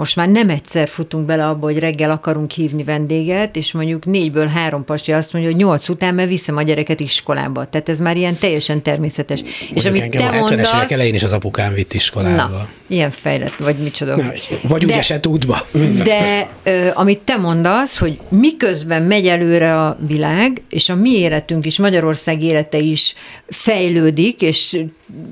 most 0.00 0.16
már 0.16 0.28
nem 0.28 0.48
egyszer 0.50 0.88
futunk 0.88 1.26
bele 1.26 1.48
abba, 1.48 1.66
hogy 1.66 1.78
reggel 1.78 2.10
akarunk 2.10 2.50
hívni 2.50 2.84
vendéget, 2.84 3.56
és 3.56 3.72
mondjuk 3.72 4.04
négyből 4.04 4.46
három 4.46 4.84
pasi 4.84 5.12
azt 5.12 5.32
mondja, 5.32 5.50
hogy 5.50 5.60
nyolc 5.60 5.88
után 5.88 6.14
mert 6.14 6.28
viszem 6.28 6.56
a 6.56 6.62
gyereket 6.62 7.00
iskolába. 7.00 7.66
Tehát 7.68 7.88
ez 7.88 7.98
már 7.98 8.16
ilyen 8.16 8.38
teljesen 8.38 8.82
természetes. 8.82 9.40
és 9.40 9.68
Mondjuk 9.82 9.86
amit 9.86 10.02
engem 10.02 10.20
te 10.20 10.26
a 10.26 10.30
70-es 10.30 10.50
évek 10.50 10.62
mondasz, 10.72 10.90
elején 10.90 11.14
is 11.14 11.22
az 11.22 11.32
apukám 11.32 11.72
vitt 11.72 11.92
iskolába. 11.92 12.36
na, 12.36 12.68
ilyen 12.86 13.10
fejlett, 13.10 13.56
vagy 13.58 13.76
micsoda. 13.76 14.16
Na, 14.16 14.32
vagy 14.62 14.84
úgy 14.84 14.90
De- 14.90 14.96
esett 14.96 15.26
útba. 15.26 15.66
De 16.02 16.48
ö, 16.62 16.88
amit 16.94 17.18
te 17.18 17.36
mondasz, 17.36 17.98
hogy 17.98 18.18
miközben 18.28 19.02
megy 19.02 19.26
előre 19.26 19.80
a 19.86 19.98
világ, 20.06 20.62
és 20.68 20.88
a 20.88 20.94
mi 20.94 21.10
életünk 21.10 21.66
is, 21.66 21.78
Magyarország 21.78 22.42
élete 22.42 22.78
is 22.78 23.14
fejlődik, 23.48 24.42
és 24.42 24.82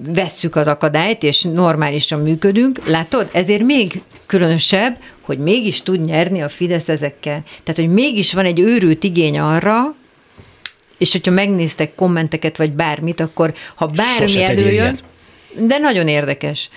vesszük 0.09 0.57
az 0.57 0.67
akadályt, 0.67 1.23
és 1.23 1.43
normálisan 1.43 2.21
működünk, 2.21 2.87
látod? 2.87 3.29
Ezért 3.33 3.63
még 3.63 4.03
különösebb, 4.59 4.99
hogy 5.21 5.39
mégis 5.39 5.83
tud 5.83 6.01
nyerni 6.01 6.43
a 6.43 6.49
Fidesz 6.49 6.89
ezekkel. 6.89 7.43
Tehát, 7.63 7.81
hogy 7.81 7.89
mégis 7.89 8.33
van 8.33 8.45
egy 8.45 8.61
őrült 8.61 9.05
igény 9.05 9.39
arra, 9.39 9.95
és 10.99 11.13
hogyha 11.13 11.31
megnéztek 11.31 11.95
kommenteket, 11.95 12.57
vagy 12.57 12.73
bármit, 12.73 13.21
akkor 13.21 13.55
ha 13.75 13.87
bármi 13.87 14.43
előjön, 14.43 14.99
de 15.59 15.79
nagyon 15.79 16.09
érdekes. 16.09 16.71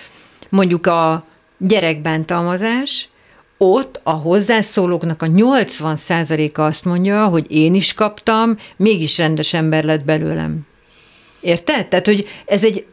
Mondjuk 0.48 0.86
a 0.86 1.26
gyerekbántalmazás, 1.58 3.08
ott 3.58 4.00
a 4.02 4.10
hozzászólóknak 4.10 5.22
a 5.22 5.26
80%-a 5.26 6.60
azt 6.60 6.84
mondja, 6.84 7.26
hogy 7.26 7.46
én 7.48 7.74
is 7.74 7.94
kaptam, 7.94 8.58
mégis 8.76 9.18
rendes 9.18 9.52
ember 9.52 9.84
lett 9.84 10.04
belőlem. 10.04 10.60
Érted? 11.40 11.86
Tehát, 11.86 12.06
hogy 12.06 12.28
ez 12.44 12.64
egy 12.64 12.84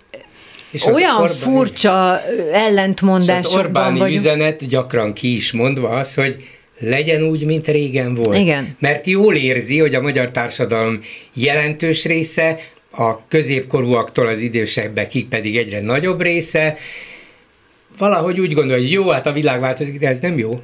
És 0.71 0.85
olyan 0.85 1.15
Orbán- 1.21 1.37
furcsa 1.37 2.21
És 2.27 2.43
ellentmondásokban 2.53 3.59
az 3.59 3.65
Orbáni 3.65 3.99
vagyunk. 3.99 4.17
üzenet 4.19 4.67
gyakran 4.67 5.13
ki 5.13 5.35
is 5.35 5.51
mondva 5.51 5.89
az, 5.89 6.13
hogy 6.13 6.35
legyen 6.79 7.23
úgy, 7.23 7.45
mint 7.45 7.67
régen 7.67 8.15
volt. 8.15 8.37
Igen. 8.37 8.75
Mert 8.79 9.07
jól 9.07 9.35
érzi, 9.35 9.79
hogy 9.79 9.95
a 9.95 10.01
magyar 10.01 10.31
társadalom 10.31 10.99
jelentős 11.33 12.05
része, 12.05 12.59
a 12.91 13.27
középkorúaktól 13.27 14.27
az 14.27 14.39
idősebbekig 14.39 15.27
pedig 15.27 15.57
egyre 15.57 15.81
nagyobb 15.81 16.21
része, 16.21 16.77
valahogy 17.97 18.39
úgy 18.39 18.53
gondolja, 18.53 18.81
hogy 18.83 18.91
jó, 18.91 19.09
hát 19.09 19.27
a 19.27 19.31
világ 19.31 19.59
változik, 19.59 19.99
de 19.99 20.07
ez 20.07 20.19
nem 20.19 20.37
jó. 20.37 20.59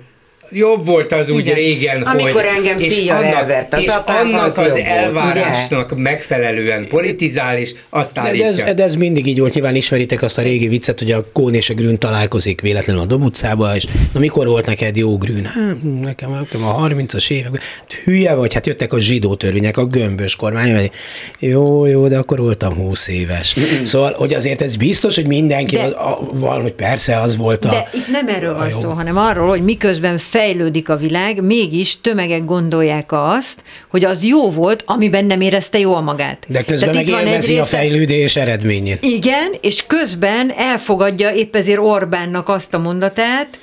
Jobb 0.51 0.85
volt 0.85 1.11
az 1.13 1.29
úgy 1.29 1.39
Igen. 1.39 1.55
régen, 1.55 2.01
Amikor 2.01 2.31
hogy... 2.31 2.43
engem 2.57 2.77
és 2.77 2.93
szíjjal 2.93 3.17
annak- 3.17 3.33
elvert 3.33 3.73
az 3.73 3.81
és 3.83 3.87
apám, 3.87 4.27
annak 4.27 4.45
az 4.45 4.57
az, 4.57 4.65
jobb 4.65 4.75
volt, 4.75 4.87
elvárásnak 4.87 5.97
megfelelően 5.97 6.87
politizál, 6.87 7.57
és 7.57 7.73
azt 7.89 8.13
De, 8.13 8.21
de, 8.21 8.27
állítja. 8.27 8.65
ez, 8.65 8.73
de 8.75 8.83
ez 8.83 8.95
mindig 8.95 9.27
így 9.27 9.39
volt, 9.39 9.53
nyilván 9.53 9.75
ismeritek 9.75 10.21
azt 10.21 10.37
a 10.37 10.41
régi 10.41 10.67
viccet, 10.67 10.99
hogy 10.99 11.11
a 11.11 11.25
Kón 11.33 11.53
és 11.53 11.69
a 11.69 11.73
Grün 11.73 11.97
találkozik 11.99 12.61
véletlenül 12.61 13.01
a 13.01 13.05
Dob 13.05 13.23
utcába, 13.23 13.75
és 13.75 13.85
na 14.13 14.19
mikor 14.19 14.47
volt 14.47 14.65
neked 14.65 14.97
jó 14.97 15.17
Grün? 15.17 15.45
Hát 15.45 15.75
nekem, 16.01 16.31
nekem 16.31 16.63
a 16.63 16.87
30-as 16.87 17.29
években. 17.31 17.61
Hát, 17.79 17.93
hülye 18.03 18.33
vagy, 18.33 18.53
hát 18.53 18.67
jöttek 18.67 18.93
a 18.93 18.99
zsidó 18.99 19.35
törvények, 19.35 19.77
a 19.77 19.85
gömbös 19.85 20.35
kormány, 20.35 20.73
vagy 20.73 20.91
jó, 21.39 21.85
jó, 21.85 22.07
de 22.07 22.17
akkor 22.17 22.39
voltam 22.39 22.73
20 22.73 23.07
éves. 23.07 23.55
szóval, 23.83 24.13
hogy 24.17 24.33
azért 24.33 24.61
ez 24.61 24.75
biztos, 24.75 25.15
hogy 25.15 25.27
mindenki 25.27 25.75
De- 25.75 25.83
az, 25.83 25.91
a, 25.91 26.19
van, 26.33 26.61
hogy 26.61 26.73
persze 26.73 27.19
az 27.19 27.37
volt 27.37 27.65
a... 27.65 27.69
De 27.69 27.87
itt 27.93 28.11
nem 28.11 28.27
erről 28.27 28.53
a 28.53 28.57
van 28.57 28.69
szó, 28.69 28.89
hanem 28.89 29.17
arról, 29.17 29.47
hogy 29.47 29.63
miközben 29.63 30.17
fejlődik 30.39 30.89
a 30.89 30.95
világ, 30.95 31.43
mégis 31.43 32.01
tömegek 32.01 32.45
gondolják 32.45 33.11
azt, 33.11 33.63
hogy 33.88 34.05
az 34.05 34.23
jó 34.23 34.51
volt, 34.51 34.83
amiben 34.86 35.25
nem 35.25 35.41
érezte 35.41 35.79
jól 35.79 36.01
magát. 36.01 36.45
De 36.47 36.63
közben 36.63 36.79
Tehát 36.79 36.93
meg 36.95 37.05
itt 37.07 37.11
van 37.11 37.19
egy 37.21 37.27
élvezi 37.27 37.53
a 37.53 37.63
része- 37.63 37.67
fejlődés 37.77 38.36
eredményét. 38.36 39.03
Igen, 39.03 39.53
és 39.61 39.83
közben 39.88 40.51
elfogadja 40.57 41.31
épp 41.33 41.55
ezért 41.55 41.79
Orbánnak 41.79 42.49
azt 42.49 42.73
a 42.73 42.79
mondatát, 42.79 43.59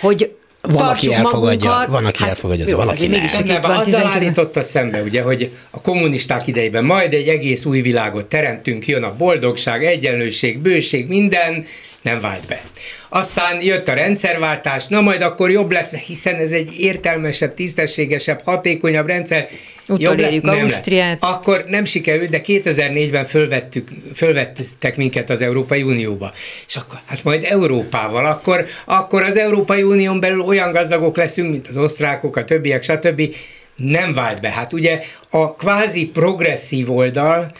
hogy 0.00 0.34
Van, 0.62 0.88
aki 0.88 1.12
elfogadja, 1.14 1.70
magunkat. 1.70 1.88
van, 1.88 2.04
aki 2.04 2.24
elfogadja, 2.24 2.64
jó, 2.68 2.76
van, 2.76 2.88
aki 2.88 3.06
azért 3.24 3.44
nem. 3.46 3.60
van 3.60 3.70
azzal 3.70 3.84
19. 3.84 4.14
állította 4.14 4.62
szembe, 4.62 5.02
ugye, 5.02 5.22
hogy 5.22 5.50
a 5.70 5.80
kommunisták 5.80 6.46
idejében 6.46 6.84
majd 6.84 7.12
egy 7.14 7.28
egész 7.28 7.64
új 7.64 7.80
világot 7.80 8.26
teremtünk, 8.26 8.86
jön 8.86 9.02
a 9.02 9.14
boldogság, 9.16 9.84
egyenlőség, 9.84 10.58
bőség, 10.58 11.08
minden, 11.08 11.64
nem 12.02 12.20
vált 12.20 12.46
be. 12.46 12.60
Aztán 13.08 13.62
jött 13.62 13.88
a 13.88 13.94
rendszerváltás, 13.94 14.86
na 14.86 15.00
majd 15.00 15.22
akkor 15.22 15.50
jobb 15.50 15.70
lesz, 15.70 15.94
hiszen 15.94 16.34
ez 16.34 16.50
egy 16.50 16.78
értelmesebb, 16.78 17.54
tisztességesebb, 17.54 18.40
hatékonyabb 18.44 19.06
rendszer. 19.06 19.48
Utolérjük 19.88 20.44
le- 20.44 20.60
Ausztriát. 20.60 21.22
lett. 21.22 21.32
Akkor 21.32 21.64
nem 21.66 21.84
sikerült, 21.84 22.30
de 22.30 22.40
2004-ben 22.44 23.26
fölvettük, 23.26 23.88
fölvettek 24.14 24.96
minket 24.96 25.30
az 25.30 25.40
Európai 25.40 25.82
Unióba. 25.82 26.32
És 26.66 26.76
akkor, 26.76 27.00
hát 27.06 27.24
majd 27.24 27.44
Európával, 27.44 28.26
akkor, 28.26 28.66
akkor 28.84 29.22
az 29.22 29.36
Európai 29.36 29.82
Unión 29.82 30.20
belül 30.20 30.40
olyan 30.40 30.72
gazdagok 30.72 31.16
leszünk, 31.16 31.50
mint 31.50 31.68
az 31.68 31.76
osztrákok, 31.76 32.36
a 32.36 32.44
többiek, 32.44 32.82
stb. 32.82 33.34
Nem 33.76 34.14
vált 34.14 34.40
be. 34.40 34.50
Hát 34.50 34.72
ugye 34.72 35.00
a 35.30 35.54
kvázi 35.54 36.06
progresszív 36.06 36.90
oldal, 36.90 37.52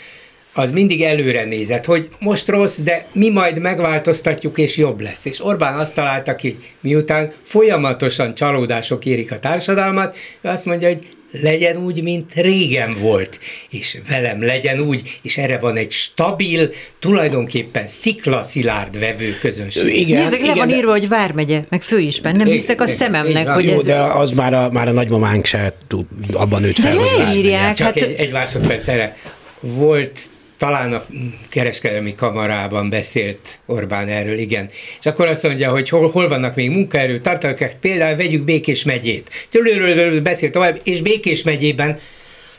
az 0.55 0.73
mindig 0.73 1.03
előre 1.03 1.45
nézett, 1.45 1.85
hogy 1.85 2.09
most 2.19 2.49
rossz, 2.49 2.79
de 2.79 3.07
mi 3.13 3.29
majd 3.29 3.59
megváltoztatjuk, 3.59 4.59
és 4.59 4.77
jobb 4.77 5.01
lesz. 5.01 5.25
És 5.25 5.45
Orbán 5.45 5.79
azt 5.79 5.95
találta 5.95 6.35
ki, 6.35 6.57
miután 6.81 7.33
folyamatosan 7.43 8.35
csalódások 8.35 9.05
érik 9.05 9.33
a 9.33 9.39
társadalmat, 9.39 10.17
ő 10.41 10.49
azt 10.49 10.65
mondja, 10.65 10.89
hogy 10.89 11.07
legyen 11.41 11.77
úgy, 11.77 12.03
mint 12.03 12.33
régen 12.35 12.95
volt, 13.01 13.39
és 13.71 13.99
velem 14.09 14.43
legyen 14.43 14.81
úgy, 14.81 15.19
és 15.23 15.39
erre 15.39 15.59
van 15.59 15.77
egy 15.77 15.91
stabil, 15.91 16.71
tulajdonképpen 16.99 17.87
sziklaszilárd 17.87 18.99
vevő 18.99 19.37
közönség. 19.41 19.97
Igen, 20.09 20.23
Nézzek, 20.23 20.39
le 20.39 20.45
igen, 20.45 20.57
van 20.57 20.69
de- 20.69 20.77
írva, 20.77 20.91
hogy 20.91 21.09
vármegye, 21.09 21.63
meg 21.69 21.83
főisben. 21.83 22.37
Nem 22.37 22.47
hiszek 22.47 22.81
a 22.81 22.87
szememnek, 22.87 23.43
igen. 23.43 23.55
hogy 23.55 23.67
Jó, 23.67 23.79
ez... 23.79 23.83
de 23.83 23.97
az 24.01 24.31
már 24.31 24.55
a, 24.55 24.71
már 24.71 24.89
a 24.89 24.93
nagymamánk 24.93 25.45
se 25.45 25.73
tud, 25.87 26.07
abban 26.33 26.61
nőtt 26.61 26.79
fel. 26.79 26.93
De 26.93 26.99
hogy 26.99 27.25
vármegye. 27.25 27.73
Csak 27.73 27.87
hát- 27.87 27.97
egy, 27.97 28.15
egy 28.19 28.33
másodperc 28.33 28.89
erre. 28.89 29.17
Volt 29.61 30.21
talán 30.63 30.93
a 30.93 31.05
kereskedelmi 31.49 32.15
kamarában 32.15 32.91
beszélt 32.91 33.59
Orbán 33.67 34.09
erről, 34.09 34.39
igen. 34.39 34.71
És 35.01 35.07
akkor 35.07 35.27
azt 35.27 35.43
mondja, 35.43 35.71
hogy 35.71 35.89
hol, 35.89 36.11
hol 36.11 36.29
vannak 36.29 36.55
még 36.55 36.71
munkaerő 36.71 37.21
tartalmak, 37.21 37.77
például 37.81 38.17
vegyük 38.17 38.45
Békés 38.45 38.85
megyét. 38.85 39.47
Tőlőről 39.51 40.21
beszélt 40.21 40.53
tovább, 40.53 40.81
és 40.85 41.01
Békés 41.01 41.43
megyében 41.43 41.99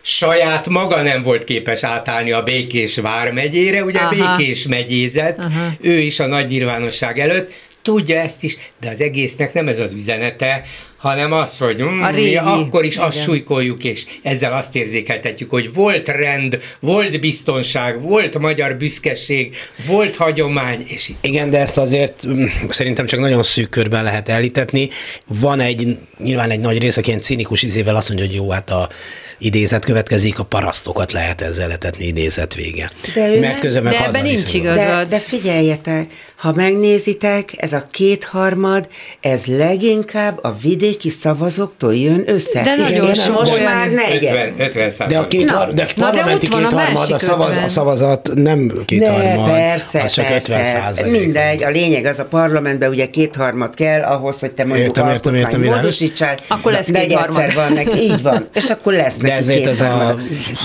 saját 0.02 0.70
maga 0.70 1.02
nem 1.02 1.22
volt 1.22 1.44
képes 1.44 1.84
átállni 1.84 2.32
a 2.32 2.44
Békés 2.44 2.98
vármegyére, 2.98 3.84
ugye 3.84 4.00
Aha. 4.00 4.36
Békés 4.36 4.68
megyézet, 4.68 5.40
Aha. 5.40 5.72
ő 5.82 6.00
is 6.00 6.20
a 6.20 6.28
nagy 6.28 6.48
nyilvánosság 6.48 7.20
előtt, 7.20 7.52
tudja 7.82 8.20
ezt 8.20 8.44
is, 8.44 8.58
de 8.82 8.90
az 8.90 9.02
egésznek 9.02 9.54
nem 9.54 9.68
ez 9.68 9.80
az 9.80 9.94
üzenete, 9.94 10.62
hanem 11.04 11.32
az, 11.32 11.58
hogy 11.58 11.84
mm, 11.84 12.02
A 12.02 12.10
régi, 12.10 12.30
mi 12.30 12.38
akkor 12.38 12.86
is 12.86 12.98
azt 12.98 13.14
igen. 13.14 13.26
súlykoljuk, 13.26 13.84
és 13.84 14.06
ezzel 14.22 14.54
azt 14.54 14.76
érzékeltetjük, 14.76 15.50
hogy 15.50 15.74
volt 15.74 16.08
rend, 16.08 16.60
volt 16.80 17.20
biztonság, 17.20 18.02
volt 18.02 18.40
magyar 18.40 18.76
büszkeség, 18.78 19.56
volt 19.88 20.16
hagyomány, 20.16 20.84
és 20.88 21.10
itt 21.10 21.26
Igen, 21.26 21.50
de 21.50 21.60
ezt 21.60 21.78
azért 21.78 22.28
mm, 22.28 22.46
szerintem 22.70 23.06
csak 23.06 23.20
nagyon 23.20 23.44
szűk 23.44 23.70
körben 23.70 24.04
lehet 24.04 24.30
elítetni. 24.30 24.90
Van 25.28 25.60
egy, 25.60 25.98
nyilván 26.24 26.52
egy 26.52 26.60
nagy 26.60 26.78
rész, 26.78 26.98
aki 26.98 27.08
ilyen 27.08 27.22
cinikus 27.22 27.62
izével 27.62 27.96
azt 27.96 28.08
mondja, 28.10 28.28
hogy 28.28 28.36
jó, 28.36 28.50
hát 28.50 28.70
a 28.70 28.90
idézet 29.38 29.86
következik, 29.86 30.40
a 30.40 30.44
parasztokat 30.44 31.12
lehet 31.12 31.42
ezzel 31.42 31.68
letetni 31.68 32.06
idézet 32.06 32.56
vége. 32.56 32.90
De 33.14 33.28
ő 33.28 33.40
Mert 33.40 33.52
nem- 33.52 33.60
közben 33.62 33.84
meg 33.84 33.92
de 33.92 33.98
ebben 34.06 34.22
nincs 34.24 34.36
hazaviszünk. 34.36 34.64
igaz. 34.64 34.76
De, 34.76 34.84
Igazad. 34.84 35.08
de 35.10 35.18
figyeljetek, 35.20 36.06
ha 36.36 36.52
megnézitek, 36.54 37.50
ez 37.58 37.74
a 37.74 37.88
kétharmad, 37.92 38.88
ez 39.22 39.46
leginkább 39.46 40.40
a 40.44 40.54
vidéki 40.62 41.10
szavazóktól 41.10 41.96
jön 41.96 42.24
össze. 42.26 42.62
De 42.62 42.76
nagyon 42.76 43.04
Igen, 43.04 43.14
sok 43.14 43.34
most 43.36 43.52
olyan- 43.54 43.72
már 43.72 43.90
negyed. 43.90 44.54
50, 44.58 44.84
50 44.86 45.08
De 45.08 45.18
a 45.18 45.28
két, 45.28 45.46
Na. 45.52 45.66
de 45.66 45.74
de 45.74 45.94
parlamenti 45.96 46.46
ott 46.46 46.52
van 46.54 46.64
a 46.64 46.68
kétharmad, 46.68 46.96
a, 46.96 47.00
másik 47.00 47.18
szavaz, 47.28 47.48
50. 47.50 47.64
a 47.64 47.68
szavazat 47.68 48.30
nem 48.36 48.60
Ne, 48.60 48.86
kétharmad, 48.86 49.50
persze, 49.50 50.02
az 50.02 50.12
csak 50.12 50.26
persze. 50.28 50.54
50 50.54 50.74
százalék. 50.74 51.20
Mindegy, 51.22 51.64
a 51.64 51.70
lényeg 51.70 52.06
az 52.06 52.20
a 52.20 52.26
parlamentben 52.26 52.90
ugye 52.90 53.10
kétharmad 53.10 53.76
kell 53.76 54.02
ahhoz, 54.02 54.40
hogy 54.40 54.52
te 54.52 54.66
mondjuk 54.66 54.88
Értem, 54.88 55.10
értem, 55.10 55.36
értem, 55.36 55.62
módosítsál. 55.64 56.36
Akkor 56.48 56.72
lesz 56.72 56.88
negyedszer 56.88 57.28
kétharmad. 57.48 57.54
van 57.56 57.74
neki, 57.74 58.00
így 58.02 58.22
van. 58.22 58.48
És 58.54 58.70
akkor 58.70 58.94
lesz 58.94 59.18
neki 59.24 59.38
ezért 59.38 59.68
ez 59.68 59.82
a 59.82 60.18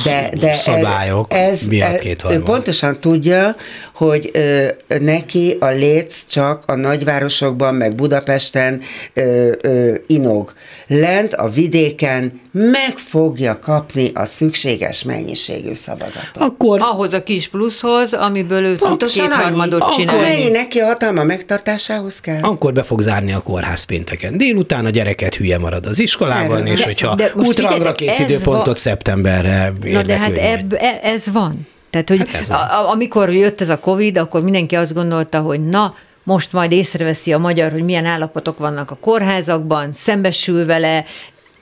kétharmad. 0.04 0.54
szabályok 0.56 1.34
miatt 1.68 1.98
kétharmad. 1.98 2.40
ő 2.40 2.44
pontosan 2.44 3.00
tudja, 3.00 3.56
hogy 3.98 4.30
ö, 4.32 4.66
neki 4.98 5.56
a 5.60 5.66
léc 5.66 6.26
csak 6.28 6.62
a 6.66 6.74
nagyvárosokban, 6.74 7.74
meg 7.74 7.94
Budapesten 7.94 8.80
ö, 9.12 9.52
ö, 9.60 9.94
inog. 10.06 10.52
Lent 10.86 11.34
a 11.34 11.48
vidéken 11.48 12.40
meg 12.52 12.94
fogja 12.96 13.58
kapni 13.58 14.10
a 14.14 14.24
szükséges 14.24 15.02
mennyiségű 15.02 15.74
szavazatot. 15.74 16.36
Akkor 16.42 16.80
Ahhoz 16.80 17.12
a 17.12 17.22
kis 17.22 17.48
pluszhoz, 17.48 18.12
amiből 18.12 18.64
ő 18.64 18.74
Pontosan 18.76 19.24
annyi. 19.24 19.34
kétharmadot 19.34 19.80
Akkor 19.82 19.94
csinálni. 19.94 20.20
mennyi 20.20 20.48
neki 20.48 20.78
a 20.78 20.86
hatalma 20.86 21.22
megtartásához 21.24 22.20
kell? 22.20 22.40
akkor 22.42 22.72
be 22.72 22.82
fog 22.82 23.00
zárni 23.00 23.32
a 23.32 23.40
kórház 23.40 23.82
pénteken. 23.82 24.36
Délután 24.36 24.84
a 24.84 24.90
gyereket 24.90 25.34
hülye 25.34 25.58
marad 25.58 25.86
az 25.86 25.98
iskolában, 25.98 26.56
Erről 26.60 26.72
és 26.72 26.82
hogyha 26.84 27.14
De 27.14 27.32
ultrahangra 27.34 27.94
figyelj, 27.96 28.16
kész 28.18 28.28
időpontot 28.28 28.66
va- 28.66 28.76
szeptemberre 28.78 29.72
Na 29.82 30.02
de 30.02 30.16
hát 30.18 30.36
ebb, 30.36 30.72
e- 30.72 31.00
ez 31.02 31.22
van. 31.32 31.66
Tehát, 31.90 32.08
hogy 32.08 32.30
Hát 32.30 32.50
a, 32.50 32.90
amikor 32.90 33.32
jött 33.32 33.60
ez 33.60 33.70
a 33.70 33.78
Covid, 33.78 34.16
akkor 34.16 34.42
mindenki 34.42 34.76
azt 34.76 34.94
gondolta, 34.94 35.40
hogy 35.40 35.64
na, 35.64 35.94
most 36.22 36.52
majd 36.52 36.72
észreveszi 36.72 37.32
a 37.32 37.38
magyar, 37.38 37.72
hogy 37.72 37.84
milyen 37.84 38.04
állapotok 38.04 38.58
vannak 38.58 38.90
a 38.90 38.94
kórházakban, 39.00 39.92
szembesül 39.92 40.66
vele, 40.66 41.04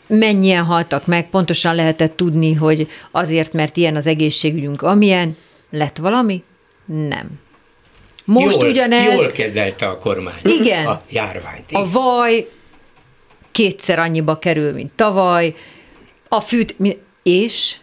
mennyien 0.07 0.65
haltak 0.65 1.07
meg, 1.07 1.29
pontosan 1.31 1.75
lehetett 1.75 2.17
tudni, 2.17 2.55
hogy 2.55 2.89
azért, 3.11 3.53
mert 3.53 3.77
ilyen 3.77 3.97
az 3.97 4.07
egészségügyünk, 4.07 4.83
amilyen, 4.83 5.37
lett 5.71 5.97
valami? 5.97 6.43
Nem. 6.85 7.29
Most 8.25 8.57
jól, 8.57 8.69
ugyanez, 8.69 9.15
jól 9.15 9.27
kezelte 9.27 9.87
a 9.89 9.99
kormány 9.99 10.41
Igen. 10.43 10.87
a 10.87 11.01
járványt. 11.11 11.73
a 11.73 11.91
vaj 11.91 12.49
kétszer 13.53 13.99
annyiba 13.99 14.39
kerül, 14.39 14.73
mint 14.73 14.93
tavaly, 14.95 15.55
a 16.29 16.41
fűt, 16.41 16.77
és 17.23 17.77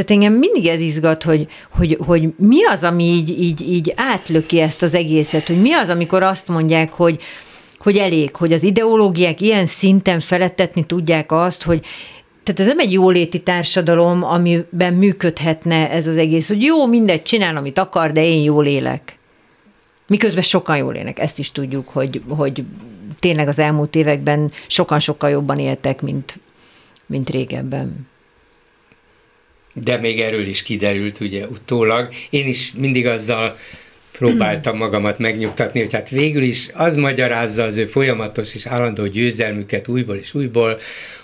tehát 0.00 0.22
engem 0.22 0.38
mindig 0.38 0.66
ez 0.66 0.80
izgat, 0.80 1.22
hogy, 1.22 1.46
hogy, 1.70 1.98
hogy 2.06 2.28
mi 2.36 2.64
az, 2.64 2.82
ami 2.82 3.04
így, 3.04 3.40
így, 3.40 3.60
így 3.72 3.92
átlöki 3.96 4.60
ezt 4.60 4.82
az 4.82 4.94
egészet, 4.94 5.46
hogy 5.46 5.60
mi 5.60 5.72
az, 5.72 5.88
amikor 5.88 6.22
azt 6.22 6.48
mondják, 6.48 6.92
hogy, 6.92 7.20
hogy 7.78 7.96
elég, 7.96 8.36
hogy 8.36 8.52
az 8.52 8.62
ideológiák 8.62 9.40
ilyen 9.40 9.66
szinten 9.66 10.20
felettetni 10.20 10.84
tudják 10.84 11.32
azt, 11.32 11.62
hogy 11.62 11.84
tehát 12.42 12.60
ez 12.60 12.66
nem 12.66 12.78
egy 12.78 12.92
jóléti 12.92 13.42
társadalom, 13.42 14.24
amiben 14.24 14.94
működhetne 14.94 15.90
ez 15.90 16.06
az 16.06 16.16
egész, 16.16 16.48
hogy 16.48 16.62
jó, 16.62 16.86
mindegy, 16.86 17.22
csinál, 17.22 17.56
amit 17.56 17.78
akar, 17.78 18.12
de 18.12 18.24
én 18.24 18.42
jól 18.42 18.66
élek. 18.66 19.18
Miközben 20.06 20.42
sokan 20.42 20.76
jól 20.76 20.94
élnek, 20.94 21.18
ezt 21.18 21.38
is 21.38 21.52
tudjuk, 21.52 21.88
hogy, 21.88 22.22
hogy 22.28 22.64
tényleg 23.18 23.48
az 23.48 23.58
elmúlt 23.58 23.94
években 23.94 24.52
sokan 24.66 24.98
sokkal 24.98 25.30
jobban 25.30 25.58
éltek, 25.58 26.02
mint, 26.02 26.38
mint 27.06 27.30
régebben. 27.30 28.08
De 29.72 29.96
még 29.96 30.20
erről 30.20 30.46
is 30.46 30.62
kiderült, 30.62 31.20
ugye 31.20 31.46
utólag. 31.46 32.08
Én 32.30 32.46
is 32.46 32.72
mindig 32.72 33.06
azzal 33.06 33.56
próbáltam 34.20 34.76
magamat 34.76 35.18
megnyugtatni, 35.18 35.80
hogy 35.80 35.92
hát 35.92 36.08
végül 36.08 36.42
is 36.42 36.68
az 36.74 36.96
magyarázza 36.96 37.62
az 37.62 37.76
ő 37.76 37.84
folyamatos 37.84 38.54
és 38.54 38.66
állandó 38.66 39.06
győzelmüket 39.06 39.88
újból 39.88 40.16
és 40.16 40.34
újból, 40.34 40.78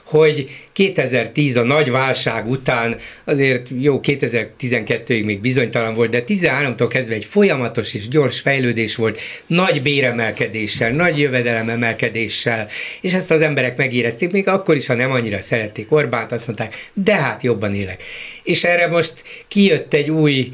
hogy 0.04 0.50
2010 0.72 1.56
a 1.56 1.62
nagy 1.62 1.90
válság 1.90 2.48
után, 2.48 2.96
azért 3.24 3.68
jó 3.78 4.00
2012-ig 4.02 5.24
még 5.24 5.40
bizonytalan 5.40 5.94
volt, 5.94 6.10
de 6.10 6.24
13-tól 6.26 6.86
kezdve 6.88 7.14
egy 7.14 7.24
folyamatos 7.24 7.94
és 7.94 8.08
gyors 8.08 8.40
fejlődés 8.40 8.96
volt, 8.96 9.18
nagy 9.46 9.82
béremelkedéssel, 9.82 10.90
nagy 10.90 11.18
jövedelememelkedéssel, 11.18 12.68
és 13.00 13.12
ezt 13.12 13.30
az 13.30 13.40
emberek 13.40 13.76
megérezték, 13.76 14.30
még 14.30 14.48
akkor 14.48 14.76
is, 14.76 14.86
ha 14.86 14.94
nem 14.94 15.10
annyira 15.10 15.42
szerették 15.42 15.92
Orbánt, 15.92 16.32
azt 16.32 16.46
mondták, 16.46 16.90
de 16.92 17.14
hát 17.14 17.42
jobban 17.42 17.74
élek. 17.74 18.02
És 18.42 18.64
erre 18.64 18.86
most 18.86 19.24
kijött 19.48 19.94
egy 19.94 20.10
új 20.10 20.50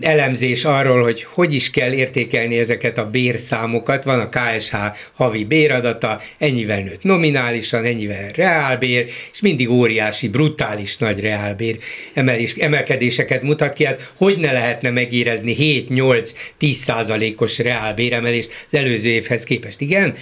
elemzés 0.00 0.64
arról, 0.64 1.02
hogy 1.02 1.22
hogy 1.22 1.54
is 1.54 1.70
kell 1.70 1.92
értékelni 1.92 2.58
ezeket 2.58 2.98
a 2.98 3.10
bérszámokat. 3.10 4.04
Van 4.04 4.20
a 4.20 4.28
KSH 4.28 4.74
havi 5.12 5.44
béradata, 5.44 6.20
ennyivel 6.38 6.80
nőtt 6.80 7.02
nominálisan, 7.02 7.84
ennyivel 7.84 8.30
reálbér, 8.34 9.10
és 9.32 9.40
mindig 9.40 9.70
óriási, 9.70 10.28
brutális 10.28 10.96
nagy 10.96 11.20
reálbér 11.20 11.78
emelés, 12.14 12.54
emelkedéseket 12.54 13.42
mutat 13.42 13.72
ki. 13.72 13.84
Hát 13.84 14.12
hogy 14.16 14.38
ne 14.38 14.52
lehetne 14.52 14.90
megérezni 14.90 15.56
7-8-10 15.58 16.72
százalékos 16.72 17.58
reálbéremelést 17.58 18.50
az 18.66 18.78
előző 18.78 19.08
évhez 19.08 19.44
képest? 19.44 19.80
Igen, 19.80 20.14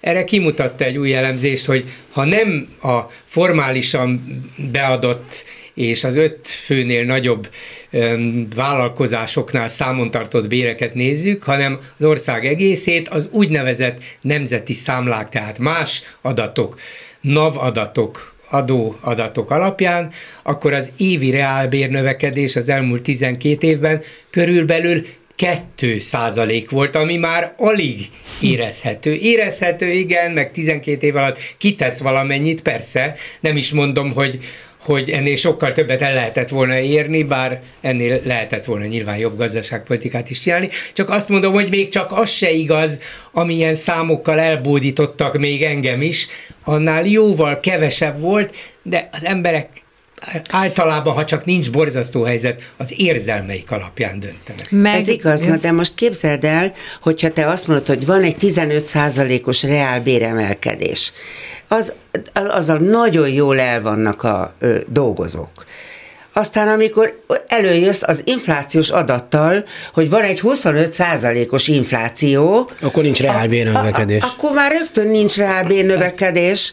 erre 0.00 0.24
kimutatta 0.24 0.84
egy 0.84 0.98
új 0.98 1.14
elemzést, 1.14 1.64
hogy 1.64 1.84
ha 2.12 2.24
nem 2.24 2.68
a 2.82 3.00
formálisan 3.24 4.24
beadott 4.72 5.44
és 5.74 6.04
az 6.04 6.16
öt 6.16 6.46
főnél 6.46 7.04
nagyobb 7.04 7.48
öm, 7.90 8.48
vállalkozásoknál 8.54 9.68
számon 9.68 10.10
tartott 10.10 10.48
béreket 10.48 10.94
nézzük, 10.94 11.42
hanem 11.42 11.78
az 11.98 12.04
ország 12.04 12.46
egészét 12.46 13.08
az 13.08 13.28
úgynevezett 13.30 14.02
nemzeti 14.20 14.72
számlák, 14.72 15.28
tehát 15.28 15.58
más 15.58 16.02
adatok, 16.20 16.78
NAV 17.20 17.56
adatok, 17.56 18.34
adóadatok 18.50 19.50
alapján, 19.50 20.12
akkor 20.42 20.72
az 20.72 20.92
évi 20.96 21.30
reálbérnövekedés 21.30 22.56
az 22.56 22.68
elmúlt 22.68 23.02
12 23.02 23.66
évben 23.66 24.02
körülbelül 24.30 25.02
2 25.40 25.98
százalék 25.98 26.70
volt, 26.70 26.96
ami 26.96 27.16
már 27.16 27.54
alig 27.56 28.10
érezhető. 28.40 29.12
Érezhető, 29.14 29.92
igen, 29.92 30.32
meg 30.32 30.50
12 30.50 31.06
év 31.06 31.16
alatt 31.16 31.38
kitesz 31.58 31.98
valamennyit, 31.98 32.62
persze, 32.62 33.14
nem 33.40 33.56
is 33.56 33.72
mondom, 33.72 34.12
hogy 34.12 34.38
hogy 34.80 35.10
ennél 35.10 35.36
sokkal 35.36 35.72
többet 35.72 36.02
el 36.02 36.14
lehetett 36.14 36.48
volna 36.48 36.78
érni, 36.78 37.22
bár 37.22 37.60
ennél 37.80 38.20
lehetett 38.24 38.64
volna 38.64 38.84
nyilván 38.84 39.16
jobb 39.16 39.36
gazdaságpolitikát 39.36 40.30
is 40.30 40.40
csinálni. 40.40 40.68
Csak 40.92 41.10
azt 41.10 41.28
mondom, 41.28 41.52
hogy 41.52 41.68
még 41.70 41.88
csak 41.88 42.12
az 42.12 42.30
se 42.30 42.50
igaz, 42.50 43.00
amilyen 43.32 43.74
számokkal 43.74 44.38
elbódítottak 44.38 45.38
még 45.38 45.62
engem 45.62 46.02
is, 46.02 46.26
annál 46.64 47.06
jóval 47.06 47.60
kevesebb 47.60 48.20
volt, 48.20 48.56
de 48.82 49.08
az 49.12 49.24
emberek 49.24 49.68
általában, 50.50 51.14
ha 51.14 51.24
csak 51.24 51.44
nincs 51.44 51.70
borzasztó 51.70 52.22
helyzet, 52.22 52.62
az 52.76 52.94
érzelmeik 52.96 53.70
alapján 53.70 54.20
döntenek. 54.20 54.66
Meg, 54.70 54.94
Ez 54.94 55.08
igaz, 55.08 55.40
na, 55.40 55.56
de 55.56 55.72
most 55.72 55.94
képzeld 55.94 56.44
el, 56.44 56.72
hogyha 57.00 57.30
te 57.32 57.46
azt 57.48 57.66
mondod, 57.66 57.86
hogy 57.86 58.06
van 58.06 58.22
egy 58.22 58.36
15%-os 58.40 59.62
reálbéremelkedés, 59.62 61.12
az, 61.68 61.92
azzal 62.32 62.76
nagyon 62.78 63.28
jól 63.28 63.60
el 63.60 63.82
vannak 63.82 64.22
a 64.22 64.54
ö, 64.58 64.78
dolgozók. 64.88 65.64
Aztán, 66.32 66.68
amikor 66.68 67.24
előjössz 67.46 68.02
az 68.02 68.22
inflációs 68.24 68.88
adattal, 68.90 69.64
hogy 69.92 70.10
van 70.10 70.22
egy 70.22 70.40
25%-os 70.42 71.68
infláció, 71.68 72.70
Akkor 72.80 73.02
nincs 73.02 73.20
reálbérnövekedés. 73.20 74.22
a- 74.22 74.26
a- 74.26 74.28
akkor 74.36 74.52
már 74.52 74.72
rögtön 74.72 75.08
nincs 75.08 75.36
reálbérnövekedés, 75.36 76.72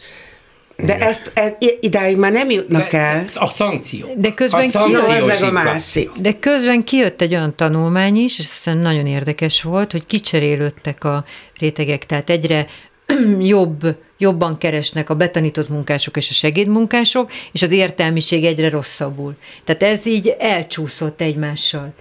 de 0.84 0.98
ezt 0.98 1.30
e, 1.34 1.56
idáig 1.80 2.16
már 2.16 2.32
nem 2.32 2.50
jutnak 2.50 2.92
el. 2.92 3.24
A 3.34 3.50
szankció. 3.50 4.06
De 4.16 4.34
közben 4.34 4.60
a 4.60 4.62
szankciós 4.62 5.24
meg 5.26 5.42
a 5.42 5.50
másik. 5.50 6.10
De 6.20 6.38
közben 6.38 6.84
kijött 6.84 7.20
egy 7.20 7.34
olyan 7.34 7.54
tanulmány 7.56 8.16
is, 8.16 8.38
és 8.38 8.44
aztán 8.44 8.76
nagyon 8.76 9.06
érdekes 9.06 9.62
volt, 9.62 9.92
hogy 9.92 10.06
kicserélődtek 10.06 11.04
a 11.04 11.24
rétegek, 11.58 12.06
tehát 12.06 12.30
egyre 12.30 12.66
jobb 13.38 13.96
jobban 14.18 14.58
keresnek 14.58 15.10
a 15.10 15.14
betanított 15.14 15.68
munkások 15.68 16.16
és 16.16 16.30
a 16.30 16.32
segédmunkások, 16.32 17.30
és 17.52 17.62
az 17.62 17.70
értelmiség 17.70 18.44
egyre 18.44 18.68
rosszabbul. 18.68 19.34
Tehát 19.64 19.82
ez 19.82 20.06
így 20.06 20.34
elcsúszott 20.38 21.20
egymással. 21.20 21.92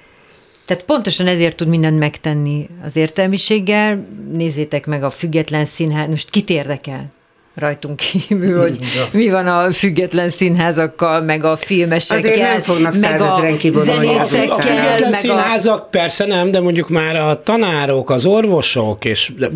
Tehát 0.66 0.84
pontosan 0.84 1.28
ezért 1.28 1.56
tud 1.56 1.68
mindent 1.68 2.00
megtenni 2.00 2.70
az 2.84 2.96
értelmiséggel. 2.96 4.08
Nézzétek 4.32 4.86
meg 4.86 5.04
a 5.04 5.10
független 5.10 5.66
színház, 5.66 6.08
most 6.08 6.30
kit 6.30 6.50
érdekel? 6.50 7.16
Rajtunk 7.60 7.96
kívül, 7.96 8.62
hogy 8.62 8.78
mi 9.12 9.30
van 9.30 9.48
a 9.48 9.72
független 9.72 10.30
színházakkal, 10.30 11.22
meg 11.22 11.44
a 11.44 11.58
filmesekkel, 11.58 12.18
Azért 12.18 12.42
nem 12.42 12.62
fognak 12.62 12.96
meg 12.96 13.22
a 13.22 13.58
kivonulni 13.58 14.16
a 14.16 14.24
független 14.24 15.14
színházak 15.14 15.90
persze 15.90 16.26
nem, 16.26 16.52
de 16.52 16.60
mondjuk 16.60 16.90
már 16.90 17.16
a 17.16 17.44
tanárok, 17.44 18.10
az 18.10 18.26
orvosok, 18.26 19.06
és 19.06 19.32
de, 19.38 19.50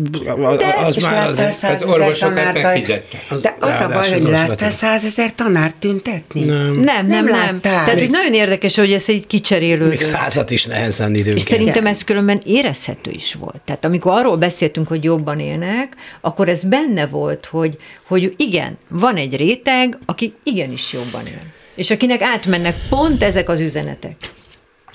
az 0.84 0.96
és 0.96 1.04
már 1.04 1.28
az, 1.28 1.42
az 1.62 1.82
orvosokat 1.82 2.52
megfizettek. 2.52 3.24
De 3.42 3.56
az 3.60 3.80
a 3.80 3.88
baj, 3.88 4.12
hogy 4.12 4.22
láttál 4.22 4.70
százezer 4.70 5.34
tanárt 5.34 5.76
tüntetni? 5.76 6.44
Nem. 6.44 6.74
Nem, 6.74 7.06
nem, 7.06 7.24
nem. 7.24 7.60
Tehát, 7.60 7.98
hogy 7.98 8.10
nagyon 8.10 8.34
érdekes, 8.34 8.76
hogy 8.76 8.92
ez 8.92 9.04
egy 9.06 9.26
kicserélődő. 9.26 9.88
Még 9.88 10.00
százat 10.00 10.50
is 10.50 10.64
nehezen 10.64 11.10
időnként. 11.10 11.36
És 11.36 11.42
szerintem 11.42 11.86
ez 11.86 12.04
különben 12.04 12.40
érezhető 12.44 13.10
is 13.10 13.34
volt. 13.34 13.60
Tehát 13.64 13.84
amikor 13.84 14.12
arról 14.12 14.36
beszéltünk, 14.36 14.88
hogy 14.88 15.04
jobban 15.04 15.40
élnek, 15.40 15.96
akkor 16.20 16.48
ez 16.48 16.64
benne 16.64 17.06
volt, 17.06 17.46
hogy, 17.46 17.76
hogy 18.02 18.34
igen, 18.36 18.78
van 18.88 19.16
egy 19.16 19.36
réteg, 19.36 19.98
aki 20.04 20.34
igenis 20.42 20.92
jobban 20.92 21.26
él. 21.26 21.42
És 21.74 21.90
akinek 21.90 22.22
átmennek 22.22 22.76
pont 22.88 23.22
ezek 23.22 23.48
az 23.48 23.60
üzenetek. 23.60 24.16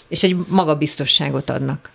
És 0.07 0.23
egy 0.23 0.35
magabiztosságot 0.47 1.49
adnak. 1.49 1.89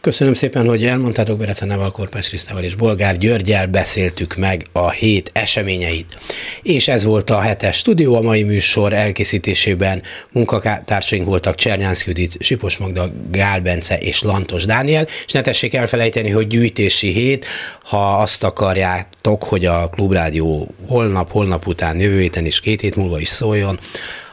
Köszönöm 0.00 0.34
szépen, 0.34 0.68
hogy 0.68 0.84
elmondtátok 0.84 1.38
Berecenával, 1.38 1.90
Korpás 1.90 2.28
Krisztával 2.28 2.62
és 2.62 2.74
Bolgár 2.74 3.16
Györgyel 3.16 3.66
beszéltük 3.66 4.36
meg 4.36 4.66
a 4.72 4.90
hét 4.90 5.30
eseményeit. 5.32 6.18
És 6.62 6.88
ez 6.88 7.04
volt 7.04 7.30
a 7.30 7.40
hetes 7.40 7.76
stúdió, 7.76 8.14
a 8.14 8.20
mai 8.20 8.42
műsor 8.42 8.92
elkészítésében 8.92 10.02
munkatársaink 10.32 11.26
voltak 11.26 11.54
Csernyánsz 11.54 12.06
Judit, 12.06 12.36
Sipos 12.40 12.76
Magda, 12.76 13.10
Gál 13.30 13.60
Bence 13.60 13.98
és 13.98 14.22
Lantos 14.22 14.64
Dániel, 14.64 15.06
és 15.26 15.32
ne 15.32 15.40
tessék 15.40 15.74
elfelejteni, 15.74 16.30
hogy 16.30 16.46
gyűjtési 16.46 17.12
hét, 17.12 17.46
ha 17.82 18.18
azt 18.18 18.44
akarjátok, 18.44 19.42
hogy 19.42 19.66
a 19.66 19.88
Klubrádió 19.88 20.74
holnap, 20.86 21.30
holnap 21.30 21.66
után, 21.66 22.00
jövő 22.00 22.20
héten 22.20 22.46
is 22.46 22.60
két 22.60 22.80
hét 22.80 22.96
múlva 22.96 23.20
is 23.20 23.28
szóljon, 23.28 23.78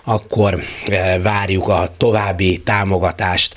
akkor 0.04 0.64
eh, 0.86 1.20
várjuk 1.22 1.68
a 1.68 1.94
további 1.98 2.58
támogatást 2.58 3.54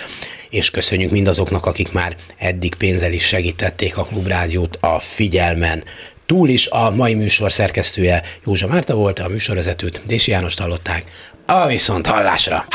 és 0.51 0.71
köszönjük 0.71 1.11
mindazoknak, 1.11 1.67
akik 1.67 1.93
már 1.93 2.17
eddig 2.39 2.75
pénzzel 2.75 3.13
is 3.13 3.27
segítették 3.27 3.97
a 3.97 4.05
Klubrádiót 4.05 4.79
a 4.81 4.99
figyelmen. 5.01 5.85
Túl 6.27 6.49
is 6.49 6.67
a 6.67 6.91
mai 6.91 7.15
műsor 7.15 7.53
szerkesztője 7.53 8.23
Józsa 8.45 8.67
Márta 8.67 8.95
volt, 8.95 9.19
a 9.19 9.29
műsorvezetőt 9.29 10.03
Dési 10.07 10.31
Jánost 10.31 10.59
hallották. 10.59 11.05
A 11.47 11.67
viszont 11.67 12.07
hallásra! 12.07 12.67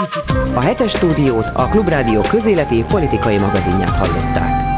A 0.53 0.61
hetes 0.61 0.91
stúdiót 0.91 1.45
a 1.53 1.67
Klubrádió 1.67 2.21
közéleti 2.21 2.83
politikai 2.83 3.37
magazinját 3.37 3.95
hallották. 3.95 4.72